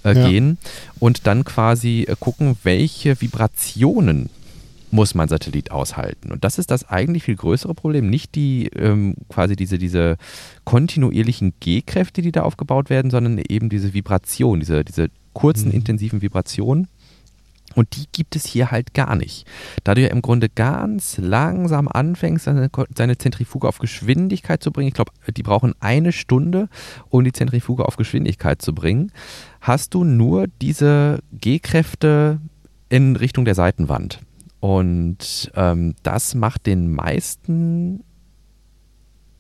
äh, 0.03 0.15
Ja. 0.15 0.27
gehen 0.27 0.58
und 0.99 1.27
dann 1.27 1.43
quasi 1.45 2.06
äh, 2.08 2.15
gucken, 2.19 2.58
welche 2.63 3.21
Vibrationen 3.21 4.32
muss 4.91 5.15
mein 5.15 5.28
Satellit 5.28 5.71
aushalten. 5.71 6.32
Und 6.32 6.43
das 6.43 6.58
ist 6.58 6.71
das 6.71 6.88
eigentlich 6.88 7.23
viel 7.23 7.36
größere 7.36 7.73
Problem. 7.73 8.10
Nicht 8.10 8.36
die 8.36 8.67
ähm, 8.67 9.15
quasi 9.30 9.56
diese, 9.56 9.78
diese 9.78 10.17
kontinuierlichen 10.63 11.54
G-Kräfte, 11.60 12.21
die 12.21 12.32
da 12.32 12.43
aufgebaut 12.43 12.89
werden, 12.89 13.12
sondern 13.12 13.38
eben 13.38 13.69
diese 13.69 13.93
Vibration, 13.93 14.60
diese, 14.60 14.84
diese 14.84 15.10
kurzen, 15.34 15.69
Mhm. 15.69 15.76
intensiven 15.76 16.21
Vibrationen. 16.21 16.88
Und 17.76 17.95
die 17.95 18.06
gibt 18.12 18.36
es 18.36 18.47
hier 18.47 18.71
halt 18.71 18.95
gar 18.95 19.15
nicht. 19.15 19.45
Da 19.84 19.93
du 19.93 20.02
ja 20.02 20.08
im 20.08 20.23
Grunde 20.23 20.50
ganz 20.50 21.17
langsam 21.17 21.88
anfängst, 21.88 22.45
seine, 22.45 22.71
seine 22.95 23.17
Zentrifuge 23.19 23.67
auf 23.67 23.78
Geschwindigkeit 23.78 24.63
zu 24.63 24.71
bringen, 24.71 24.88
ich 24.88 24.95
glaube, 24.95 25.12
die 25.36 25.43
brauchen 25.43 25.76
eine 25.80 26.12
Stunde, 26.12 26.69
um 27.10 27.23
die 27.23 27.34
Zentrifuge 27.34 27.86
auf 27.86 27.97
Geschwindigkeit 27.97 28.63
zu 28.63 28.73
bringen, 28.73 29.12
hast 29.62 29.93
du 29.93 30.04
nur 30.06 30.47
diese 30.62 31.19
G-Kräfte 31.34 32.39
in 32.89 33.15
Richtung 33.15 33.45
der 33.45 33.54
Seitenwand. 33.54 34.21
Und 34.59 35.51
ähm, 35.55 35.95
das 36.03 36.35
macht 36.35 36.65
den 36.65 36.91
meisten 36.91 38.03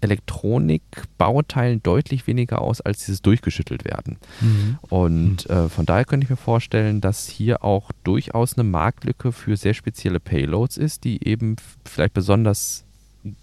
Elektronikbauteilen 0.01 1.81
deutlich 1.81 2.27
weniger 2.27 2.61
aus 2.61 2.81
als 2.81 2.99
dieses 2.99 3.21
durchgeschüttelt 3.21 3.83
werden. 3.83 4.17
Mhm. 4.41 4.77
Und 4.89 5.49
äh, 5.49 5.69
von 5.69 5.85
daher 5.85 6.05
könnte 6.05 6.25
ich 6.25 6.29
mir 6.29 6.37
vorstellen, 6.37 7.01
dass 7.01 7.27
hier 7.27 7.63
auch 7.63 7.91
durchaus 8.03 8.53
eine 8.53 8.63
Marktlücke 8.63 9.31
für 9.31 9.57
sehr 9.57 9.73
spezielle 9.73 10.19
Payloads 10.19 10.77
ist, 10.77 11.03
die 11.03 11.27
eben 11.27 11.55
vielleicht 11.83 12.13
besonders 12.13 12.85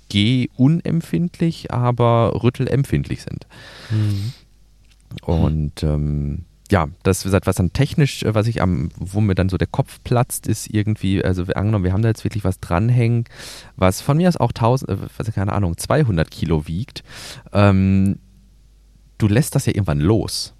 G-unempfindlich, 0.09 1.73
aber 1.73 2.43
rüttelempfindlich 2.43 3.23
sind. 3.23 3.47
Mhm. 3.91 4.33
Und 5.23 5.83
ähm, 5.83 6.45
ja, 6.75 6.89
das 7.05 7.25
wie 7.25 7.29
gesagt, 7.29 7.47
was 7.47 7.55
dann 7.55 7.73
technisch, 7.73 8.25
äh, 8.25 8.35
was 8.35 8.49
ich 8.49 8.61
am, 8.61 8.89
wo 8.99 9.21
mir 9.21 9.37
dann 9.37 9.49
so 9.49 9.57
der 9.57 9.69
Kopf 9.69 10.01
platzt, 10.03 10.49
ist 10.49 10.67
irgendwie, 10.69 11.25
also 11.25 11.45
angenommen, 11.55 11.85
wir 11.85 11.93
haben 11.93 12.03
da 12.03 12.09
jetzt 12.09 12.25
wirklich 12.25 12.43
was 12.43 12.59
dranhängen, 12.59 13.25
was 13.77 14.01
von 14.01 14.17
mir 14.17 14.29
aus 14.29 14.37
auch 14.37 14.51
1000, 14.51 14.91
äh, 14.91 15.31
keine 15.33 15.53
Ahnung, 15.53 15.77
200 15.77 16.29
Kilo 16.31 16.67
wiegt. 16.67 17.05
Ähm, 17.53 18.19
du 19.19 19.29
lässt 19.29 19.55
das 19.55 19.67
ja 19.67 19.73
irgendwann 19.75 20.01
los. 20.01 20.53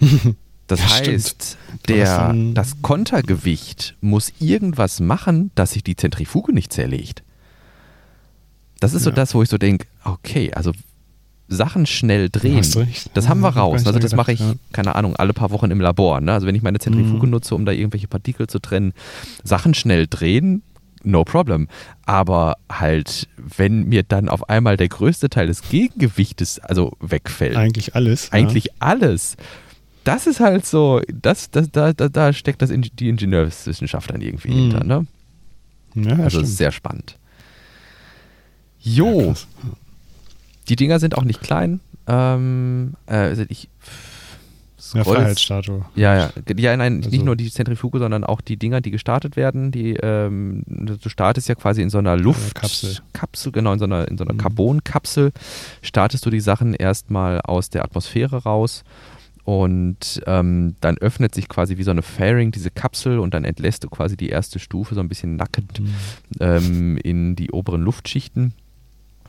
Das 0.66 0.80
Ja, 0.80 0.88
heißt, 1.12 1.58
der, 1.88 2.34
das 2.54 2.80
Kontergewicht 2.80 3.96
muss 4.00 4.32
irgendwas 4.40 4.98
machen, 4.98 5.50
dass 5.56 5.72
sich 5.72 5.84
die 5.84 5.94
Zentrifuge 5.94 6.54
nicht 6.54 6.72
zerlegt. 6.72 7.22
Das 8.80 8.94
ist 8.94 9.02
so 9.02 9.10
Ja. 9.10 9.16
das, 9.16 9.34
wo 9.34 9.42
ich 9.42 9.50
so 9.50 9.58
denke, 9.58 9.86
okay, 10.04 10.54
also 10.54 10.72
Sachen 11.48 11.86
schnell 11.86 12.30
drehen, 12.30 12.64
das 13.12 13.28
haben 13.28 13.40
wir 13.40 13.50
raus. 13.50 13.86
Also 13.86 13.98
das 13.98 14.14
mache 14.14 14.32
ich, 14.32 14.42
keine 14.72 14.94
Ahnung, 14.94 15.16
alle 15.16 15.32
paar 15.34 15.50
Wochen 15.50 15.70
im 15.70 15.80
Labor. 15.80 16.20
Ne? 16.20 16.32
Also 16.32 16.46
wenn 16.46 16.54
ich 16.54 16.62
meine 16.62 16.78
Zentrifuge 16.78 17.26
mhm. 17.26 17.32
nutze, 17.32 17.54
um 17.54 17.66
da 17.66 17.72
irgendwelche 17.72 18.08
Partikel 18.08 18.46
zu 18.46 18.58
trennen, 18.58 18.94
Sachen 19.42 19.74
schnell 19.74 20.06
drehen, 20.06 20.62
no 21.02 21.24
problem. 21.24 21.68
Aber 22.06 22.56
halt, 22.70 23.28
wenn 23.36 23.84
mir 23.84 24.02
dann 24.02 24.28
auf 24.28 24.48
einmal 24.48 24.76
der 24.76 24.88
größte 24.88 25.28
Teil 25.28 25.46
des 25.46 25.68
Gegengewichtes 25.68 26.58
also 26.60 26.92
wegfällt. 27.00 27.56
Eigentlich 27.56 27.94
alles. 27.94 28.32
Eigentlich 28.32 28.66
ja. 28.66 28.72
alles. 28.78 29.36
Das 30.04 30.26
ist 30.26 30.40
halt 30.40 30.66
so, 30.66 31.00
das, 31.12 31.50
das, 31.50 31.70
da, 31.70 31.92
da, 31.92 32.08
da 32.08 32.32
steckt 32.32 32.62
das 32.62 32.70
in, 32.70 32.82
die 32.82 33.08
Ingenieurswissenschaft 33.08 34.10
dann 34.10 34.20
irgendwie 34.20 34.50
mhm. 34.50 34.54
hinter. 34.54 34.84
Ne? 34.84 35.06
Ja, 35.94 36.16
also 36.16 36.38
stimmt. 36.38 36.48
sehr 36.48 36.72
spannend. 36.72 37.18
Jo. 38.80 39.34
Ja, 39.34 39.34
die 40.68 40.76
Dinger 40.76 40.98
sind 40.98 41.16
auch 41.16 41.24
nicht 41.24 41.40
klein. 41.40 41.80
Ähm, 42.06 42.94
äh, 43.06 43.14
also 43.14 43.44
ich 43.48 43.68
ja, 44.92 45.04
Freiheitsstatue. 45.04 45.84
Ja, 45.94 46.16
ja. 46.16 46.30
Ja, 46.56 46.76
nein, 46.76 46.98
also. 46.98 47.10
nicht 47.10 47.24
nur 47.24 47.36
die 47.36 47.50
Zentrifuge, 47.50 47.98
sondern 47.98 48.24
auch 48.24 48.40
die 48.40 48.56
Dinger, 48.56 48.80
die 48.80 48.90
gestartet 48.90 49.36
werden. 49.36 49.72
Die, 49.72 49.94
ähm, 49.94 50.62
du 50.66 51.08
startest 51.08 51.48
ja 51.48 51.54
quasi 51.54 51.82
in 51.82 51.90
so 51.90 51.98
einer 51.98 52.16
Luftkapsel. 52.16 52.98
Kapsel, 53.12 53.52
genau, 53.52 53.72
in 53.72 53.78
so 53.78 53.86
einer, 53.86 54.06
in 54.08 54.18
so 54.18 54.24
einer 54.24 54.34
mhm. 54.34 54.38
Carbonkapsel. 54.38 55.32
Startest 55.82 56.26
du 56.26 56.30
die 56.30 56.40
Sachen 56.40 56.74
erstmal 56.74 57.40
aus 57.40 57.70
der 57.70 57.84
Atmosphäre 57.84 58.42
raus. 58.44 58.84
Und 59.44 60.22
ähm, 60.26 60.74
dann 60.80 60.96
öffnet 60.98 61.34
sich 61.34 61.48
quasi 61.48 61.76
wie 61.76 61.82
so 61.82 61.90
eine 61.90 62.00
Fairing 62.00 62.50
diese 62.50 62.70
Kapsel 62.70 63.18
und 63.18 63.34
dann 63.34 63.44
entlässt 63.44 63.84
du 63.84 63.90
quasi 63.90 64.16
die 64.16 64.30
erste 64.30 64.58
Stufe 64.58 64.94
so 64.94 65.02
ein 65.02 65.08
bisschen 65.08 65.36
nackend 65.36 65.80
mhm. 65.80 65.94
ähm, 66.40 66.96
in 66.96 67.36
die 67.36 67.50
oberen 67.50 67.82
Luftschichten. 67.82 68.54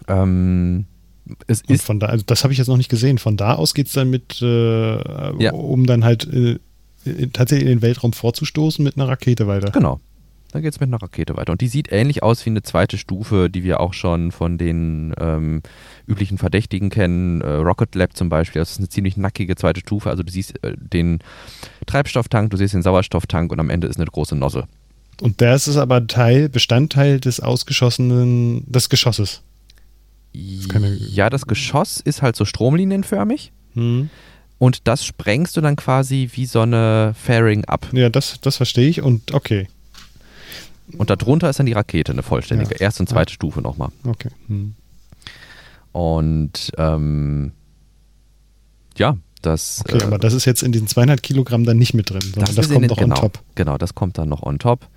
Ähm, 0.08 0.86
es 1.47 1.61
und 1.61 1.71
ist 1.71 1.86
von 1.86 1.99
da, 1.99 2.07
also 2.07 2.23
das 2.26 2.43
habe 2.43 2.53
ich 2.53 2.59
jetzt 2.59 2.67
noch 2.67 2.78
nicht 2.78 2.89
gesehen. 2.89 3.17
Von 3.17 3.38
da 3.38 3.55
aus 3.55 3.73
geht 3.73 3.88
es 3.88 3.93
dann 3.93 4.09
mit, 4.09 4.41
äh, 4.41 5.43
ja. 5.43 5.53
um 5.53 5.86
dann 5.86 6.03
halt 6.03 6.28
äh, 6.32 6.59
tatsächlich 7.34 7.69
in 7.69 7.78
den 7.78 7.82
Weltraum 7.82 8.13
vorzustoßen 8.13 8.84
mit 8.84 8.97
einer 8.97 9.07
Rakete 9.07 9.47
weiter. 9.47 9.71
Genau. 9.71 9.99
Dann 10.51 10.61
geht 10.61 10.73
es 10.73 10.80
mit 10.80 10.88
einer 10.88 11.01
Rakete 11.01 11.36
weiter. 11.36 11.51
Und 11.51 11.59
die 11.59 11.67
sieht 11.67 11.91
ähnlich 11.91 12.23
aus 12.23 12.45
wie 12.45 12.49
eine 12.49 12.63
zweite 12.63 12.97
Stufe, 12.97 13.49
die 13.49 13.63
wir 13.63 13.82
auch 13.82 13.93
schon 13.93 14.32
von 14.32 14.57
den 14.57 15.13
ähm, 15.19 15.61
üblichen 16.07 16.38
Verdächtigen 16.38 16.89
kennen. 16.89 17.41
Äh, 17.41 17.55
Rocket 17.55 17.93
Lab 17.93 18.15
zum 18.15 18.30
Beispiel, 18.30 18.61
das 18.61 18.71
ist 18.71 18.78
eine 18.78 18.88
ziemlich 18.88 19.17
nackige 19.17 19.55
zweite 19.55 19.82
Stufe. 19.82 20.09
Also 20.09 20.23
du 20.23 20.32
siehst 20.32 20.63
äh, 20.63 20.76
den 20.78 21.19
Treibstofftank, 21.86 22.51
du 22.51 22.57
siehst 22.57 22.73
den 22.73 22.84
Sauerstofftank 22.84 23.51
und 23.51 23.59
am 23.59 23.69
Ende 23.69 23.88
ist 23.88 23.97
eine 23.97 24.05
große 24.05 24.36
Nosse. 24.36 24.65
Und 25.21 25.41
das 25.41 25.67
ist 25.67 25.78
aber 25.78 26.07
Teil, 26.07 26.49
Bestandteil 26.49 27.19
des 27.19 27.39
ausgeschossenen, 27.39 28.63
des 28.71 28.89
Geschosses. 28.89 29.41
Ja, 31.12 31.30
das 31.30 31.48
Geschoss 31.48 32.00
ist 32.00 32.22
halt 32.22 32.36
so 32.36 32.46
stromlinienförmig. 32.46 33.52
Mhm. 33.74 34.10
Und 34.58 34.88
das 34.88 35.06
sprengst 35.06 35.58
du 35.58 35.62
dann 35.62 35.76
quasi 35.76 36.30
wie 36.34 36.46
so 36.46 36.62
eine 36.62 37.14
Fairing 37.18 37.66
ab. 37.66 37.88
Ja, 37.92 38.10
das, 38.10 38.40
das 38.42 38.58
verstehe 38.58 38.88
ich 38.88 39.02
und 39.02 39.34
okay. 39.34 39.68
Und 40.98 41.10
darunter 41.10 41.50
ist 41.50 41.60
dann 41.60 41.66
die 41.66 41.74
Rakete, 41.74 42.12
eine 42.12 42.24
vollständige. 42.24 42.76
Ja. 42.76 42.82
Erste 42.82 43.04
und 43.04 43.08
zweite 43.08 43.32
ja. 43.32 43.36
Stufe 43.36 43.62
nochmal. 43.62 43.90
Okay. 44.06 44.30
Hm. 44.48 44.76
Und 45.92 46.72
ähm, 46.78 47.52
ja, 48.98 49.18
das. 49.42 49.82
Okay, 49.86 49.98
äh, 49.98 50.04
aber 50.04 50.20
das 50.20 50.34
ist 50.34 50.46
jetzt 50.46 50.64
in 50.64 50.72
diesen 50.72 50.88
200 50.88 51.22
Kilogramm 51.22 51.64
dann 51.64 51.78
nicht 51.78 51.94
mit 51.94 52.10
drin, 52.10 52.22
sondern 52.22 52.46
das, 52.46 52.56
das 52.56 52.70
kommt 52.70 52.88
noch 52.88 52.98
genau, 52.98 53.16
on 53.16 53.22
top. 53.22 53.40
Genau, 53.56 53.78
das 53.78 53.96
kommt 53.96 54.18
dann 54.18 54.30
noch 54.30 54.44
on 54.44 54.60
top. 54.60 54.88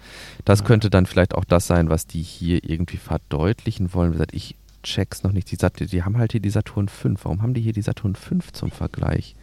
Das 0.44 0.60
ja. 0.60 0.64
könnte 0.66 0.90
dann 0.90 1.06
vielleicht 1.06 1.34
auch 1.34 1.44
das 1.44 1.66
sein, 1.66 1.88
was 1.88 2.06
die 2.06 2.22
hier 2.22 2.62
irgendwie 2.64 2.96
verdeutlichen 2.96 3.92
wollen. 3.94 4.10
Wie 4.10 4.14
gesagt, 4.14 4.34
ich 4.34 4.56
check's 4.82 5.22
noch 5.22 5.32
nicht. 5.32 5.50
Die, 5.50 5.56
Sat 5.56 5.80
die 5.80 6.02
haben 6.02 6.18
halt 6.18 6.32
hier 6.32 6.40
die 6.40 6.50
Saturn 6.50 6.88
5. 6.88 7.24
Warum 7.24 7.42
haben 7.42 7.54
die 7.54 7.60
hier 7.60 7.72
die 7.72 7.82
Saturn 7.82 8.14
5 8.14 8.52
zum 8.52 8.70
Vergleich? 8.70 9.34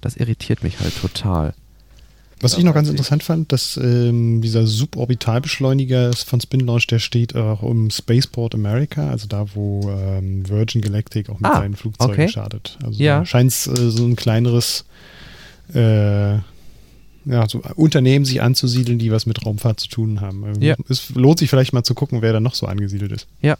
Das 0.00 0.16
irritiert 0.16 0.62
mich 0.62 0.80
halt 0.80 0.98
total. 1.00 1.54
Was 2.42 2.56
ich 2.56 2.64
noch 2.64 2.72
ganz 2.72 2.88
interessant 2.88 3.22
fand, 3.22 3.52
dass 3.52 3.76
ähm, 3.76 4.40
dieser 4.40 4.66
Suborbitalbeschleuniger 4.66 6.12
von 6.14 6.40
Spin 6.40 6.60
Launch, 6.60 6.86
der 6.86 6.98
steht 6.98 7.36
auch 7.36 7.62
im 7.62 7.90
Spaceport 7.90 8.54
America, 8.54 9.10
also 9.10 9.26
da, 9.28 9.44
wo 9.54 9.90
ähm, 9.90 10.48
Virgin 10.48 10.80
Galactic 10.80 11.28
auch 11.28 11.38
mit 11.38 11.50
ah, 11.50 11.58
seinen 11.58 11.76
Flugzeugen 11.76 12.14
okay. 12.14 12.28
startet. 12.28 12.78
Also 12.82 13.02
ja. 13.02 13.26
scheint 13.26 13.50
es 13.50 13.66
äh, 13.66 13.90
so 13.90 14.06
ein 14.06 14.16
kleineres 14.16 14.86
äh, 15.74 16.38
ja, 17.26 17.46
so 17.46 17.60
Unternehmen 17.76 18.24
sich 18.24 18.40
anzusiedeln, 18.40 18.98
die 18.98 19.12
was 19.12 19.26
mit 19.26 19.44
Raumfahrt 19.44 19.80
zu 19.80 19.88
tun 19.88 20.22
haben. 20.22 20.44
Also 20.44 20.60
ja. 20.62 20.76
Es 20.88 21.10
lohnt 21.10 21.38
sich 21.38 21.50
vielleicht 21.50 21.74
mal 21.74 21.82
zu 21.82 21.94
gucken, 21.94 22.22
wer 22.22 22.32
da 22.32 22.40
noch 22.40 22.54
so 22.54 22.66
angesiedelt 22.66 23.12
ist. 23.12 23.26
Ja, 23.42 23.56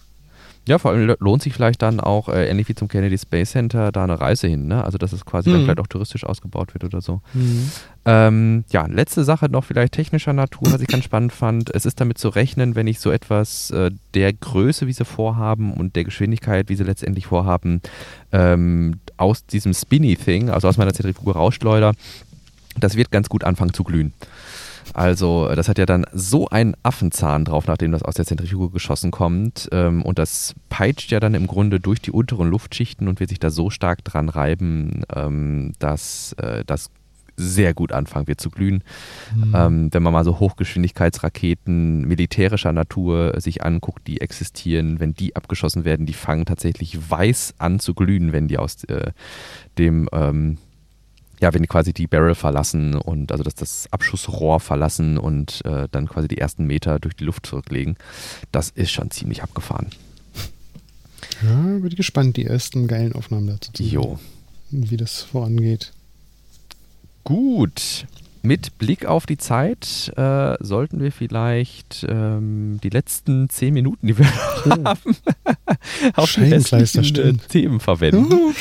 ja, 0.69 0.79
vor 0.79 0.91
allem 0.91 1.17
lohnt 1.19 1.43
sich 1.43 1.53
vielleicht 1.53 1.83
dann 1.83 2.01
auch, 2.01 2.29
äh, 2.29 2.49
ähnlich 2.49 2.69
wie 2.69 2.75
zum 2.75 2.89
Kennedy 2.89 3.17
Space 3.17 3.53
Center, 3.53 3.91
da 3.93 4.05
eine 4.05 4.21
Reise 4.21 4.47
hin. 4.47 4.69
Ne? 4.69 4.85
Also, 4.85 4.99
dass 4.99 5.13
es 5.13 5.25
quasi 5.25 5.49
mhm. 5.49 5.55
dann 5.55 5.63
vielleicht 5.63 5.81
auch 5.81 5.87
touristisch 5.87 6.25
ausgebaut 6.25 6.75
wird 6.75 6.85
oder 6.85 7.01
so. 7.01 7.23
Mhm. 7.33 7.71
Ähm, 8.05 8.65
ja, 8.71 8.87
letzte 8.87 9.25
Sache 9.25 9.49
noch 9.49 9.65
vielleicht 9.65 9.95
technischer 9.95 10.33
Natur, 10.33 10.73
was 10.73 10.81
ich 10.81 10.89
ganz 10.89 11.05
spannend 11.05 11.33
fand. 11.33 11.75
Es 11.75 11.87
ist 11.87 12.01
damit 12.01 12.19
zu 12.19 12.29
rechnen, 12.29 12.75
wenn 12.75 12.87
ich 12.87 13.01
so 13.01 13.11
etwas 13.11 13.71
äh, 13.71 13.91
der 14.15 14.33
Größe, 14.33 14.87
wie 14.87 14.93
sie 14.93 15.05
vorhaben 15.05 15.73
und 15.73 15.97
der 15.97 16.05
Geschwindigkeit, 16.05 16.69
wie 16.69 16.77
sie 16.77 16.85
letztendlich 16.85 17.27
vorhaben, 17.27 17.81
ähm, 18.33 19.01
aus 19.17 19.47
diesem 19.47 19.73
Spinny-Thing, 19.73 20.51
also 20.51 20.69
aus 20.69 20.77
meiner 20.77 20.93
Zentrifuge 20.93 21.33
rausschleuder, 21.33 21.95
das 22.79 22.97
wird 22.97 23.11
ganz 23.11 23.29
gut 23.29 23.45
anfangen 23.45 23.73
zu 23.73 23.85
glühen. 23.85 24.13
Also 24.95 25.51
das 25.55 25.69
hat 25.69 25.79
ja 25.79 25.87
dann 25.87 26.05
so 26.13 26.49
einen 26.49 26.75
Affenzahn 26.83 27.45
drauf, 27.45 27.67
nachdem 27.67 27.93
das 27.93 28.03
aus 28.03 28.15
der 28.15 28.25
Zentrifuge 28.25 28.71
geschossen 28.71 29.11
kommt. 29.11 29.69
Ähm, 29.73 30.03
und 30.03 30.19
das 30.19 30.55
peitscht 30.69 31.11
ja 31.13 31.21
dann 31.21 31.35
im 31.35 31.47
Grunde 31.47 31.81
durch 31.81 32.01
die 32.01 32.11
unteren 32.11 32.49
Luftschichten 32.49 33.09
und 33.09 33.21
wird 33.21 33.31
sich 33.31 33.39
da 33.39 33.51
so 33.51 33.71
stark 33.71 34.05
dran 34.05 34.29
reiben, 34.29 35.03
ähm, 35.15 35.73
dass 35.79 36.33
äh, 36.35 36.65
das 36.65 36.91
sehr 37.41 37.75
gut 37.75 37.93
anfangen 37.93 38.27
wird 38.27 38.41
zu 38.41 38.51
glühen. 38.51 38.85
Mhm. 39.35 39.55
Ähm, 39.57 39.89
wenn 39.93 40.03
man 40.03 40.13
mal 40.13 40.25
so 40.25 40.39
Hochgeschwindigkeitsraketen 40.39 42.07
militärischer 42.07 42.73
Natur 42.73 43.35
sich 43.41 43.65
anguckt, 43.65 44.07
die 44.07 44.21
existieren, 44.21 45.01
wenn 45.01 45.15
die 45.15 45.35
abgeschossen 45.37 45.85
werden, 45.85 46.07
die 46.07 46.13
fangen 46.13 46.45
tatsächlich 46.45 47.11
weiß 47.11 47.55
an 47.59 47.81
zu 47.81 47.95
glühen, 47.95 48.33
wenn 48.33 48.49
die 48.49 48.59
aus 48.59 48.85
äh, 48.85 49.13
dem 49.79 50.09
ähm, 50.13 50.59
ja, 51.41 51.53
wenn 51.55 51.63
die 51.63 51.69
quasi 51.69 51.93
die 51.93 52.07
Barrel 52.07 52.35
verlassen 52.35 52.95
und 52.95 53.33
also 53.33 53.43
das, 53.43 53.55
das 53.55 53.89
Abschussrohr 53.91 54.61
verlassen 54.61 55.19
und 55.19 55.65
äh, 55.65 55.89
dann 55.91 56.07
quasi 56.07 56.29
die 56.29 56.39
ersten 56.39 56.67
Meter 56.67 56.99
durch 56.99 57.15
die 57.17 57.25
Luft 57.25 57.47
zurücklegen, 57.47 57.97
das 58.53 58.71
ist 58.71 58.91
schon 58.91 59.11
ziemlich 59.11 59.43
abgefahren. 59.43 59.89
Ja, 61.43 61.79
bin 61.79 61.89
gespannt, 61.91 62.37
die 62.37 62.45
ersten 62.45 62.87
geilen 62.87 63.15
Aufnahmen 63.15 63.47
dazu 63.47 63.73
zu 63.73 63.83
sehen. 63.83 63.93
Jo. 63.93 64.19
Wie 64.71 64.97
das 64.97 65.23
vorangeht. 65.23 65.93
Gut. 67.25 68.07
Mit 68.43 68.79
Blick 68.79 69.05
auf 69.05 69.27
die 69.27 69.37
Zeit 69.37 70.11
äh, 70.17 70.55
sollten 70.61 71.01
wir 71.01 71.13
vielleicht 71.13 72.07
ähm, 72.09 72.81
die 72.83 72.89
letzten 72.89 73.51
zehn 73.51 73.75
Minuten, 73.75 74.07
die 74.07 74.17
wir 74.17 74.27
oh. 74.67 74.71
haben, 74.85 75.17
auf 76.15 76.33
die 76.33 76.45
restlichen 76.45 77.41
Themen 77.49 77.81
verwenden. 77.81 78.29
Oh, 78.41 78.53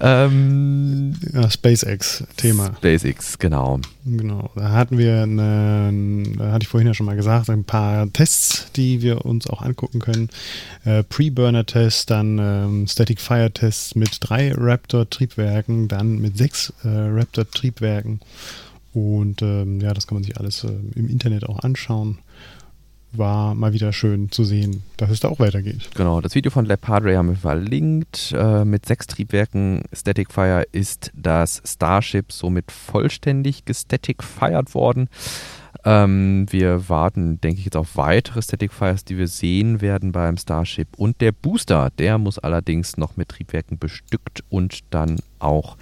ähm, 0.00 1.14
ja, 1.32 1.50
SpaceX-Thema. 1.50 2.74
SpaceX, 2.76 3.38
genau. 3.38 3.80
Genau. 4.04 4.50
Da 4.54 4.70
hatten 4.70 4.98
wir, 4.98 5.22
eine, 5.22 6.22
da 6.36 6.52
hatte 6.52 6.62
ich 6.62 6.68
vorhin 6.68 6.86
ja 6.86 6.94
schon 6.94 7.06
mal 7.06 7.16
gesagt, 7.16 7.50
ein 7.50 7.64
paar 7.64 8.10
Tests, 8.12 8.70
die 8.72 9.02
wir 9.02 9.24
uns 9.24 9.46
auch 9.48 9.62
angucken 9.62 9.98
können. 9.98 10.28
Äh, 10.84 11.02
Pre-Burner-Tests, 11.02 12.06
dann 12.06 12.38
ähm, 12.38 12.86
Static 12.86 13.20
Fire-Tests 13.20 13.94
mit 13.94 14.18
drei 14.20 14.52
Raptor-Triebwerken, 14.52 15.88
dann 15.88 16.18
mit 16.18 16.36
sechs 16.36 16.72
äh, 16.84 16.88
Raptor-Triebwerken 16.88 18.20
und 18.92 19.42
ähm, 19.42 19.80
ja, 19.80 19.94
das 19.94 20.06
kann 20.06 20.16
man 20.16 20.24
sich 20.24 20.38
alles 20.38 20.64
äh, 20.64 20.72
im 20.94 21.08
Internet 21.08 21.48
auch 21.48 21.60
anschauen. 21.60 22.18
War 23.12 23.54
mal 23.54 23.72
wieder 23.72 23.94
schön 23.94 24.30
zu 24.30 24.44
sehen, 24.44 24.82
dass 24.98 25.08
es 25.10 25.20
da 25.20 25.28
auch 25.28 25.38
weitergeht. 25.38 25.88
Genau, 25.94 26.20
das 26.20 26.34
Video 26.34 26.50
von 26.50 26.66
Lab 26.66 26.82
Padre 26.82 27.16
haben 27.16 27.30
wir 27.30 27.36
verlinkt. 27.36 28.34
Äh, 28.36 28.66
mit 28.66 28.84
sechs 28.84 29.06
Triebwerken 29.06 29.82
Static 29.94 30.30
Fire 30.30 30.66
ist 30.72 31.10
das 31.14 31.62
Starship 31.64 32.32
somit 32.32 32.70
vollständig 32.70 33.64
gestatic 33.64 34.22
fired 34.22 34.74
worden. 34.74 35.08
Ähm, 35.84 36.46
wir 36.50 36.90
warten, 36.90 37.40
denke 37.40 37.60
ich, 37.60 37.64
jetzt 37.64 37.76
auf 37.76 37.96
weitere 37.96 38.42
Static 38.42 38.74
Fires, 38.74 39.06
die 39.06 39.16
wir 39.16 39.28
sehen 39.28 39.80
werden 39.80 40.12
beim 40.12 40.36
Starship. 40.36 40.88
Und 40.98 41.22
der 41.22 41.32
Booster, 41.32 41.90
der 41.98 42.18
muss 42.18 42.38
allerdings 42.38 42.98
noch 42.98 43.16
mit 43.16 43.30
Triebwerken 43.30 43.78
bestückt 43.78 44.44
und 44.50 44.80
dann 44.90 45.18
auch 45.38 45.78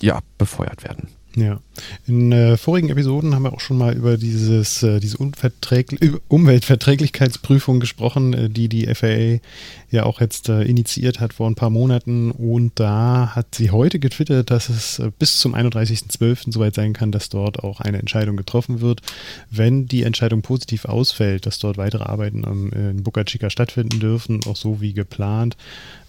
ja, 0.00 0.18
befeuert 0.36 0.84
werden. 0.84 1.08
Ja. 1.36 1.60
In 2.06 2.32
äh, 2.32 2.56
vorigen 2.56 2.90
Episoden 2.90 3.34
haben 3.34 3.44
wir 3.44 3.52
auch 3.52 3.60
schon 3.60 3.78
mal 3.78 3.94
über 3.94 4.16
dieses, 4.16 4.82
äh, 4.82 5.00
diese 5.00 5.18
Umweltverträglichkeitsprüfung 5.18 7.80
gesprochen, 7.80 8.34
äh, 8.34 8.50
die 8.50 8.68
die 8.68 8.92
FAA 8.94 9.40
ja 9.90 10.04
auch 10.04 10.20
jetzt 10.20 10.48
äh, 10.48 10.62
initiiert 10.62 11.20
hat 11.20 11.34
vor 11.34 11.48
ein 11.48 11.54
paar 11.54 11.70
Monaten. 11.70 12.30
Und 12.30 12.80
da 12.80 13.32
hat 13.34 13.54
sie 13.54 13.70
heute 13.70 13.98
getwittert, 13.98 14.50
dass 14.50 14.68
es 14.68 14.98
äh, 14.98 15.10
bis 15.18 15.38
zum 15.38 15.54
31.12. 15.54 16.52
soweit 16.52 16.74
sein 16.74 16.92
kann, 16.92 17.12
dass 17.12 17.28
dort 17.28 17.62
auch 17.62 17.80
eine 17.80 17.98
Entscheidung 17.98 18.36
getroffen 18.36 18.80
wird. 18.80 19.00
Wenn 19.50 19.86
die 19.86 20.02
Entscheidung 20.02 20.42
positiv 20.42 20.86
ausfällt, 20.86 21.46
dass 21.46 21.58
dort 21.58 21.76
weitere 21.76 22.04
Arbeiten 22.04 22.44
am, 22.44 22.70
in 22.70 23.02
Boca 23.02 23.24
Chica 23.24 23.50
stattfinden 23.50 24.00
dürfen, 24.00 24.40
auch 24.46 24.56
so 24.56 24.80
wie 24.80 24.92
geplant, 24.92 25.56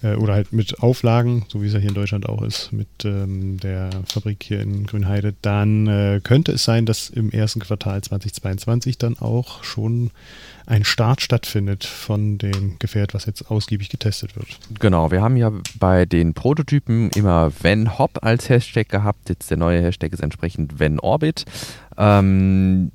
äh, 0.03 0.15
oder 0.15 0.33
halt 0.33 0.53
mit 0.53 0.81
Auflagen, 0.81 1.45
so 1.47 1.61
wie 1.61 1.67
es 1.67 1.73
ja 1.73 1.79
hier 1.79 1.89
in 1.89 1.95
Deutschland 1.95 2.27
auch 2.27 2.41
ist, 2.41 2.71
mit 2.71 2.87
ähm, 3.05 3.59
der 3.59 3.89
Fabrik 4.05 4.43
hier 4.43 4.61
in 4.61 4.85
Grünheide, 4.85 5.33
dann 5.53 5.85
äh, 5.87 6.19
könnte 6.23 6.51
es 6.51 6.63
sein, 6.63 6.87
dass 6.87 7.09
im 7.11 7.29
ersten 7.29 7.59
Quartal 7.59 8.01
2022 8.01 8.97
dann 8.97 9.19
auch 9.19 9.63
schon 9.63 10.09
ein 10.65 10.83
Start 10.83 11.21
stattfindet 11.21 11.83
von 11.83 12.39
dem 12.39 12.79
Gefährt, 12.79 13.13
was 13.13 13.27
jetzt 13.27 13.51
ausgiebig 13.51 13.89
getestet 13.89 14.35
wird. 14.35 14.47
Genau, 14.79 15.11
wir 15.11 15.21
haben 15.21 15.37
ja 15.37 15.51
bei 15.77 16.05
den 16.05 16.33
Prototypen 16.33 17.11
immer 17.11 17.51
When 17.61 17.99
Hop 17.99 18.23
als 18.23 18.49
Hashtag 18.49 18.89
gehabt. 18.89 19.29
Jetzt 19.29 19.51
der 19.51 19.57
neue 19.57 19.81
Hashtag 19.81 20.11
ist 20.13 20.23
entsprechend 20.23 20.79
When 20.79 20.99
Orbit. 20.99 21.45
Ähm, 21.97 22.91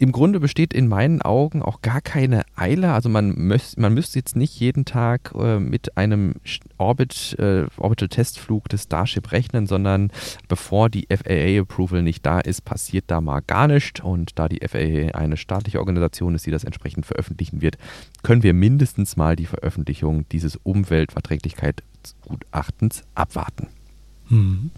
im 0.00 0.10
Grunde 0.12 0.38
besteht 0.40 0.72
in 0.72 0.88
meinen 0.88 1.20
Augen 1.20 1.60
auch 1.60 1.82
gar 1.82 2.00
keine 2.00 2.44
Eile. 2.56 2.94
Also 2.94 3.10
man, 3.10 3.34
müß, 3.34 3.76
man 3.76 3.92
müsste 3.92 4.18
jetzt 4.18 4.34
nicht 4.34 4.58
jeden 4.58 4.86
Tag 4.86 5.34
äh, 5.38 5.60
mit 5.60 5.98
einem 5.98 6.36
Orbit, 6.78 7.36
äh, 7.38 7.66
Orbital-Testflug 7.76 8.70
des 8.70 8.84
Starship 8.84 9.30
rechnen, 9.30 9.66
sondern 9.66 10.10
bevor 10.48 10.88
die 10.88 11.06
FAA-Approval 11.10 12.02
nicht 12.02 12.24
da 12.24 12.40
ist, 12.40 12.64
passiert 12.64 13.04
da 13.08 13.20
mal 13.20 13.40
gar 13.40 13.68
nichts. 13.68 14.00
Und 14.00 14.38
da 14.38 14.48
die 14.48 14.66
FAA 14.66 15.18
eine 15.18 15.36
staatliche 15.36 15.80
Organisation 15.80 16.34
ist, 16.34 16.46
die 16.46 16.50
das 16.50 16.64
entsprechend 16.64 17.04
veröffentlichen 17.04 17.60
wird, 17.60 17.76
können 18.22 18.42
wir 18.42 18.54
mindestens 18.54 19.18
mal 19.18 19.36
die 19.36 19.44
Veröffentlichung 19.44 20.26
dieses 20.30 20.56
Umweltverträglichkeitsgutachtens 20.56 23.02
abwarten. 23.14 23.68
Mhm. 24.30 24.70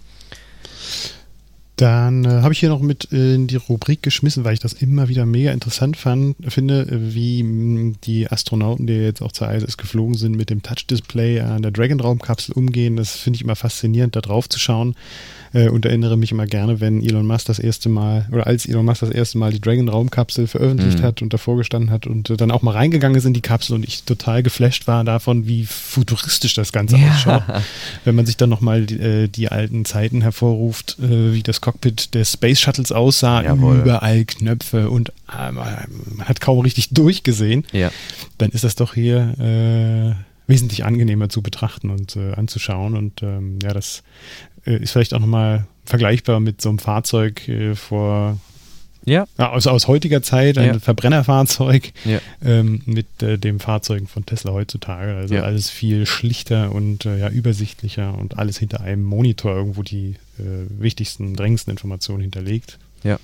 Dann 1.83 2.24
äh, 2.24 2.28
habe 2.28 2.53
ich 2.53 2.61
hier 2.61 2.68
noch 2.68 2.80
mit 2.80 3.07
in 3.07 3.49
die 3.49 3.57
Rubrik 3.57 4.05
geschmissen, 4.05 4.45
weil 4.45 4.55
ich 4.55 4.61
das 4.61 4.72
immer 4.72 5.09
wieder 5.09 5.26
mega 5.26 5.51
interessant 5.51 5.97
fand, 5.97 6.37
finde, 6.47 6.87
wie 6.89 7.43
mh, 7.43 7.95
die 8.05 8.30
Astronauten, 8.30 8.87
die 8.87 8.93
jetzt 8.93 9.20
auch 9.20 9.33
zur 9.33 9.51
ISS 9.51 9.76
geflogen 9.76 10.14
sind, 10.14 10.37
mit 10.37 10.49
dem 10.49 10.62
Touch-Display 10.62 11.41
an 11.41 11.62
der 11.62 11.72
Dragon-Raumkapsel 11.72 12.55
umgehen. 12.55 12.95
Das 12.95 13.16
finde 13.16 13.39
ich 13.39 13.43
immer 13.43 13.57
faszinierend, 13.57 14.14
da 14.14 14.20
drauf 14.20 14.49
zu 14.49 14.61
schauen 14.61 14.95
äh, 15.55 15.68
und 15.68 15.85
erinnere 15.85 16.16
mich 16.16 16.33
immer 16.33 16.47
gerne, 16.47 16.80
wenn 16.80 17.03
Elon 17.03 17.26
Musk 17.26 17.47
das 17.47 17.59
erste 17.59 17.89
Mal 17.89 18.28
oder 18.30 18.47
als 18.47 18.66
Elon 18.66 18.85
Musk 18.85 19.01
das 19.01 19.11
erste 19.11 19.39
Mal 19.39 19.53
die 19.53 19.61
Dragon 19.61 19.89
Raumkapsel 19.89 20.47
veröffentlicht 20.47 21.01
mhm. 21.01 21.03
hat 21.03 21.22
und 21.22 21.33
davor 21.33 21.57
gestanden 21.57 21.91
hat 21.91 22.07
und 22.07 22.30
äh, 22.30 22.37
dann 22.37 22.51
auch 22.51 22.62
mal 22.62 22.72
reingegangen 22.72 23.16
ist 23.16 23.24
in 23.24 23.35
die 23.35 23.41
Kapsel 23.41 23.74
und 23.74 23.85
ich 23.85 24.05
total 24.05 24.43
geflasht 24.43 24.87
war 24.87 25.05
davon, 25.05 25.47
wie 25.47 25.66
futuristisch 25.66 26.55
das 26.55 26.72
Ganze 26.72 26.97
ja. 26.97 27.11
ausschaut. 27.11 27.43
Wenn 28.05 28.14
man 28.14 28.26
sich 28.26 28.37
dann 28.37 28.51
nochmal 28.51 28.83
die, 28.83 28.99
äh, 28.99 29.28
die 29.28 29.49
alten 29.49 29.85
Zeiten 29.85 30.22
hervorruft, 30.22 30.99
äh, 31.01 31.35
wie 31.35 31.43
das 31.43 31.61
Cockpit 31.61 31.72
des 32.14 32.33
Space 32.33 32.61
Shuttles 32.61 32.93
aussah, 32.93 33.43
Jawohl. 33.43 33.79
überall 33.79 34.25
Knöpfe 34.25 34.91
und 34.91 35.11
äh, 35.31 35.53
man 35.53 35.87
hat 36.20 36.41
kaum 36.41 36.61
richtig 36.61 36.89
durchgesehen, 36.91 37.64
ja. 37.73 37.91
dann 38.39 38.51
ist 38.51 38.64
das 38.64 38.75
doch 38.75 38.95
hier 38.95 39.35
äh, 39.39 40.51
wesentlich 40.51 40.85
angenehmer 40.85 41.29
zu 41.29 41.43
betrachten 41.43 41.91
und 41.91 42.16
äh, 42.16 42.33
anzuschauen. 42.33 42.97
Und 42.97 43.23
ähm, 43.23 43.59
ja, 43.62 43.73
das 43.73 44.03
äh, 44.66 44.77
ist 44.77 44.93
vielleicht 44.93 45.14
auch 45.14 45.20
nochmal 45.20 45.66
vergleichbar 45.85 46.41
mit 46.41 46.61
so 46.61 46.68
einem 46.68 46.79
Fahrzeug 46.79 47.49
äh, 47.49 47.75
vor 47.75 48.39
ja. 49.05 49.27
Also 49.37 49.70
aus 49.70 49.89
heutiger 49.89 50.23
Zeit 50.23 50.59
ein 50.59 50.75
ja. 50.75 50.79
Verbrennerfahrzeug 50.79 51.93
ja. 52.05 52.20
ähm, 52.45 52.83
mit 52.87 53.23
äh, 53.23 53.37
dem 53.37 53.59
Fahrzeugen 53.59 54.07
von 54.07 54.25
Tesla 54.27 54.53
heutzutage. 54.53 55.16
Also 55.16 55.35
ja. 55.35 55.43
alles 55.43 55.70
viel 55.70 56.07
schlichter 56.07 56.73
und 56.73 57.05
äh, 57.05 57.18
ja, 57.18 57.29
übersichtlicher 57.29 58.16
und 58.16 58.39
alles 58.39 58.59
hinter 58.59 58.81
einem 58.81 59.03
Monitor 59.03 59.57
irgendwo 59.57 59.83
die 59.83 60.16
wichtigsten, 60.45 61.34
drängendsten 61.34 61.70
Informationen 61.72 62.22
hinterlegt. 62.22 62.78
Ja. 63.03 63.18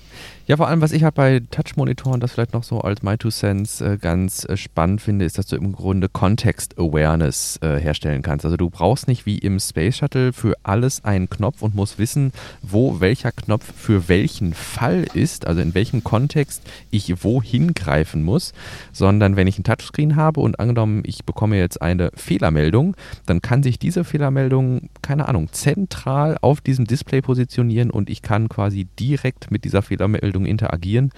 Ja, 0.49 0.57
vor 0.57 0.67
allem, 0.67 0.81
was 0.81 0.93
ich 0.93 1.03
halt 1.03 1.13
bei 1.13 1.41
Touch-Monitoren, 1.51 2.19
das 2.19 2.31
vielleicht 2.31 2.53
noch 2.53 2.63
so 2.63 2.81
als 2.81 3.03
My 3.03 3.15
Two 3.19 3.29
Cents 3.29 3.81
äh, 3.81 3.99
ganz 4.01 4.45
äh, 4.45 4.57
spannend 4.57 4.99
finde, 4.99 5.23
ist, 5.23 5.37
dass 5.37 5.45
du 5.45 5.55
im 5.55 5.73
Grunde 5.73 6.09
Context-Awareness 6.09 7.59
äh, 7.61 7.79
herstellen 7.79 8.23
kannst. 8.23 8.45
Also 8.45 8.57
du 8.57 8.71
brauchst 8.71 9.07
nicht 9.07 9.27
wie 9.27 9.37
im 9.37 9.59
Space 9.59 9.97
Shuttle 9.97 10.33
für 10.33 10.55
alles 10.63 11.05
einen 11.05 11.29
Knopf 11.29 11.61
und 11.61 11.75
musst 11.75 11.99
wissen, 11.99 12.31
wo 12.63 12.99
welcher 12.99 13.31
Knopf 13.31 13.63
für 13.77 14.09
welchen 14.09 14.55
Fall 14.55 15.05
ist, 15.13 15.45
also 15.45 15.61
in 15.61 15.75
welchem 15.75 16.03
Kontext 16.03 16.63
ich 16.89 17.23
wohin 17.23 17.75
greifen 17.75 18.23
muss, 18.23 18.53
sondern 18.91 19.35
wenn 19.35 19.45
ich 19.45 19.59
ein 19.59 19.63
Touchscreen 19.63 20.15
habe 20.15 20.39
und 20.39 20.59
angenommen, 20.59 21.03
ich 21.05 21.25
bekomme 21.25 21.59
jetzt 21.59 21.79
eine 21.79 22.09
Fehlermeldung, 22.15 22.95
dann 23.27 23.43
kann 23.43 23.61
sich 23.61 23.77
diese 23.77 24.03
Fehlermeldung, 24.03 24.89
keine 25.03 25.27
Ahnung, 25.27 25.49
zentral 25.51 26.39
auf 26.41 26.59
diesem 26.59 26.85
Display 26.85 27.21
positionieren 27.21 27.91
und 27.91 28.09
ich 28.09 28.23
kann 28.23 28.49
quasi 28.49 28.87
direkt 28.99 29.51
mit 29.51 29.63
dieser 29.63 29.83
Fehlermeldung 29.83 30.38
Meldung 30.39 30.45
interagieren, 30.45 31.11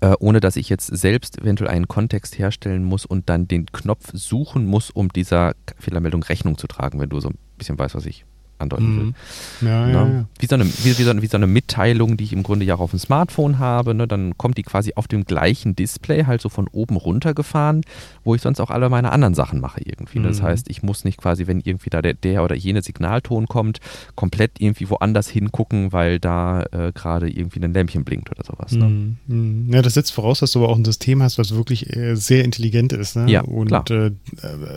äh, 0.00 0.14
ohne 0.18 0.40
dass 0.40 0.56
ich 0.56 0.68
jetzt 0.68 0.86
selbst 0.86 1.38
eventuell 1.38 1.70
einen 1.70 1.88
Kontext 1.88 2.38
herstellen 2.38 2.84
muss 2.84 3.04
und 3.04 3.28
dann 3.28 3.48
den 3.48 3.66
Knopf 3.66 4.10
suchen 4.12 4.66
muss, 4.66 4.90
um 4.90 5.08
dieser 5.08 5.54
Fehlermeldung 5.78 6.22
Rechnung 6.22 6.58
zu 6.58 6.66
tragen, 6.66 7.00
wenn 7.00 7.08
du 7.08 7.20
so 7.20 7.30
ein 7.30 7.38
bisschen 7.56 7.78
weißt, 7.78 7.94
was 7.94 8.06
ich 8.06 8.24
andeuten 8.58 8.96
will. 8.96 9.04
Mhm. 9.04 9.14
Ja, 9.60 9.86
ne? 9.86 9.92
ja, 9.92 10.06
ja. 10.06 10.24
Wie, 10.38 10.46
so 10.46 10.54
eine, 10.54 10.66
wie, 10.66 10.98
wie, 10.98 11.02
so 11.02 11.10
eine, 11.10 11.22
wie, 11.22 11.26
so 11.26 11.36
eine, 11.36 11.46
Mitteilung, 11.46 12.16
die 12.16 12.24
ich 12.24 12.32
im 12.32 12.42
Grunde 12.42 12.64
ja 12.64 12.74
auch 12.74 12.80
auf 12.80 12.90
dem 12.90 12.98
Smartphone 12.98 13.58
habe. 13.58 13.94
Ne? 13.94 14.06
Dann 14.06 14.36
kommt 14.36 14.58
die 14.58 14.62
quasi 14.62 14.92
auf 14.94 15.08
dem 15.08 15.24
gleichen 15.24 15.76
Display 15.76 16.24
halt 16.24 16.40
so 16.40 16.48
von 16.48 16.68
oben 16.68 16.96
runter 16.96 17.34
gefahren, 17.34 17.82
wo 18.24 18.34
ich 18.34 18.42
sonst 18.42 18.60
auch 18.60 18.70
alle 18.70 18.88
meine 18.88 19.12
anderen 19.12 19.34
Sachen 19.34 19.60
mache 19.60 19.80
irgendwie. 19.84 20.18
Mhm. 20.18 20.24
Das 20.24 20.42
heißt, 20.42 20.68
ich 20.70 20.82
muss 20.82 21.04
nicht 21.04 21.18
quasi, 21.18 21.46
wenn 21.46 21.60
irgendwie 21.60 21.90
da 21.90 22.02
der, 22.02 22.14
der 22.14 22.44
oder 22.44 22.54
jene 22.54 22.82
Signalton 22.82 23.46
kommt, 23.46 23.80
komplett 24.14 24.52
irgendwie 24.60 24.90
woanders 24.90 25.28
hingucken, 25.28 25.92
weil 25.92 26.18
da 26.18 26.62
äh, 26.72 26.92
gerade 26.92 27.30
irgendwie 27.30 27.62
ein 27.62 27.72
Lämpchen 27.72 28.04
blinkt 28.04 28.30
oder 28.30 28.44
sowas. 28.44 28.72
Ne? 28.72 28.88
Mhm. 28.88 29.16
mhm. 29.26 29.72
Ja, 29.72 29.82
das 29.82 29.94
setzt 29.94 30.12
voraus, 30.12 30.40
dass 30.40 30.52
du 30.52 30.60
aber 30.62 30.72
auch 30.72 30.76
ein 30.76 30.84
System 30.84 31.22
hast, 31.22 31.38
was 31.38 31.54
wirklich 31.54 31.94
äh, 31.94 32.14
sehr 32.14 32.44
intelligent 32.44 32.92
ist. 32.92 33.16
Ne? 33.16 33.30
Ja, 33.30 33.42
Und 33.42 33.68
klar. 33.68 33.84
Äh, 33.90 34.10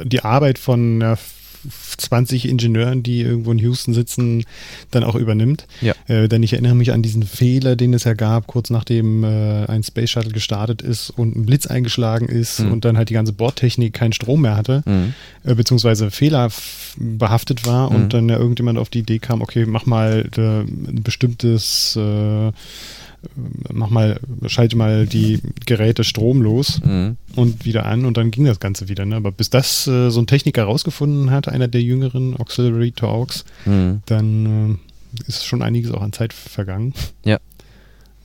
die 0.06 0.22
Arbeit 0.22 0.60
von 0.60 1.02
einer 1.02 1.18
20 1.98 2.48
Ingenieuren, 2.48 3.04
die 3.04 3.22
irgendwo 3.22 3.52
in 3.52 3.60
Houston 3.60 3.94
sitzen, 3.94 4.44
dann 4.92 5.04
auch 5.04 5.16
übernimmt. 5.16 5.68
Ja. 5.82 5.94
Äh, 6.08 6.28
denn 6.28 6.44
ich 6.44 6.54
erinnere 6.54 6.76
mich 6.76 6.92
an 6.92 7.02
diesen 7.02 7.24
Fehler, 7.24 7.76
den 7.76 7.94
es 7.94 8.04
ja 8.04 8.14
gab, 8.14 8.48
kurz 8.48 8.70
nachdem 8.70 9.24
äh, 9.24 9.66
ein 9.66 9.84
Space 9.84 10.10
Shuttle 10.10 10.32
gestartet 10.32 10.82
ist 10.82 11.10
und 11.12 11.36
ein 11.36 11.46
Blitz 11.46 11.68
eingeschlagen 11.68 12.28
ist 12.28 12.60
mhm. 12.60 12.72
und 12.72 12.86
dann 12.86 12.98
halt 12.98 13.10
die 13.10 13.14
ganze 13.14 13.34
Bordtechnik 13.34 13.94
keinen 13.94 14.14
Strom 14.14 14.42
mehr 14.42 14.56
hatte, 14.56 14.84
mhm. 14.86 15.14
äh, 15.44 15.56
beziehungsweise 15.56 16.12
fehlerbehaftet 16.12 17.66
war 17.66 17.90
mhm. 17.90 17.96
und 17.96 18.14
dann 18.14 18.30
ja 18.30 18.38
irgendjemand 18.38 18.80
auf 18.80 18.90
die 18.90 19.00
Idee 19.00 19.20
kam, 19.20 19.42
okay, 19.42 19.66
mach 19.66 19.86
mal 19.86 20.30
äh, 20.36 20.42
ein 20.42 21.02
bestimmtes 21.04 21.96
äh, 21.96 22.52
mach 23.72 23.90
mal, 23.90 24.20
schalte 24.48 24.76
mal 24.76 25.06
die 25.06 25.40
Geräte 25.66 26.04
stromlos 26.04 26.82
mhm. 26.84 27.18
und 27.36 27.66
wieder 27.66 27.86
an 27.86 28.06
und 28.06 28.18
dann 28.18 28.32
ging 28.32 28.46
das 28.46 28.60
Ganze 28.60 28.90
wieder. 28.90 29.06
Ne? 29.06 29.16
Aber 29.16 29.32
bis 29.32 29.50
das 29.50 29.88
äh, 29.88 30.10
so 30.10 30.20
ein 30.22 30.28
Techniker 30.28 30.64
rausgefunden 30.64 31.32
hat, 31.32 31.48
einer 31.48 31.68
der 31.68 31.82
jüngeren 31.82 32.36
Auxiliary 32.38 32.92
Talks, 32.92 33.46
mhm. 33.66 34.02
dann 34.06 34.80
äh, 35.16 35.28
ist 35.28 35.46
schon 35.46 35.62
einiges 35.62 35.92
auch 35.92 36.02
an 36.02 36.14
Zeit 36.14 36.34
vergangen. 36.34 36.94
Ja. 37.24 37.40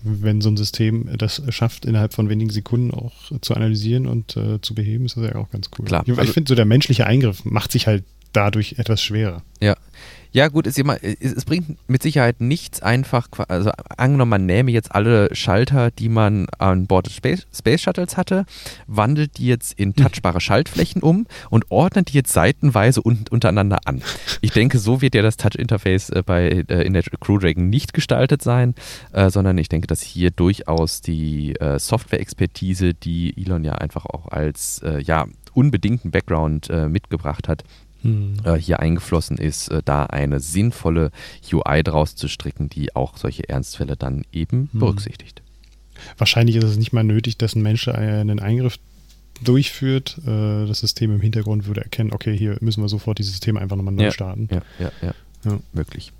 Wenn 0.03 0.40
so 0.40 0.49
ein 0.51 0.57
System 0.57 1.09
das 1.18 1.42
schafft, 1.49 1.84
innerhalb 1.84 2.14
von 2.14 2.28
wenigen 2.28 2.51
Sekunden 2.51 2.92
auch 2.92 3.12
zu 3.40 3.55
analysieren 3.55 4.07
und 4.07 4.36
äh, 4.36 4.61
zu 4.61 4.74
beheben, 4.74 5.05
ist 5.05 5.16
das 5.16 5.24
ja 5.24 5.34
auch 5.34 5.51
ganz 5.51 5.68
cool. 5.78 5.84
Klar. 5.84 6.05
Ich, 6.07 6.12
ich 6.12 6.18
also 6.18 6.32
finde, 6.32 6.49
so 6.49 6.55
der 6.55 6.64
menschliche 6.64 7.07
Eingriff 7.07 7.44
macht 7.44 7.72
sich 7.72 7.86
halt 7.86 8.05
dadurch 8.32 8.76
etwas 8.78 9.03
schwerer. 9.03 9.42
Ja. 9.61 9.76
Ja, 10.33 10.49
gut, 10.49 10.66
ist 10.66 10.79
immer, 10.79 11.03
es, 11.03 11.33
es, 11.33 11.45
bringt 11.45 11.79
mit 11.89 12.03
Sicherheit 12.03 12.41
nichts 12.41 12.83
einfach, 12.83 13.29
also 13.49 13.70
angenommen, 13.97 14.31
man 14.31 14.47
nähme 14.47 14.70
jetzt 14.70 14.95
alle 14.95 15.35
Schalter, 15.35 15.91
die 15.91 16.09
man 16.09 16.47
an 16.59 16.87
Bord 16.87 17.07
des 17.07 17.14
Space, 17.14 17.47
Space 17.55 17.81
Shuttles 17.81 18.16
hatte, 18.16 18.45
wandelt 18.87 19.39
die 19.39 19.47
jetzt 19.47 19.79
in 19.79 19.95
hm. 19.95 19.97
touchbare 19.97 20.41
Schaltflächen 20.41 21.03
um 21.03 21.27
und 21.51 21.70
ordnet 21.70 22.12
die 22.12 22.14
jetzt 22.14 22.33
seitenweise 22.33 23.01
un 23.05 23.24
untereinander 23.31 23.79
an. 23.85 24.03
Ich 24.41 24.53
denke, 24.53 24.79
so 24.79 25.01
wird 25.01 25.14
ja 25.14 25.22
das 25.22 25.37
Touch-Interface 25.37 26.11
äh, 26.11 26.22
bei, 26.24 26.49
äh, 26.68 26.83
in 26.83 26.93
der 26.93 27.03
Crew 27.03 27.39
Dragon 27.39 27.68
nicht 27.68 27.95
gestaltet 27.95 28.43
sein, 28.43 28.74
äh, 29.12 29.31
sondern 29.31 29.59
ich 29.59 29.68
denke, 29.68 29.87
dass 29.87 30.03
hier 30.03 30.31
durchaus 30.31 31.01
die 31.01 31.55
äh, 31.57 31.79
Software-Expertise, 31.79 32.95
die 32.95 33.35
Elon 33.37 33.64
ja 33.64 33.72
einfach 33.72 34.07
auch 34.07 34.29
als 34.29 34.83
äh, 34.83 35.01
ja, 35.01 35.27
unbedingten 35.55 36.11
Background 36.11 36.68
äh, 36.68 36.89
mitgebracht 36.89 37.49
hat, 37.49 37.64
hm. 38.07 38.34
äh, 38.44 38.54
hier 38.59 38.80
eingeflossen 38.80 39.38
ist, 39.38 39.68
äh, 39.68 39.82
da 39.84 40.04
eine 40.04 40.40
sinnvolle 40.40 41.11
UI 41.52 41.82
draus 41.82 42.16
zu 42.16 42.28
stricken, 42.28 42.68
die 42.68 42.94
auch 42.94 43.16
solche 43.16 43.48
Ernstfälle 43.48 43.96
dann 43.96 44.24
eben 44.32 44.68
hm. 44.72 44.80
berücksichtigt. 44.80 45.42
Wahrscheinlich 46.18 46.57
ist 46.57 46.64
es 46.64 46.76
nicht 46.76 46.92
mal 46.92 47.04
nötig, 47.04 47.38
dass 47.38 47.54
ein 47.54 47.62
Mensch 47.62 47.88
einen 47.88 48.40
Eingriff 48.40 48.78
durchführt. 49.42 50.18
Äh, 50.26 50.66
das 50.66 50.80
System 50.80 51.14
im 51.14 51.20
Hintergrund 51.20 51.66
würde 51.66 51.82
erkennen, 51.82 52.12
okay, 52.12 52.36
hier 52.36 52.57
müssen 52.61 52.82
wir 52.82 52.88
sofort 52.88 53.18
dieses 53.18 53.32
System 53.32 53.57
einfach 53.57 53.76
nochmal 53.76 53.94
neu 53.94 54.04
ja, 54.04 54.12
starten. 54.12 54.48
Ja, 54.50 54.62
ja, 54.78 54.92
ja, 55.02 55.14
ja. 55.44 55.59
Möglich. 55.72 56.12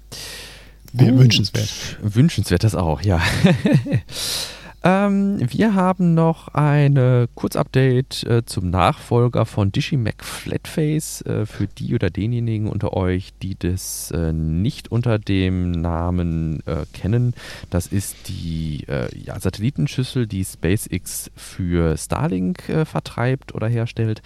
Wünschenswert. 0.93 1.68
Wünschenswert 2.01 2.64
das 2.64 2.74
auch, 2.74 3.03
ja. 3.03 3.20
Ähm, 4.87 5.39
wir 5.41 5.74
haben 5.74 6.14
noch 6.14 6.47
eine 6.55 7.28
Kurzupdate 7.34 8.22
äh, 8.22 8.47
zum 8.47 8.70
Nachfolger 8.70 9.45
von 9.45 9.72
Digimac 9.72 10.22
Flatface 10.24 11.22
äh, 11.22 11.45
für 11.45 11.66
die 11.66 11.97
oder 11.97 12.09
denjenigen 12.09 12.68
unter 12.68 12.93
euch, 12.93 13.32
die 13.43 13.59
das 13.59 14.12
äh, 14.12 14.32
nicht 14.32 14.93
unter 14.93 15.18
dem 15.18 15.72
Namen 15.72 16.62
äh, 16.66 16.84
kennen. 16.93 17.34
Das 17.68 17.89
ist 17.89 18.28
die 18.28 18.84
äh, 18.87 19.09
ja, 19.18 19.41
Satellitenschüssel, 19.41 20.28
die 20.28 20.45
SpaceX 20.45 21.32
für 21.34 21.97
Starlink 21.97 22.68
äh, 22.68 22.84
vertreibt 22.84 23.57
oder 23.57 23.66
herstellt. 23.66 24.22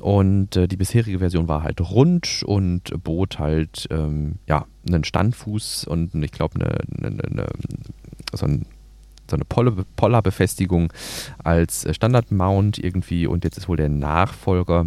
Und 0.00 0.50
die 0.54 0.76
bisherige 0.76 1.18
Version 1.18 1.48
war 1.48 1.64
halt 1.64 1.80
rund 1.80 2.44
und 2.44 3.02
bot 3.02 3.40
halt 3.40 3.88
ähm, 3.90 4.36
ja, 4.46 4.64
einen 4.88 5.02
Standfuß 5.02 5.84
und 5.84 6.14
ich 6.14 6.30
glaube 6.30 6.60
eine, 6.60 6.78
eine, 7.04 7.24
eine, 7.24 7.46
so 8.32 8.46
ein 8.46 8.64
so 9.30 9.36
eine 9.36 9.44
Poller-Befestigung 9.44 10.92
als 11.42 11.84
äh, 11.84 11.94
Standard-Mount 11.94 12.78
irgendwie 12.78 13.26
und 13.26 13.44
jetzt 13.44 13.58
ist 13.58 13.68
wohl 13.68 13.76
der 13.76 13.88
Nachfolger 13.88 14.86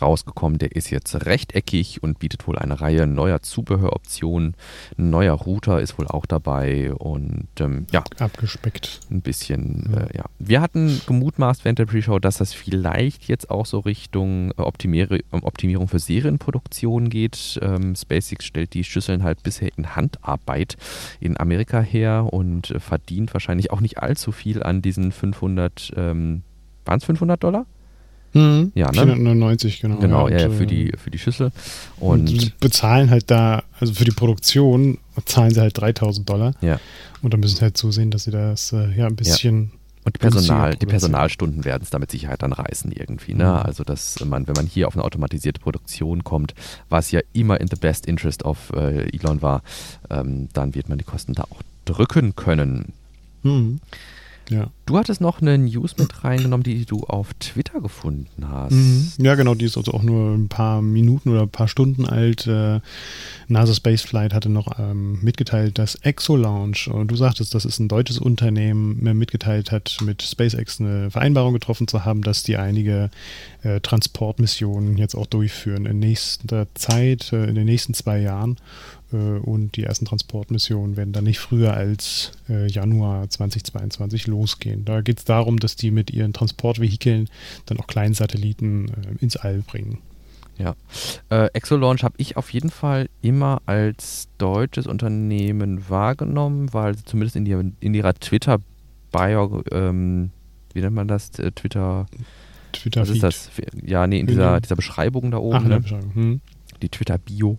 rausgekommen. 0.00 0.58
Der 0.58 0.74
ist 0.74 0.90
jetzt 0.90 1.26
rechteckig 1.26 2.02
und 2.02 2.18
bietet 2.18 2.46
wohl 2.46 2.58
eine 2.58 2.80
Reihe 2.80 3.06
neuer 3.06 3.42
Zubehöroptionen. 3.42 4.54
Ein 4.98 5.10
neuer 5.10 5.34
Router 5.34 5.80
ist 5.80 5.98
wohl 5.98 6.06
auch 6.06 6.26
dabei 6.26 6.92
und 6.94 7.48
ähm, 7.60 7.86
ja. 7.92 8.04
Abgespeckt. 8.18 9.00
Ein 9.10 9.22
bisschen, 9.22 9.90
ja. 9.92 10.00
Äh, 10.00 10.16
ja. 10.16 10.24
Wir 10.38 10.60
hatten 10.60 11.00
gemutmaßt 11.06 11.64
während 11.64 11.78
der 11.78 11.86
Pre-Show, 11.86 12.18
dass 12.18 12.38
das 12.38 12.52
vielleicht 12.52 13.28
jetzt 13.28 13.50
auch 13.50 13.66
so 13.66 13.80
Richtung 13.80 14.50
äh, 14.52 14.62
Optimier 14.62 15.08
Optimierung 15.30 15.88
für 15.88 15.98
Serienproduktion 15.98 17.08
geht. 17.10 17.58
Ähm, 17.62 17.94
SpaceX 17.94 18.44
stellt 18.44 18.74
die 18.74 18.84
Schüsseln 18.84 19.22
halt 19.22 19.42
bisher 19.42 19.70
in 19.76 19.94
Handarbeit 19.96 20.76
in 21.20 21.38
Amerika 21.38 21.80
her 21.80 22.28
und 22.32 22.74
verdient 22.78 23.32
wahrscheinlich 23.34 23.70
auch 23.70 23.80
nicht 23.80 23.98
allzu 23.98 24.32
viel 24.32 24.62
an 24.62 24.82
diesen 24.82 25.12
500, 25.12 25.92
ähm, 25.96 26.42
waren 26.84 26.98
es 26.98 27.04
500 27.04 27.42
Dollar? 27.42 27.66
Mhm. 28.36 28.72
Ja, 28.74 28.86
ne? 28.88 28.92
499, 28.92 29.80
genau. 29.80 29.96
Genau, 29.96 30.28
ja, 30.28 30.40
ja, 30.40 30.50
für, 30.50 30.66
die, 30.66 30.92
für 30.96 31.10
die 31.10 31.18
Schüssel. 31.18 31.52
Und, 31.98 32.30
und 32.30 32.60
bezahlen 32.60 33.10
halt 33.10 33.30
da, 33.30 33.62
also 33.80 33.94
für 33.94 34.04
die 34.04 34.10
Produktion 34.10 34.98
zahlen 35.24 35.52
sie 35.52 35.60
halt 35.60 35.78
3000 35.80 36.28
Dollar. 36.28 36.52
Ja. 36.60 36.78
Und 37.22 37.32
dann 37.32 37.40
müssen 37.40 37.56
sie 37.56 37.62
halt 37.62 37.76
zusehen, 37.76 38.10
dass 38.10 38.24
sie 38.24 38.30
das 38.30 38.72
äh, 38.72 38.90
ja 38.96 39.06
ein 39.06 39.16
bisschen. 39.16 39.64
Ja. 39.64 39.78
Und 40.04 40.14
die, 40.14 40.18
Personal, 40.20 40.76
die 40.76 40.86
Personalstunden 40.86 41.64
werden 41.64 41.82
es 41.82 41.90
damit 41.90 42.12
Sicherheit 42.12 42.42
dann 42.42 42.52
reißen 42.52 42.92
irgendwie. 42.92 43.34
Ne? 43.34 43.44
Mhm. 43.44 43.50
Also, 43.50 43.82
dass 43.82 44.24
man, 44.24 44.46
wenn 44.46 44.54
man 44.54 44.66
hier 44.66 44.86
auf 44.86 44.94
eine 44.94 45.02
automatisierte 45.02 45.60
Produktion 45.60 46.22
kommt, 46.22 46.54
was 46.88 47.10
ja 47.10 47.20
immer 47.32 47.60
in 47.60 47.66
the 47.66 47.74
best 47.74 48.06
interest 48.06 48.44
of 48.44 48.70
äh, 48.76 49.08
Elon 49.08 49.42
war, 49.42 49.62
ähm, 50.08 50.48
dann 50.52 50.76
wird 50.76 50.88
man 50.88 50.98
die 50.98 51.04
Kosten 51.04 51.32
da 51.32 51.42
auch 51.44 51.60
drücken 51.86 52.36
können. 52.36 52.92
Mhm. 53.42 53.80
Ja. 54.50 54.70
Du 54.86 54.96
hattest 54.96 55.20
noch 55.20 55.40
eine 55.40 55.58
News 55.58 55.96
mit 55.98 56.22
reingenommen, 56.22 56.62
die 56.62 56.84
du 56.84 57.04
auf 57.04 57.34
Twitter 57.34 57.80
gefunden 57.80 58.48
hast. 58.48 58.72
Mhm. 58.72 59.12
Ja, 59.18 59.34
genau, 59.34 59.54
die 59.54 59.64
ist 59.64 59.76
also 59.76 59.92
auch 59.92 60.02
nur 60.02 60.34
ein 60.34 60.48
paar 60.48 60.80
Minuten 60.82 61.30
oder 61.30 61.42
ein 61.42 61.48
paar 61.48 61.66
Stunden 61.66 62.06
alt. 62.06 62.46
Äh, 62.46 62.80
NASA 63.48 63.74
Spaceflight 63.74 64.32
hatte 64.32 64.48
noch 64.48 64.78
ähm, 64.78 65.18
mitgeteilt, 65.22 65.78
dass 65.78 65.96
Exo-Launch, 65.96 66.88
und 66.88 67.08
du 67.10 67.16
sagtest, 67.16 67.54
das 67.54 67.64
ist 67.64 67.80
ein 67.80 67.88
deutsches 67.88 68.18
Unternehmen, 68.18 69.02
mir 69.02 69.14
mitgeteilt 69.14 69.72
hat, 69.72 69.96
mit 70.04 70.22
SpaceX 70.22 70.80
eine 70.80 71.10
Vereinbarung 71.10 71.52
getroffen 71.52 71.88
zu 71.88 72.04
haben, 72.04 72.22
dass 72.22 72.44
die 72.44 72.56
einige 72.56 73.10
äh, 73.62 73.80
Transportmissionen 73.80 74.96
jetzt 74.96 75.16
auch 75.16 75.26
durchführen 75.26 75.86
in 75.86 75.98
nächster 75.98 76.68
Zeit, 76.74 77.32
äh, 77.32 77.46
in 77.46 77.56
den 77.56 77.66
nächsten 77.66 77.94
zwei 77.94 78.20
Jahren. 78.20 78.56
Äh, 79.16 79.38
und 79.38 79.76
die 79.76 79.84
ersten 79.84 80.04
Transportmissionen 80.04 80.96
werden 80.96 81.12
dann 81.12 81.24
nicht 81.24 81.38
früher 81.38 81.74
als 81.74 82.32
äh, 82.48 82.66
Januar 82.66 83.28
2022 83.28 84.26
losgehen. 84.26 84.84
Da 84.84 85.00
geht 85.00 85.18
es 85.18 85.24
darum, 85.24 85.58
dass 85.58 85.76
die 85.76 85.90
mit 85.90 86.10
ihren 86.10 86.32
Transportvehikeln 86.32 87.28
dann 87.66 87.78
auch 87.78 87.86
Kleinsatelliten 87.86 88.88
äh, 88.88 88.92
ins 89.22 89.36
All 89.36 89.60
bringen. 89.60 89.98
Ja. 90.58 90.74
Äh, 91.28 91.48
Exolaunch 91.52 92.02
habe 92.02 92.14
ich 92.16 92.36
auf 92.36 92.50
jeden 92.50 92.70
Fall 92.70 93.08
immer 93.20 93.60
als 93.66 94.28
deutsches 94.38 94.86
Unternehmen 94.86 95.88
wahrgenommen, 95.88 96.72
weil 96.72 96.96
zumindest 96.96 97.36
in, 97.36 97.44
die, 97.44 97.56
in 97.80 97.94
ihrer 97.94 98.14
Twitter-Bio, 98.14 99.62
ähm, 99.70 100.30
wie 100.72 100.80
nennt 100.80 100.94
man 100.94 101.08
das? 101.08 101.30
Twitter. 101.30 102.06
Twitter 102.72 103.02
was 103.02 103.10
ist 103.10 103.22
das? 103.22 103.50
Ja, 103.84 104.06
nee, 104.06 104.18
in 104.18 104.26
dieser, 104.26 104.60
dieser 104.60 104.76
Beschreibung 104.76 105.30
da 105.30 105.38
oben. 105.38 105.56
Ach, 105.56 105.64
ne? 105.64 105.80
Beschreibung. 105.80 106.14
Hm 106.14 106.40
die 106.82 106.88
Twitter-Bio, 106.88 107.58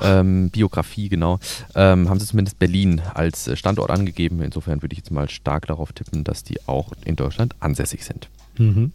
ähm, 0.00 0.50
Biografie, 0.50 1.08
genau, 1.08 1.38
ähm, 1.74 2.08
haben 2.08 2.20
sie 2.20 2.26
zumindest 2.26 2.58
Berlin 2.58 3.00
als 3.14 3.48
äh, 3.48 3.56
Standort 3.56 3.90
angegeben. 3.90 4.42
Insofern 4.42 4.82
würde 4.82 4.92
ich 4.92 4.98
jetzt 4.98 5.10
mal 5.10 5.28
stark 5.28 5.66
darauf 5.66 5.92
tippen, 5.92 6.24
dass 6.24 6.44
die 6.44 6.66
auch 6.66 6.92
in 7.04 7.16
Deutschland 7.16 7.54
ansässig 7.60 8.04
sind. 8.04 8.28
Mhm. 8.58 8.92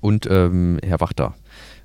Und 0.00 0.26
ähm, 0.30 0.78
Herr 0.82 1.00
Wachter 1.00 1.34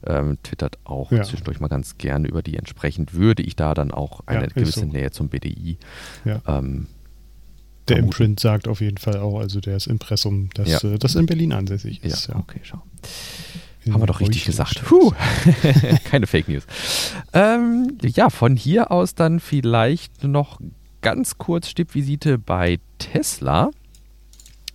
ähm, 0.05 0.37
twittert 0.43 0.77
auch 0.83 1.11
ja. 1.11 1.23
zwischendurch 1.23 1.59
mal 1.59 1.67
ganz 1.67 1.97
gerne 1.97 2.27
über 2.27 2.41
die. 2.41 2.57
Entsprechend 2.57 3.13
würde 3.13 3.43
ich 3.43 3.55
da 3.55 3.73
dann 3.73 3.91
auch 3.91 4.21
eine 4.25 4.43
ja, 4.43 4.47
gewisse 4.47 4.81
so. 4.81 4.85
Nähe 4.85 5.11
zum 5.11 5.29
BDI. 5.29 5.77
Ja. 6.25 6.41
Ähm, 6.47 6.87
der 7.87 7.97
Imprint 7.97 8.39
sagt 8.39 8.67
auf 8.67 8.79
jeden 8.79 8.97
Fall 8.97 9.17
auch, 9.17 9.39
also 9.39 9.59
das 9.59 9.87
Impressum, 9.87 10.49
dass 10.53 10.83
äh, 10.83 10.97
das 10.97 11.15
in 11.15 11.25
Berlin 11.25 11.51
ansässig 11.51 12.03
ist. 12.03 12.27
Ja, 12.27 12.37
okay, 12.37 12.61
schau. 12.63 12.81
Haben 13.89 14.01
wir 14.01 14.05
doch 14.05 14.19
richtig 14.19 14.45
gesagt. 14.45 14.83
Puh. 14.85 15.11
Keine 16.03 16.27
Fake 16.27 16.47
News. 16.47 16.63
Ähm, 17.33 17.97
ja, 18.03 18.29
von 18.29 18.55
hier 18.55 18.91
aus 18.91 19.15
dann 19.15 19.39
vielleicht 19.39 20.23
noch 20.23 20.59
ganz 21.01 21.37
kurz 21.39 21.67
Stippvisite 21.67 22.37
bei 22.37 22.79
Tesla. 22.99 23.71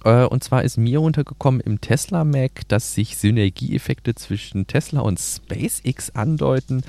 Äh, 0.04 0.24
und 0.24 0.42
zwar 0.42 0.64
ist 0.64 0.76
mir 0.76 1.00
untergekommen 1.00 1.60
im 1.60 1.80
Tesla 1.80 2.24
Mac, 2.24 2.66
dass 2.68 2.94
sich 2.94 3.16
Synergieeffekte 3.16 4.14
zwischen 4.16 4.66
Tesla 4.66 5.00
und 5.00 5.20
SpaceX 5.20 6.10
andeuten 6.14 6.82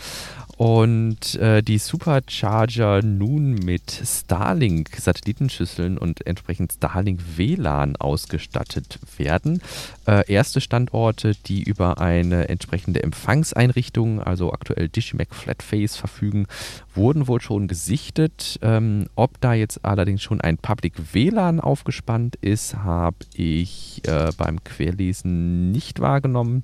und 0.58 1.36
äh, 1.36 1.62
die 1.62 1.78
Supercharger 1.78 3.04
nun 3.04 3.54
mit 3.54 3.92
Starlink-Satellitenschüsseln 3.92 6.00
und 6.00 6.26
entsprechend 6.26 6.74
Starlink 6.74 7.22
WLAN 7.38 7.96
ausgestattet 7.96 8.98
werden. 9.18 9.62
Äh, 10.08 10.32
erste 10.32 10.60
Standorte, 10.60 11.34
die 11.46 11.62
über 11.62 12.02
eine 12.02 12.50
entsprechende 12.50 13.04
Empfangseinrichtung, 13.04 14.22
also 14.22 14.52
aktuell 14.52 14.90
Digimac 14.90 15.36
Flatface, 15.36 15.96
verfügen, 15.96 16.48
wurden 16.96 17.28
wohl 17.28 17.40
schon 17.40 17.68
gesichtet. 17.68 18.58
Ähm, 18.64 19.10
ob 19.16 19.40
da 19.40 19.54
jetzt 19.54 19.86
allerdings 19.86 20.24
schon 20.24 20.42
ein 20.42 20.58
Public 20.58 21.14
WLAN 21.14 21.60
aufgespannt 21.60 22.36
ist, 22.38 22.78
habe 22.78 23.18
ich 23.36 24.02
äh, 24.08 24.32
beim 24.36 24.64
Querlesen 24.64 25.72
nicht 25.72 26.00
wahrgenommen. 26.00 26.64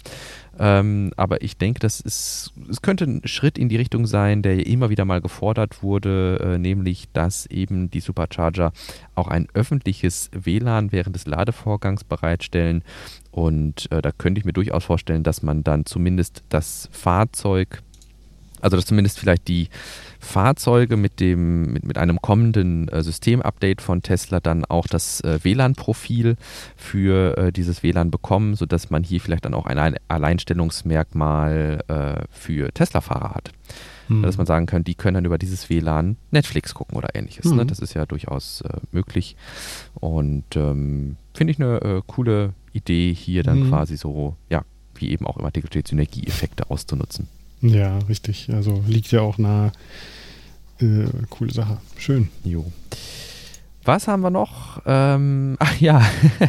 Ähm, 0.60 1.12
aber 1.18 1.42
ich 1.42 1.58
denke, 1.58 1.80
das 1.80 2.00
ist, 2.00 2.54
es 2.70 2.82
könnte 2.82 3.06
ein 3.06 3.22
Schritt 3.26 3.58
in 3.58 3.70
die 3.70 3.76
Richtung 3.76 4.06
sein, 4.06 4.42
der 4.44 4.66
immer 4.66 4.90
wieder 4.90 5.06
mal 5.06 5.22
gefordert 5.22 5.82
wurde, 5.82 6.40
äh, 6.44 6.58
nämlich, 6.58 7.08
dass 7.12 7.48
eben 7.48 7.90
die 7.90 8.02
Supercharger 8.02 8.72
auch 9.16 9.28
ein 9.28 9.48
öffentliches 9.54 10.30
WLAN 10.32 10.92
während 10.92 11.16
des 11.16 11.26
Ladevorgangs 11.26 12.04
bereitstellen. 12.04 12.84
Und 13.32 13.92
äh, 13.92 14.02
da 14.02 14.12
könnte 14.12 14.40
ich 14.40 14.46
mir 14.46 14.54
durchaus 14.54 14.84
vorstellen, 14.84 15.24
dass 15.24 15.42
man 15.42 15.64
dann 15.64 15.86
zumindest 15.86 16.44
das 16.50 16.88
Fahrzeug, 16.92 17.82
also 18.64 18.78
dass 18.78 18.86
zumindest 18.86 19.20
vielleicht 19.20 19.48
die 19.48 19.68
Fahrzeuge 20.20 20.96
mit, 20.96 21.20
dem, 21.20 21.74
mit, 21.74 21.86
mit 21.86 21.98
einem 21.98 22.22
kommenden 22.22 22.88
äh, 22.88 23.04
Systemupdate 23.04 23.82
von 23.82 24.02
Tesla 24.02 24.40
dann 24.40 24.64
auch 24.66 24.88
das 24.88 25.20
äh, 25.22 25.40
WLAN-Profil 25.44 26.38
für 26.78 27.38
äh, 27.38 27.52
dieses 27.52 27.84
WLAN 27.84 28.10
bekommen, 28.10 28.56
sodass 28.56 28.90
man 28.90 29.04
hier 29.04 29.20
vielleicht 29.20 29.46
dann 29.46 29.54
auch 29.54 29.66
ein 29.66 29.98
Alleinstellungsmerkmal 30.08 31.84
äh, 31.88 32.24
für 32.32 32.72
Tesla-Fahrer 32.74 33.36
hat. 33.36 33.52
Mhm. 34.08 34.24
Dass 34.24 34.38
man 34.38 34.46
sagen 34.46 34.66
kann, 34.66 34.86
die 34.86 34.96
können 34.96 35.16
dann 35.16 35.26
über 35.26 35.38
dieses 35.38 35.70
WLAN 35.70 36.16
Netflix 36.32 36.74
gucken 36.74 36.98
oder 36.98 37.16
ähnliches. 37.16 37.46
Mhm. 37.46 37.58
Ne? 37.58 37.66
Das 37.66 37.80
ist 37.80 37.94
ja 37.94 38.06
durchaus 38.06 38.62
äh, 38.62 38.78
möglich. 38.94 39.36
Und 39.96 40.56
ähm, 40.56 41.18
finde 41.34 41.52
ich 41.52 41.60
eine 41.60 41.82
äh, 41.82 42.02
coole 42.08 42.54
Idee, 42.72 43.14
hier 43.14 43.44
dann 43.44 43.64
mhm. 43.64 43.70
quasi 43.70 43.98
so, 43.98 44.38
ja, 44.50 44.64
wie 44.96 45.12
eben 45.12 45.28
auch 45.28 45.38
im 45.38 45.44
Artikel 45.46 45.68
steht, 45.68 45.90
Synergieeffekte 45.90 46.70
auszunutzen. 46.70 47.28
Ja, 47.64 47.98
richtig. 48.10 48.50
Also 48.54 48.84
liegt 48.86 49.12
ja 49.12 49.22
auch 49.22 49.38
nahe. 49.38 49.72
Äh, 50.80 51.06
coole 51.30 51.54
Sache. 51.54 51.78
Schön. 51.98 52.28
Jo. 52.44 52.72
Was 53.86 54.08
haben 54.08 54.22
wir 54.22 54.30
noch? 54.30 54.82
Ähm, 54.86 55.56
ach 55.60 55.80
ja, 55.80 56.02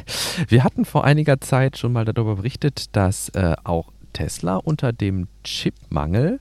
wir 0.49 0.65
hatten 0.65 0.85
vor 0.85 1.05
einiger 1.05 1.41
Zeit 1.41 1.79
schon 1.79 1.93
mal 1.93 2.05
darüber 2.05 2.37
berichtet, 2.37 2.97
dass 2.97 3.29
äh, 3.31 3.55
auch 3.63 3.93
Tesla 4.13 4.57
unter 4.57 4.93
dem 4.93 5.29
Chipmangel 5.45 6.41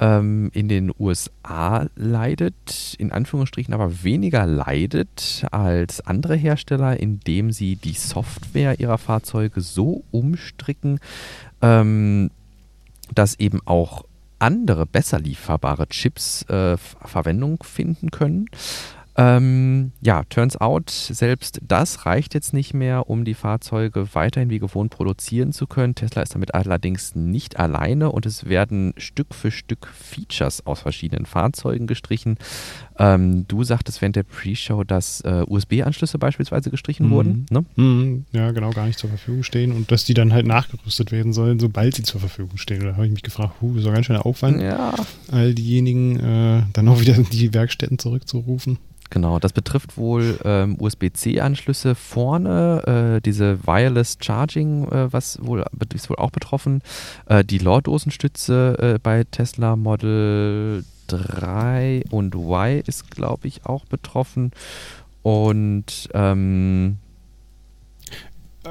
ähm, 0.00 0.50
in 0.52 0.68
den 0.68 0.92
USA 0.98 1.86
leidet, 1.94 2.94
in 2.98 3.12
Anführungsstrichen 3.12 3.72
aber 3.72 4.02
weniger 4.02 4.46
leidet 4.46 5.46
als 5.52 6.00
andere 6.00 6.34
Hersteller, 6.34 6.98
indem 6.98 7.52
sie 7.52 7.76
die 7.76 7.94
Software 7.94 8.80
ihrer 8.80 8.98
Fahrzeuge 8.98 9.60
so 9.60 10.02
umstricken, 10.10 10.98
ähm, 11.62 12.30
dass 13.14 13.38
eben 13.38 13.60
auch 13.64 14.04
andere 14.38 14.86
besser 14.86 15.18
lieferbare 15.18 15.88
Chips 15.88 16.42
äh, 16.44 16.76
Verwendung 16.76 17.62
finden 17.62 18.10
können. 18.10 18.46
Ähm, 19.20 19.90
ja, 20.00 20.22
turns 20.30 20.56
out, 20.56 20.90
selbst 20.90 21.58
das 21.66 22.06
reicht 22.06 22.34
jetzt 22.34 22.54
nicht 22.54 22.72
mehr, 22.72 23.10
um 23.10 23.24
die 23.24 23.34
Fahrzeuge 23.34 24.14
weiterhin 24.14 24.48
wie 24.48 24.60
gewohnt 24.60 24.92
produzieren 24.92 25.52
zu 25.52 25.66
können. 25.66 25.96
Tesla 25.96 26.22
ist 26.22 26.36
damit 26.36 26.54
allerdings 26.54 27.16
nicht 27.16 27.58
alleine 27.58 28.12
und 28.12 28.26
es 28.26 28.48
werden 28.48 28.94
Stück 28.96 29.34
für 29.34 29.50
Stück 29.50 29.88
Features 29.88 30.64
aus 30.66 30.78
verschiedenen 30.78 31.26
Fahrzeugen 31.26 31.88
gestrichen. 31.88 32.38
Ähm, 32.98 33.46
du 33.48 33.64
sagtest 33.64 34.00
während 34.00 34.16
der 34.16 34.24
Pre-Show, 34.24 34.84
dass 34.84 35.20
äh, 35.22 35.44
USB-Anschlüsse 35.46 36.18
beispielsweise 36.18 36.70
gestrichen 36.70 37.06
mhm. 37.06 37.10
wurden. 37.10 37.46
Ne? 37.50 37.64
Mhm. 37.76 38.24
Ja, 38.32 38.50
genau, 38.50 38.70
gar 38.70 38.86
nicht 38.86 38.98
zur 38.98 39.10
Verfügung 39.10 39.42
stehen 39.42 39.72
und 39.72 39.90
dass 39.90 40.04
die 40.04 40.14
dann 40.14 40.32
halt 40.32 40.46
nachgerüstet 40.46 41.12
werden 41.12 41.32
sollen, 41.32 41.60
sobald 41.60 41.94
sie 41.94 42.02
zur 42.02 42.20
Verfügung 42.20 42.56
stehen. 42.58 42.80
Da 42.82 42.94
habe 42.94 43.06
ich 43.06 43.12
mich 43.12 43.22
gefragt, 43.22 43.54
huh, 43.60 43.68
das 43.70 43.78
ist 43.78 43.86
doch 43.86 43.94
ganz 43.94 44.06
schöner 44.06 44.26
Aufwand, 44.26 44.60
ja. 44.60 44.94
all 45.30 45.54
diejenigen 45.54 46.18
äh, 46.18 46.62
dann 46.72 46.88
auch 46.88 47.00
wieder 47.00 47.14
die 47.14 47.54
Werkstätten 47.54 47.98
zurückzurufen. 47.98 48.78
Genau, 49.10 49.38
das 49.38 49.52
betrifft 49.52 49.96
wohl 49.96 50.38
ähm, 50.44 50.76
USB-C-Anschlüsse 50.78 51.94
vorne, 51.94 53.16
äh, 53.16 53.20
diese 53.22 53.66
Wireless 53.66 54.18
Charging, 54.20 54.84
äh, 54.88 55.12
was 55.12 55.38
wohl 55.42 55.64
ist 55.94 56.10
wohl 56.10 56.16
auch 56.16 56.30
betroffen. 56.30 56.82
Äh, 57.26 57.42
die 57.42 57.58
LoR-Dosenstütze 57.58 58.96
äh, 58.96 58.98
bei 59.02 59.24
Tesla 59.24 59.76
Model 59.76 60.84
3 61.08 62.04
und 62.10 62.34
Y 62.34 62.82
ist, 62.86 63.10
glaube 63.10 63.48
ich, 63.48 63.66
auch 63.66 63.84
betroffen. 63.84 64.52
Und 65.22 66.08
ähm, 66.14 66.98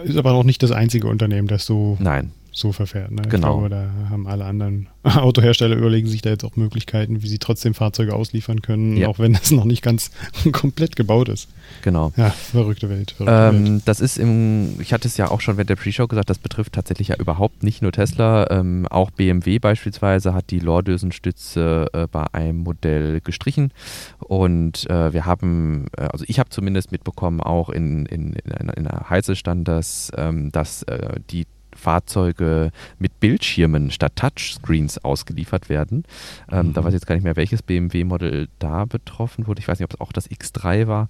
ist 0.03 0.17
aber 0.17 0.31
noch 0.31 0.43
nicht 0.43 0.63
das 0.63 0.71
einzige 0.71 1.07
Unternehmen, 1.07 1.47
das 1.47 1.65
so 1.65 1.97
Nein 1.99 2.31
so 2.57 2.71
verfährt. 2.71 3.11
Ne? 3.11 3.21
Genau. 3.29 3.59
Glaube, 3.59 3.69
da 3.69 3.89
haben 4.09 4.27
alle 4.27 4.45
anderen 4.45 4.87
Autohersteller 5.03 5.75
überlegen 5.75 6.07
sich 6.07 6.21
da 6.21 6.31
jetzt 6.31 6.43
auch 6.43 6.55
Möglichkeiten, 6.55 7.21
wie 7.21 7.27
sie 7.27 7.37
trotzdem 7.37 7.73
Fahrzeuge 7.73 8.13
ausliefern 8.13 8.61
können, 8.61 8.97
ja. 8.97 9.07
auch 9.07 9.19
wenn 9.19 9.33
das 9.33 9.51
noch 9.51 9.65
nicht 9.65 9.83
ganz 9.83 10.11
komplett 10.51 10.95
gebaut 10.95 11.29
ist. 11.29 11.49
Genau. 11.83 12.11
Ja, 12.17 12.31
verrückte 12.31 12.89
Welt. 12.89 13.11
Verrückte 13.11 13.57
ähm, 13.57 13.65
Welt. 13.65 13.81
Das 13.85 13.99
ist 13.99 14.17
im, 14.17 14.79
ich 14.79 14.91
hatte 14.91 15.07
es 15.07 15.17
ja 15.17 15.29
auch 15.29 15.41
schon 15.41 15.57
während 15.57 15.69
der 15.69 15.75
Pre-Show 15.75 16.07
gesagt, 16.07 16.29
das 16.29 16.39
betrifft 16.39 16.73
tatsächlich 16.73 17.09
ja 17.09 17.15
überhaupt 17.17 17.63
nicht 17.63 17.81
nur 17.81 17.91
Tesla, 17.91 18.49
ähm, 18.49 18.87
auch 18.89 19.11
BMW 19.11 19.59
beispielsweise 19.59 20.33
hat 20.33 20.49
die 20.49 20.59
Lordösenstütze 20.59 21.87
äh, 21.93 22.07
bei 22.11 22.25
einem 22.33 22.59
Modell 22.59 23.21
gestrichen 23.21 23.71
und 24.19 24.89
äh, 24.89 25.13
wir 25.13 25.25
haben, 25.25 25.85
äh, 25.95 26.01
also 26.03 26.25
ich 26.27 26.39
habe 26.39 26.49
zumindest 26.49 26.91
mitbekommen, 26.91 27.39
auch 27.39 27.69
in, 27.69 28.05
in, 28.07 28.33
in, 28.33 28.51
einer, 28.51 28.77
in 28.77 28.87
einer 28.87 29.35
stand, 29.35 29.67
dass, 29.67 30.11
ähm, 30.17 30.51
dass 30.51 30.83
äh, 30.83 31.19
die 31.29 31.45
Fahrzeuge 31.77 32.71
mit 32.99 33.19
Bildschirmen 33.19 33.91
statt 33.91 34.13
Touchscreens 34.15 35.03
ausgeliefert 35.03 35.69
werden. 35.69 36.03
Ähm, 36.51 36.67
mhm. 36.67 36.73
Da 36.73 36.83
weiß 36.83 36.89
ich 36.89 36.99
jetzt 36.99 37.07
gar 37.07 37.15
nicht 37.15 37.23
mehr, 37.23 37.35
welches 37.35 37.61
BMW-Modell 37.61 38.47
da 38.59 38.85
betroffen 38.85 39.47
wurde. 39.47 39.59
Ich 39.59 39.67
weiß 39.67 39.79
nicht, 39.79 39.85
ob 39.85 39.93
es 39.93 40.01
auch 40.01 40.11
das 40.11 40.29
X3 40.29 40.87
war. 40.87 41.09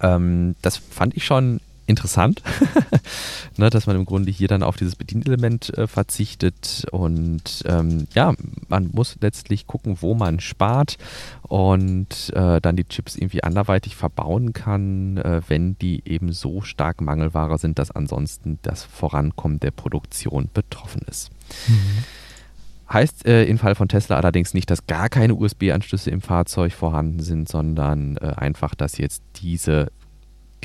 Ähm, 0.00 0.54
das 0.62 0.76
fand 0.76 1.16
ich 1.16 1.24
schon 1.24 1.60
interessant, 1.88 2.42
ne, 3.56 3.70
dass 3.70 3.86
man 3.86 3.96
im 3.96 4.04
Grunde 4.04 4.30
hier 4.30 4.46
dann 4.46 4.62
auf 4.62 4.76
dieses 4.76 4.94
Bedienelement 4.94 5.76
äh, 5.76 5.86
verzichtet 5.86 6.86
und 6.92 7.64
ähm, 7.66 8.06
ja, 8.14 8.34
man 8.68 8.90
muss 8.92 9.16
letztlich 9.20 9.66
gucken, 9.66 9.96
wo 10.00 10.14
man 10.14 10.38
spart 10.38 10.98
und 11.42 12.30
äh, 12.34 12.60
dann 12.60 12.76
die 12.76 12.84
Chips 12.84 13.16
irgendwie 13.16 13.42
anderweitig 13.42 13.96
verbauen 13.96 14.52
kann, 14.52 15.16
äh, 15.16 15.40
wenn 15.48 15.78
die 15.78 16.02
eben 16.04 16.32
so 16.32 16.60
stark 16.60 17.00
Mangelware 17.00 17.58
sind, 17.58 17.78
dass 17.78 17.90
ansonsten 17.90 18.58
das 18.62 18.84
Vorankommen 18.84 19.58
der 19.58 19.70
Produktion 19.70 20.50
betroffen 20.52 21.02
ist. 21.08 21.30
Mhm. 21.68 22.04
Heißt 22.92 23.26
äh, 23.26 23.44
im 23.44 23.58
Fall 23.58 23.74
von 23.74 23.88
Tesla 23.88 24.16
allerdings 24.16 24.54
nicht, 24.54 24.70
dass 24.70 24.86
gar 24.86 25.08
keine 25.08 25.34
USB-Anschlüsse 25.34 26.10
im 26.10 26.22
Fahrzeug 26.22 26.72
vorhanden 26.72 27.20
sind, 27.20 27.48
sondern 27.48 28.16
äh, 28.16 28.32
einfach, 28.36 28.74
dass 28.74 28.96
jetzt 28.96 29.22
diese 29.36 29.88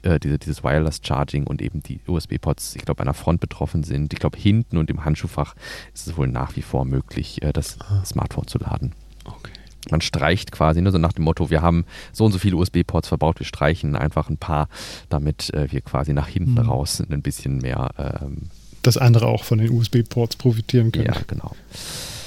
äh, 0.03 0.19
diese, 0.19 0.37
dieses 0.37 0.63
Wireless 0.63 1.01
Charging 1.03 1.45
und 1.45 1.61
eben 1.61 1.81
die 1.81 1.99
USB-Ports, 2.07 2.75
ich 2.75 2.85
glaube, 2.85 3.01
an 3.01 3.07
der 3.07 3.13
Front 3.13 3.39
betroffen 3.39 3.83
sind. 3.83 4.13
Ich 4.13 4.19
glaube, 4.19 4.37
hinten 4.37 4.77
und 4.77 4.89
im 4.89 5.03
Handschuhfach 5.03 5.55
ist 5.93 6.07
es 6.07 6.17
wohl 6.17 6.27
nach 6.27 6.55
wie 6.55 6.61
vor 6.61 6.85
möglich, 6.85 7.41
äh, 7.41 7.53
das 7.53 7.77
ah. 7.81 8.03
Smartphone 8.05 8.47
zu 8.47 8.59
laden. 8.59 8.93
Okay. 9.25 9.51
Man 9.89 10.01
streicht 10.01 10.51
quasi, 10.51 10.81
nur 10.81 10.91
ne, 10.91 10.91
so 10.91 10.97
nach 10.97 11.13
dem 11.13 11.25
Motto, 11.25 11.49
wir 11.49 11.61
haben 11.61 11.85
so 12.13 12.25
und 12.25 12.31
so 12.31 12.39
viele 12.39 12.55
USB-Ports 12.55 13.07
verbaut, 13.07 13.39
wir 13.39 13.45
streichen 13.45 13.95
einfach 13.95 14.29
ein 14.29 14.37
paar, 14.37 14.69
damit 15.09 15.53
äh, 15.53 15.71
wir 15.71 15.81
quasi 15.81 16.13
nach 16.13 16.27
hinten 16.27 16.53
mhm. 16.53 16.69
raus 16.69 17.01
ein 17.01 17.21
bisschen 17.21 17.57
mehr. 17.57 17.89
Ähm, 17.97 18.49
Dass 18.81 18.97
andere 18.97 19.27
auch 19.27 19.43
von 19.43 19.57
den 19.57 19.71
USB-Ports 19.71 20.37
profitieren 20.37 20.91
können. 20.91 21.07
Ja, 21.07 21.15
genau. 21.27 21.55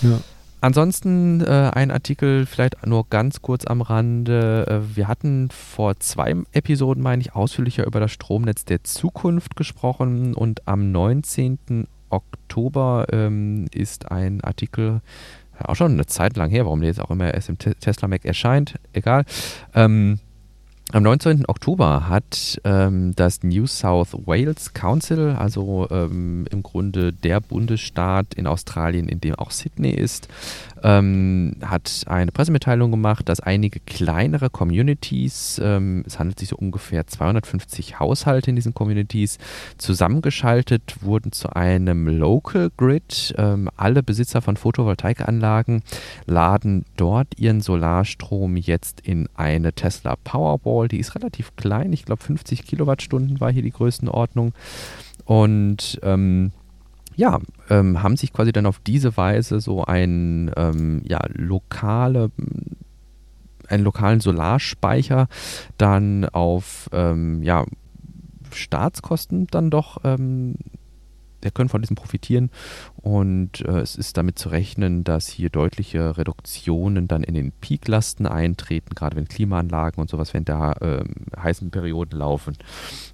Ja. 0.03 0.21
Ansonsten 0.61 1.43
äh, 1.43 1.71
ein 1.75 1.91
Artikel, 1.91 2.47
vielleicht 2.47 2.87
nur 2.87 3.07
ganz 3.09 3.43
kurz 3.43 3.67
am 3.67 3.83
Rande. 3.83 4.67
Äh, 4.67 4.97
wir 4.97 5.07
hatten 5.07 5.51
vor 5.51 5.99
zwei 6.01 6.35
Episoden, 6.53 7.03
meine 7.03 7.21
ich, 7.21 7.35
ausführlicher 7.35 7.87
über 7.87 8.01
das 8.01 8.11
Stromnetz 8.13 8.65
der 8.65 8.83
Zukunft 8.83 9.57
gesprochen 9.57 10.35
und 10.35 10.67
am 10.67 10.91
19. 10.93 11.87
Oktober 12.09 13.07
ähm, 13.13 13.67
ist 13.73 14.11
ein 14.11 14.41
Artikel, 14.43 15.03
auch 15.59 15.77
schon 15.77 15.93
eine 15.93 16.07
Zeit 16.07 16.37
lang 16.37 16.51
her, 16.51 16.65
warum 16.65 16.81
der 16.81 16.89
jetzt 16.89 17.01
auch 17.01 17.11
immer 17.11 17.33
erst 17.33 17.49
im 17.49 17.59
Tesla 17.59 18.09
Mac 18.09 18.25
erscheint, 18.25 18.77
egal. 18.93 19.25
Ähm, 19.75 20.21
am 20.93 21.03
19. 21.03 21.47
Oktober 21.49 22.09
hat 22.09 22.61
ähm, 22.65 23.13
das 23.17 23.43
New 23.43 23.67
South 23.67 24.15
Wales 24.27 24.73
Council, 24.73 25.31
also 25.31 25.89
ähm, 25.91 26.47
im 26.51 26.63
Grunde 26.63 27.13
der 27.13 27.41
Bundesstaat 27.41 28.35
in 28.35 28.47
Australien, 28.47 29.09
in 29.09 29.21
dem 29.21 29.35
auch 29.35 29.51
Sydney 29.51 29.91
ist, 29.91 30.29
ähm, 30.87 31.57
hat 31.63 32.05
eine 32.07 32.31
Pressemitteilung 32.31 32.93
gemacht, 32.93 33.29
dass 33.29 33.41
einige 33.41 33.81
kleinere 33.81 34.51
Communities, 34.51 35.61
ähm, 35.63 36.05
es 36.07 36.21
handelt 36.21 36.39
sich 36.39 36.51
so 36.51 36.57
ungefähr 36.57 37.09
250 37.09 37.99
Haushalte 37.99 38.51
in 38.51 38.57
diesen 38.57 38.73
Communities, 38.73 39.39
zusammengeschaltet 39.79 41.03
wurden 41.03 41.33
zu 41.33 41.51
einem 41.57 42.07
Local 42.07 42.71
Grid. 42.77 43.35
Ähm, 43.37 43.69
alle 43.77 44.05
Besitzer 44.05 44.43
von 44.43 44.57
Photovoltaikanlagen 44.57 45.83
laden 46.27 46.85
dort 46.97 47.37
ihren 47.37 47.61
Solarstrom 47.61 48.57
jetzt 48.57 49.01
in 49.01 49.29
eine 49.35 49.73
Tesla 49.73 50.15
Powerball. 50.23 50.87
Die 50.87 51.01
ist 51.01 51.17
relativ 51.17 51.57
klein, 51.57 51.93
ich 51.93 52.05
glaube 52.05 52.23
50 52.23 52.65
Kilowattstunden 52.65 53.41
war 53.41 53.51
hier 53.51 53.63
die 53.63 53.73
Größenordnung. 53.73 54.53
Und 55.25 55.99
ähm, 56.05 56.53
ja, 57.17 57.41
ähm, 57.71 58.03
haben 58.03 58.17
sich 58.17 58.33
quasi 58.33 58.53
dann 58.53 58.67
auf 58.67 58.79
diese 58.79 59.17
Weise 59.17 59.61
so 59.61 59.85
ein 59.85 60.51
ähm, 60.57 61.03
ja, 61.05 61.21
lokale 61.33 62.31
einen 63.69 63.83
lokalen 63.83 64.21
Solarspeicher 64.21 65.27
dann 65.77 66.25
auf 66.27 66.89
ähm, 66.93 67.43
ja, 67.43 67.65
Staatskosten 68.53 69.49
dann 69.49 69.71
doch 69.71 69.99
wir 71.47 71.53
können 71.53 71.69
von 71.69 71.81
diesem 71.81 71.97
profitieren 71.97 72.51
und 72.97 73.61
äh, 73.61 73.79
es 73.79 73.97
ist 73.97 74.17
damit 74.17 74.39
zu 74.39 74.49
rechnen, 74.49 75.05
dass 75.05 75.29
hier 75.29 75.49
deutliche 75.49 76.19
Reduktionen 76.19 77.07
dann 77.07 77.23
in 77.23 77.35
den 77.35 77.53
Peaklasten 77.53 78.27
eintreten, 78.27 78.95
gerade 78.95 79.17
wenn 79.17 79.29
Klimaanlagen 79.29 80.01
und 80.01 80.11
sowas 80.11 80.35
während 80.35 80.49
der 80.49 80.83
äh, 80.83 81.41
heißen 81.41 81.71
Perioden 81.71 82.19
laufen 82.19 82.57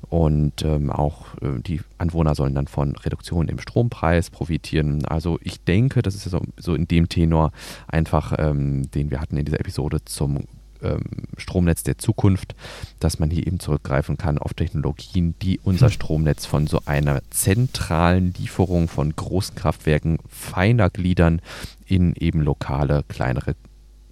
und 0.08 0.62
ähm, 0.64 0.90
auch 0.90 1.34
äh, 1.42 1.60
die 1.60 1.82
Anwohner 1.98 2.34
sollen 2.34 2.54
dann 2.54 2.68
von 2.68 2.96
Reduktionen 2.96 3.50
im 3.50 3.58
Strompreis 3.58 4.30
profitieren. 4.30 5.04
Also 5.04 5.38
ich 5.42 5.62
denke, 5.62 6.00
das 6.00 6.14
ist 6.14 6.24
so, 6.24 6.40
so 6.58 6.74
in 6.74 6.88
dem 6.88 7.10
Tenor 7.10 7.52
einfach, 7.86 8.32
ähm, 8.38 8.90
den 8.90 9.10
wir 9.10 9.20
hatten 9.20 9.36
in 9.36 9.44
dieser 9.44 9.60
Episode 9.60 10.04
zum 10.06 10.44
ähm, 10.82 11.02
Stromnetz 11.36 11.82
der 11.82 11.98
Zukunft, 11.98 12.54
dass 13.00 13.18
man 13.18 13.30
hier 13.30 13.46
eben 13.46 13.60
zurückgreifen 13.60 14.16
kann 14.16 14.38
auf 14.38 14.54
Technologien, 14.54 15.34
die 15.42 15.60
unser 15.62 15.86
hm. 15.86 15.92
Stromnetz 15.92 16.46
von 16.46 16.66
so 16.66 16.80
einer 16.84 17.22
zentralen 17.30 18.34
Lieferung 18.34 18.88
von 18.88 19.14
Großkraftwerken 19.14 20.18
feiner 20.28 20.90
gliedern 20.90 21.40
in 21.86 22.14
eben 22.14 22.40
lokale, 22.40 23.04
kleinere 23.08 23.54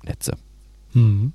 Netze. 0.04 0.36
Mhm. 0.92 1.32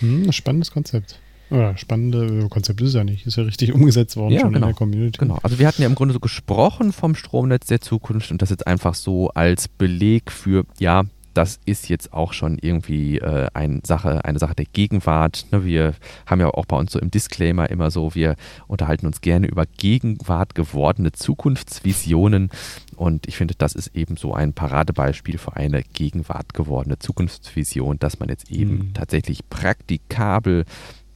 Mhm, 0.00 0.32
spannendes 0.32 0.70
Konzept. 0.70 1.20
Oder 1.50 1.76
spannende 1.78 2.48
Konzept 2.48 2.80
ist 2.82 2.88
es 2.88 2.94
ja 2.94 3.04
nicht. 3.04 3.26
Ist 3.26 3.36
ja 3.36 3.44
richtig 3.44 3.72
umgesetzt 3.74 4.16
worden 4.16 4.34
ja, 4.34 4.40
schon 4.40 4.52
genau. 4.52 4.66
in 4.66 4.72
der 4.72 4.76
Community. 4.76 5.18
Genau. 5.18 5.38
Also 5.42 5.58
wir 5.58 5.66
hatten 5.66 5.82
ja 5.82 5.88
im 5.88 5.94
Grunde 5.94 6.12
so 6.12 6.20
gesprochen 6.20 6.92
vom 6.92 7.14
Stromnetz 7.14 7.66
der 7.66 7.80
Zukunft 7.80 8.30
und 8.30 8.42
das 8.42 8.50
jetzt 8.50 8.66
einfach 8.66 8.94
so 8.94 9.28
als 9.30 9.68
Beleg 9.68 10.30
für, 10.30 10.64
ja, 10.78 11.04
das 11.38 11.60
ist 11.66 11.88
jetzt 11.88 12.12
auch 12.12 12.32
schon 12.32 12.58
irgendwie 12.58 13.18
äh, 13.18 13.46
eine, 13.54 13.80
Sache, 13.84 14.24
eine 14.24 14.40
Sache 14.40 14.56
der 14.56 14.64
Gegenwart. 14.64 15.46
Ne, 15.52 15.64
wir 15.64 15.94
haben 16.26 16.40
ja 16.40 16.48
auch 16.48 16.66
bei 16.66 16.76
uns 16.76 16.90
so 16.90 16.98
im 16.98 17.12
Disclaimer 17.12 17.70
immer 17.70 17.92
so, 17.92 18.16
wir 18.16 18.34
unterhalten 18.66 19.06
uns 19.06 19.20
gerne 19.20 19.46
über 19.46 19.64
Gegenwart 19.64 20.56
gewordene 20.56 21.12
Zukunftsvisionen. 21.12 22.50
Und 22.96 23.28
ich 23.28 23.36
finde, 23.36 23.54
das 23.56 23.76
ist 23.76 23.94
eben 23.94 24.16
so 24.16 24.34
ein 24.34 24.52
Paradebeispiel 24.52 25.38
für 25.38 25.54
eine 25.54 25.84
Gegenwart 25.84 26.54
gewordene 26.54 26.98
Zukunftsvision, 26.98 28.00
dass 28.00 28.18
man 28.18 28.30
jetzt 28.30 28.50
eben 28.50 28.78
mhm. 28.78 28.94
tatsächlich 28.94 29.48
praktikabel 29.48 30.64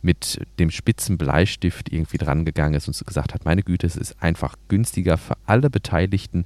mit 0.02 0.40
dem 0.58 0.70
spitzen 0.70 1.16
Bleistift 1.16 1.92
irgendwie 1.92 2.18
dran 2.18 2.44
gegangen 2.44 2.74
ist 2.74 2.88
und 2.88 3.06
gesagt 3.06 3.34
hat, 3.34 3.44
meine 3.44 3.62
Güte, 3.62 3.86
es 3.86 3.96
ist 3.96 4.20
einfach 4.22 4.56
günstiger 4.68 5.16
für 5.16 5.34
alle 5.46 5.70
Beteiligten, 5.70 6.44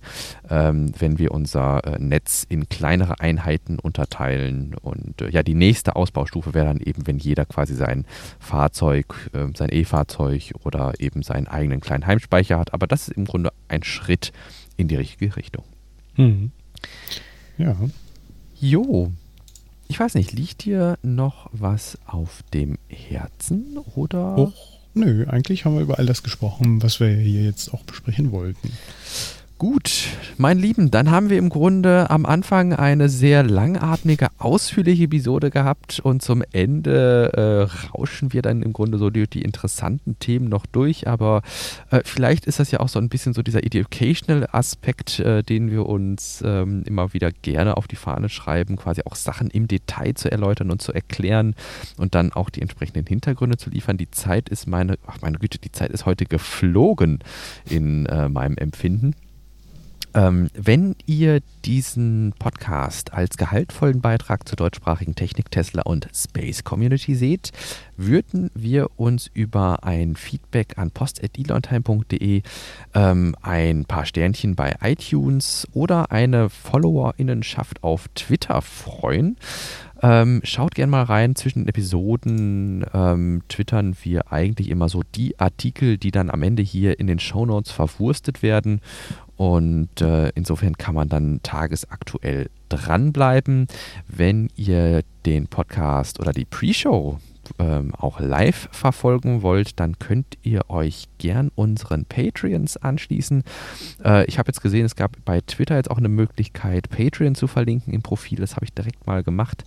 ähm, 0.48 0.92
wenn 0.98 1.18
wir 1.18 1.32
unser 1.32 1.84
äh, 1.84 1.98
Netz 1.98 2.46
in 2.48 2.68
kleinere 2.68 3.20
Einheiten 3.20 3.78
unterteilen. 3.78 4.74
Und 4.80 5.20
äh, 5.22 5.30
ja, 5.30 5.42
die 5.42 5.54
nächste 5.54 5.96
Ausbaustufe 5.96 6.54
wäre 6.54 6.66
dann 6.66 6.80
eben, 6.80 7.06
wenn 7.06 7.18
jeder 7.18 7.46
quasi 7.46 7.74
sein 7.74 8.04
Fahrzeug, 8.38 9.30
äh, 9.32 9.46
sein 9.56 9.70
E-Fahrzeug 9.72 10.52
oder 10.62 10.92
eben 10.98 11.22
seinen 11.22 11.46
eigenen 11.46 11.80
kleinen 11.80 12.06
Heimspeicher 12.06 12.58
hat. 12.58 12.74
Aber 12.74 12.86
das 12.86 13.08
ist 13.08 13.16
im 13.16 13.24
Grunde 13.24 13.52
ein 13.68 13.82
Schritt 13.82 14.32
in 14.76 14.88
die 14.88 14.96
richtige 14.96 15.36
Richtung. 15.36 15.64
Mhm. 16.16 16.52
Ja. 17.58 17.76
Jo, 18.58 19.12
ich 19.88 20.00
weiß 20.00 20.14
nicht, 20.14 20.32
liegt 20.32 20.64
dir 20.64 20.98
noch 21.02 21.48
was 21.52 21.98
auf 22.06 22.42
dem 22.52 22.78
Herzen 22.88 23.78
oder? 23.94 24.36
Och, 24.38 24.52
nö, 24.94 25.26
eigentlich 25.28 25.64
haben 25.64 25.74
wir 25.74 25.82
über 25.82 25.98
all 25.98 26.06
das 26.06 26.22
gesprochen, 26.22 26.82
was 26.82 27.00
wir 27.00 27.08
hier 27.08 27.44
jetzt 27.44 27.72
auch 27.72 27.82
besprechen 27.84 28.32
wollten. 28.32 28.72
Gut, 29.58 30.08
mein 30.36 30.58
Lieben, 30.58 30.90
dann 30.90 31.10
haben 31.10 31.30
wir 31.30 31.38
im 31.38 31.48
Grunde 31.48 32.10
am 32.10 32.26
Anfang 32.26 32.74
eine 32.74 33.08
sehr 33.08 33.42
langatmige, 33.42 34.28
ausführliche 34.36 35.04
Episode 35.04 35.50
gehabt 35.50 35.98
und 35.98 36.20
zum 36.20 36.42
Ende 36.52 37.32
äh, 37.32 37.86
rauschen 37.86 38.34
wir 38.34 38.42
dann 38.42 38.60
im 38.60 38.74
Grunde 38.74 38.98
so 38.98 39.08
die, 39.08 39.26
die 39.26 39.40
interessanten 39.40 40.18
Themen 40.18 40.50
noch 40.50 40.66
durch, 40.66 41.08
aber 41.08 41.40
äh, 41.90 42.02
vielleicht 42.04 42.44
ist 42.44 42.60
das 42.60 42.70
ja 42.70 42.80
auch 42.80 42.90
so 42.90 42.98
ein 42.98 43.08
bisschen 43.08 43.32
so 43.32 43.40
dieser 43.40 43.64
educational 43.64 44.46
Aspekt, 44.52 45.20
äh, 45.20 45.42
den 45.42 45.70
wir 45.70 45.86
uns 45.86 46.42
ähm, 46.44 46.82
immer 46.84 47.14
wieder 47.14 47.32
gerne 47.32 47.78
auf 47.78 47.88
die 47.88 47.96
Fahne 47.96 48.28
schreiben, 48.28 48.76
quasi 48.76 49.00
auch 49.06 49.14
Sachen 49.14 49.48
im 49.48 49.68
Detail 49.68 50.12
zu 50.12 50.30
erläutern 50.30 50.70
und 50.70 50.82
zu 50.82 50.92
erklären 50.92 51.54
und 51.96 52.14
dann 52.14 52.30
auch 52.30 52.50
die 52.50 52.60
entsprechenden 52.60 53.06
Hintergründe 53.06 53.56
zu 53.56 53.70
liefern. 53.70 53.96
Die 53.96 54.10
Zeit 54.10 54.50
ist 54.50 54.66
meine, 54.66 54.98
ach 55.06 55.22
meine 55.22 55.38
Güte, 55.38 55.58
die 55.58 55.72
Zeit 55.72 55.92
ist 55.92 56.04
heute 56.04 56.26
geflogen 56.26 57.20
in 57.70 58.04
äh, 58.04 58.28
meinem 58.28 58.58
Empfinden. 58.58 59.14
Ähm, 60.16 60.48
wenn 60.54 60.96
ihr 61.04 61.40
diesen 61.66 62.32
Podcast 62.38 63.12
als 63.12 63.36
gehaltvollen 63.36 64.00
Beitrag 64.00 64.48
zur 64.48 64.56
deutschsprachigen 64.56 65.14
Technik, 65.14 65.50
Tesla 65.50 65.82
und 65.82 66.08
Space 66.14 66.64
Community 66.64 67.14
seht, 67.14 67.52
würden 67.98 68.50
wir 68.54 68.88
uns 68.96 69.30
über 69.34 69.84
ein 69.84 70.16
Feedback 70.16 70.78
an 70.78 70.90
post.elontime.de, 70.90 72.42
ähm, 72.94 73.36
ein 73.42 73.84
paar 73.84 74.06
Sternchen 74.06 74.54
bei 74.54 74.76
iTunes 74.80 75.68
oder 75.74 76.10
eine 76.10 76.48
Followerinnenschaft 76.48 77.82
auf 77.82 78.08
Twitter 78.14 78.62
freuen. 78.62 79.36
Ähm, 80.02 80.40
schaut 80.44 80.74
gerne 80.74 80.90
mal 80.90 81.04
rein. 81.04 81.36
Zwischen 81.36 81.60
den 81.60 81.68
Episoden 81.68 82.84
ähm, 82.92 83.42
twittern 83.48 83.96
wir 84.02 84.30
eigentlich 84.30 84.68
immer 84.68 84.88
so 84.88 85.02
die 85.14 85.38
Artikel, 85.40 85.96
die 85.96 86.10
dann 86.10 86.30
am 86.30 86.42
Ende 86.42 86.62
hier 86.62 87.00
in 87.00 87.06
den 87.06 87.18
Shownotes 87.18 87.70
verwurstet 87.70 88.42
werden. 88.42 88.80
Und 89.36 90.00
äh, 90.00 90.30
insofern 90.30 90.76
kann 90.78 90.94
man 90.94 91.08
dann 91.08 91.40
tagesaktuell 91.42 92.48
dranbleiben. 92.68 93.66
Wenn 94.08 94.48
ihr 94.56 95.02
den 95.24 95.46
Podcast 95.46 96.20
oder 96.20 96.32
die 96.32 96.44
Pre-Show 96.44 97.18
ähm, 97.58 97.94
auch 97.94 98.20
live 98.20 98.68
verfolgen 98.72 99.42
wollt, 99.42 99.78
dann 99.78 99.98
könnt 99.98 100.36
ihr 100.42 100.68
euch 100.68 101.06
gern 101.18 101.50
unseren 101.54 102.04
Patreons 102.04 102.76
anschließen. 102.76 103.44
Äh, 104.04 104.24
ich 104.26 104.38
habe 104.38 104.48
jetzt 104.48 104.62
gesehen, 104.62 104.84
es 104.84 104.96
gab 104.96 105.16
bei 105.24 105.40
Twitter 105.40 105.76
jetzt 105.76 105.90
auch 105.90 105.98
eine 105.98 106.08
Möglichkeit, 106.08 106.88
Patreon 106.90 107.34
zu 107.34 107.46
verlinken 107.46 107.92
im 107.92 108.02
Profil. 108.02 108.38
Das 108.38 108.56
habe 108.56 108.64
ich 108.64 108.72
direkt 108.72 109.06
mal 109.06 109.22
gemacht. 109.22 109.64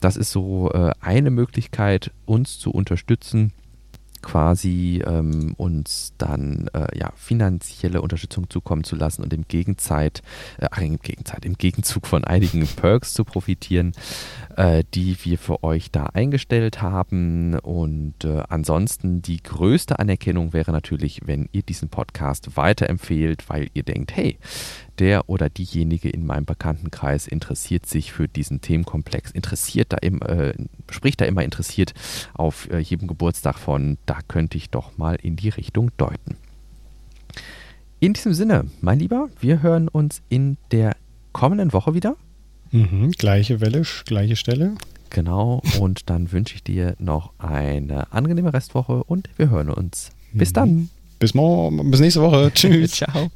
Das 0.00 0.16
ist 0.16 0.32
so 0.32 0.72
äh, 0.72 0.92
eine 1.00 1.30
Möglichkeit, 1.30 2.10
uns 2.26 2.58
zu 2.58 2.70
unterstützen 2.70 3.52
quasi 4.22 5.02
ähm, 5.06 5.54
uns 5.56 6.12
dann 6.18 6.68
äh, 6.72 6.98
ja, 6.98 7.12
finanzielle 7.16 8.02
Unterstützung 8.02 8.48
zukommen 8.50 8.84
zu 8.84 8.96
lassen 8.96 9.22
und 9.22 9.32
im 9.32 9.46
Gegenzeit, 9.48 10.22
äh, 10.58 10.68
ach, 10.70 10.80
im 10.80 10.98
Gegenzeit, 10.98 11.44
im 11.44 11.54
Gegenzug 11.54 12.06
von 12.06 12.24
einigen 12.24 12.66
Perks 12.76 13.14
zu 13.14 13.24
profitieren, 13.24 13.92
äh, 14.56 14.84
die 14.94 15.16
wir 15.24 15.38
für 15.38 15.62
euch 15.62 15.90
da 15.90 16.06
eingestellt 16.06 16.82
haben. 16.82 17.58
Und 17.58 18.24
äh, 18.24 18.42
ansonsten 18.48 19.22
die 19.22 19.42
größte 19.42 19.98
Anerkennung 19.98 20.52
wäre 20.52 20.72
natürlich, 20.72 21.22
wenn 21.24 21.48
ihr 21.52 21.62
diesen 21.62 21.88
Podcast 21.88 22.56
weiterempfehlt, 22.56 23.48
weil 23.48 23.68
ihr 23.74 23.82
denkt, 23.82 24.16
hey, 24.16 24.38
der 25.00 25.28
oder 25.28 25.48
diejenige 25.48 26.10
in 26.10 26.26
meinem 26.26 26.44
Bekanntenkreis 26.44 27.26
interessiert 27.26 27.86
sich 27.86 28.12
für 28.12 28.28
diesen 28.28 28.60
Themenkomplex, 28.60 29.30
interessiert 29.30 29.92
da 29.92 29.96
im, 29.96 30.20
äh, 30.22 30.52
spricht 30.90 31.20
da 31.20 31.24
immer 31.24 31.42
interessiert 31.42 31.94
auf 32.34 32.70
äh, 32.70 32.78
jedem 32.78 33.08
Geburtstag 33.08 33.58
von, 33.58 33.96
da 34.06 34.18
könnte 34.28 34.58
ich 34.58 34.70
doch 34.70 34.98
mal 34.98 35.16
in 35.16 35.36
die 35.36 35.48
Richtung 35.48 35.90
deuten. 35.96 36.36
In 37.98 38.12
diesem 38.12 38.34
Sinne, 38.34 38.66
mein 38.80 38.98
Lieber, 38.98 39.28
wir 39.40 39.62
hören 39.62 39.88
uns 39.88 40.22
in 40.28 40.58
der 40.70 40.96
kommenden 41.32 41.72
Woche 41.72 41.94
wieder. 41.94 42.16
Mhm, 42.70 43.12
gleiche 43.12 43.60
Welle, 43.60 43.82
gleiche 44.04 44.36
Stelle. 44.36 44.74
Genau, 45.10 45.60
und 45.80 46.08
dann 46.08 46.30
wünsche 46.30 46.54
ich 46.54 46.62
dir 46.62 46.94
noch 46.98 47.32
eine 47.38 48.12
angenehme 48.12 48.52
Restwoche 48.52 49.02
und 49.04 49.28
wir 49.36 49.50
hören 49.50 49.70
uns. 49.70 50.10
Bis 50.32 50.50
mhm. 50.50 50.54
dann. 50.54 50.90
Bis 51.18 51.34
morgen, 51.34 51.90
bis 51.90 52.00
nächste 52.00 52.22
Woche. 52.22 52.50
Tschüss. 52.54 52.92
Ciao. 52.92 53.30